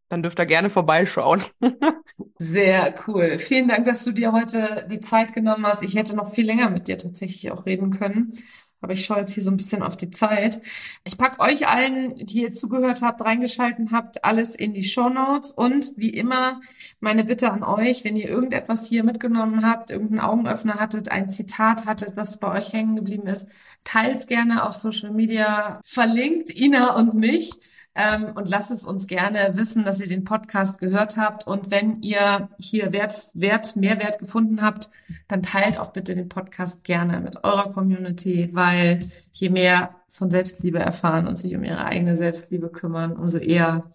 dann 0.09 0.23
dürft 0.23 0.39
ihr 0.39 0.45
gerne 0.45 0.69
vorbeischauen. 0.69 1.43
Sehr 2.37 2.95
cool. 3.07 3.37
Vielen 3.37 3.67
Dank, 3.67 3.85
dass 3.85 4.03
du 4.03 4.11
dir 4.11 4.31
heute 4.31 4.87
die 4.89 4.99
Zeit 4.99 5.33
genommen 5.33 5.65
hast. 5.65 5.83
Ich 5.83 5.95
hätte 5.95 6.15
noch 6.15 6.33
viel 6.33 6.45
länger 6.45 6.69
mit 6.69 6.87
dir 6.87 6.97
tatsächlich 6.97 7.51
auch 7.51 7.65
reden 7.65 7.91
können. 7.91 8.33
Aber 8.81 8.93
ich 8.93 9.05
schaue 9.05 9.19
jetzt 9.19 9.33
hier 9.33 9.43
so 9.43 9.51
ein 9.51 9.57
bisschen 9.57 9.83
auf 9.83 9.95
die 9.95 10.11
Zeit. 10.11 10.59
Ich 11.03 11.17
pack 11.17 11.41
euch 11.41 11.67
allen, 11.67 12.15
die 12.15 12.41
ihr 12.41 12.51
zugehört 12.51 13.01
habt, 13.01 13.21
reingeschalten 13.21 13.91
habt, 13.91 14.25
alles 14.25 14.55
in 14.55 14.73
die 14.73 14.83
Show 14.83 15.09
Notes. 15.09 15.51
Und 15.51 15.91
wie 15.97 16.09
immer 16.09 16.61
meine 16.99 17.23
Bitte 17.23 17.51
an 17.51 17.63
euch, 17.63 18.03
wenn 18.03 18.17
ihr 18.17 18.27
irgendetwas 18.27 18.87
hier 18.87 19.03
mitgenommen 19.03 19.65
habt, 19.65 19.91
irgendeinen 19.91 20.21
Augenöffner 20.21 20.79
hattet, 20.79 21.11
ein 21.11 21.29
Zitat 21.29 21.85
hattet, 21.85 22.17
was 22.17 22.39
bei 22.39 22.51
euch 22.57 22.73
hängen 22.73 22.95
geblieben 22.95 23.27
ist, 23.27 23.47
teils 23.83 24.27
gerne 24.27 24.65
auf 24.65 24.73
Social 24.73 25.11
Media, 25.11 25.79
verlinkt 25.83 26.49
Ina 26.55 26.95
und 26.95 27.13
mich 27.13 27.51
Ähm, 27.93 28.31
und 28.35 28.49
lasst 28.49 28.71
es 28.71 28.85
uns 28.85 29.07
gerne 29.07 29.51
wissen, 29.55 29.83
dass 29.83 29.99
ihr 29.99 30.07
den 30.07 30.23
Podcast 30.23 30.79
gehört 30.79 31.17
habt. 31.17 31.45
Und 31.45 31.71
wenn 31.71 32.01
ihr 32.01 32.49
hier 32.57 32.93
Wert, 32.93 33.29
Wert, 33.33 33.75
Mehrwert 33.75 34.19
gefunden 34.19 34.61
habt, 34.61 34.89
dann 35.27 35.43
teilt 35.43 35.77
auch 35.77 35.91
bitte 35.91 36.15
den 36.15 36.29
Podcast 36.29 36.83
gerne 36.83 37.19
mit 37.19 37.43
eurer 37.43 37.71
Community, 37.73 38.49
weil 38.53 38.99
je 39.33 39.49
mehr 39.49 39.95
von 40.07 40.31
Selbstliebe 40.31 40.79
erfahren 40.79 41.27
und 41.27 41.37
sich 41.37 41.55
um 41.55 41.63
ihre 41.63 41.83
eigene 41.83 42.15
Selbstliebe 42.15 42.69
kümmern, 42.69 43.13
umso 43.13 43.37
eher 43.37 43.91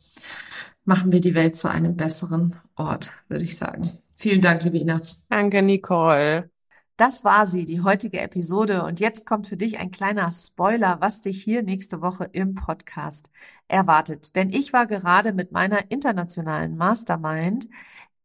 machen 0.85 1.13
wir 1.13 1.21
die 1.21 1.35
Welt 1.35 1.57
zu 1.57 1.69
einem 1.69 1.97
besseren 1.97 2.55
Ort, 2.77 3.13
würde 3.29 3.45
ich 3.45 3.57
sagen. 3.57 3.91
Vielen 4.17 4.41
Dank, 4.41 4.63
liebe 4.65 4.79
Ina. 4.79 5.01
Danke, 5.29 5.63
Nicole. 5.63 6.51
Das 6.97 7.25
war 7.25 7.47
sie, 7.47 7.67
die 7.67 7.83
heutige 7.83 8.21
Episode. 8.21 8.83
Und 8.83 9.01
jetzt 9.01 9.27
kommt 9.27 9.47
für 9.47 9.59
dich 9.59 9.79
ein 9.79 9.91
kleiner 9.91 10.33
Spoiler, 10.33 10.97
was 11.01 11.21
dich 11.21 11.43
hier 11.43 11.63
nächste 11.63 12.01
Woche 12.01 12.25
im 12.33 12.55
Podcast 12.55 13.31
erwartet. 13.69 14.35
Denn 14.35 14.49
ich 14.49 14.73
war 14.73 14.87
gerade 14.87 15.35
mit 15.35 15.53
meiner 15.53 15.91
internationalen 15.91 16.75
Mastermind 16.79 17.67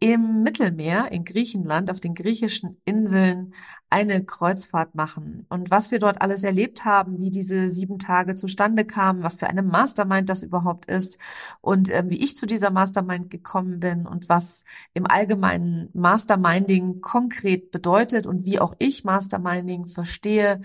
im 0.01 0.41
Mittelmeer 0.41 1.11
in 1.11 1.25
Griechenland 1.25 1.91
auf 1.91 2.01
den 2.01 2.15
griechischen 2.15 2.81
Inseln 2.85 3.53
eine 3.91 4.25
Kreuzfahrt 4.25 4.95
machen. 4.95 5.45
Und 5.47 5.69
was 5.69 5.91
wir 5.91 5.99
dort 5.99 6.23
alles 6.23 6.43
erlebt 6.43 6.85
haben, 6.85 7.19
wie 7.19 7.29
diese 7.29 7.69
sieben 7.69 7.99
Tage 7.99 8.33
zustande 8.33 8.83
kamen, 8.83 9.21
was 9.21 9.35
für 9.35 9.45
eine 9.45 9.61
Mastermind 9.61 10.27
das 10.27 10.41
überhaupt 10.41 10.87
ist 10.87 11.19
und 11.61 11.91
äh, 11.91 12.03
wie 12.07 12.19
ich 12.19 12.35
zu 12.35 12.47
dieser 12.47 12.71
Mastermind 12.71 13.29
gekommen 13.29 13.79
bin 13.79 14.07
und 14.07 14.27
was 14.27 14.63
im 14.95 15.05
allgemeinen 15.05 15.89
Masterminding 15.93 17.01
konkret 17.01 17.69
bedeutet 17.69 18.25
und 18.25 18.43
wie 18.43 18.59
auch 18.59 18.73
ich 18.79 19.03
Masterminding 19.03 19.85
verstehe, 19.85 20.61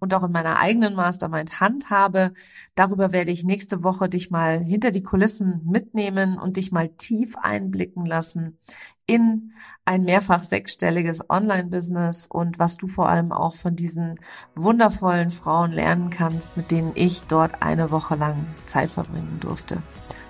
und 0.00 0.12
auch 0.14 0.24
in 0.24 0.32
meiner 0.32 0.58
eigenen 0.58 0.94
Mastermind 0.94 1.60
handhabe. 1.60 2.32
Darüber 2.74 3.12
werde 3.12 3.30
ich 3.30 3.44
nächste 3.44 3.84
Woche 3.84 4.08
dich 4.08 4.30
mal 4.30 4.58
hinter 4.58 4.90
die 4.90 5.02
Kulissen 5.02 5.60
mitnehmen 5.64 6.38
und 6.38 6.56
dich 6.56 6.72
mal 6.72 6.88
tief 6.88 7.36
einblicken 7.36 8.04
lassen 8.04 8.58
in 9.06 9.52
ein 9.84 10.04
mehrfach 10.04 10.44
sechsstelliges 10.44 11.28
Online-Business 11.28 12.28
und 12.28 12.60
was 12.60 12.76
du 12.76 12.86
vor 12.86 13.08
allem 13.08 13.32
auch 13.32 13.56
von 13.56 13.74
diesen 13.74 14.20
wundervollen 14.54 15.30
Frauen 15.30 15.72
lernen 15.72 16.10
kannst, 16.10 16.56
mit 16.56 16.70
denen 16.70 16.92
ich 16.94 17.24
dort 17.24 17.60
eine 17.60 17.90
Woche 17.90 18.14
lang 18.14 18.46
Zeit 18.66 18.90
verbringen 18.90 19.38
durfte. 19.40 19.82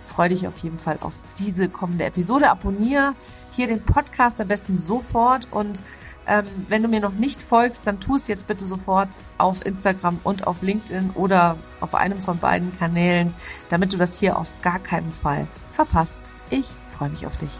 Freue 0.02 0.30
dich 0.30 0.48
auf 0.48 0.56
jeden 0.58 0.78
Fall 0.78 0.98
auf 1.02 1.12
diese 1.38 1.68
kommende 1.68 2.04
Episode. 2.04 2.50
Abonniere 2.50 3.14
hier 3.52 3.66
den 3.66 3.82
Podcast 3.82 4.40
am 4.40 4.48
besten 4.48 4.78
sofort 4.78 5.48
und 5.52 5.82
ähm, 6.30 6.46
wenn 6.68 6.82
du 6.82 6.88
mir 6.88 7.00
noch 7.00 7.12
nicht 7.12 7.42
folgst, 7.42 7.86
dann 7.86 7.98
tu 7.98 8.14
es 8.14 8.28
jetzt 8.28 8.46
bitte 8.46 8.64
sofort 8.64 9.18
auf 9.36 9.66
Instagram 9.66 10.20
und 10.22 10.46
auf 10.46 10.62
LinkedIn 10.62 11.10
oder 11.14 11.56
auf 11.80 11.96
einem 11.96 12.22
von 12.22 12.38
beiden 12.38 12.72
Kanälen, 12.72 13.34
damit 13.68 13.92
du 13.92 13.96
das 13.96 14.18
hier 14.18 14.38
auf 14.38 14.54
gar 14.62 14.78
keinen 14.78 15.12
Fall 15.12 15.48
verpasst. 15.70 16.30
Ich 16.48 16.68
freue 16.96 17.10
mich 17.10 17.26
auf 17.26 17.36
dich. 17.36 17.58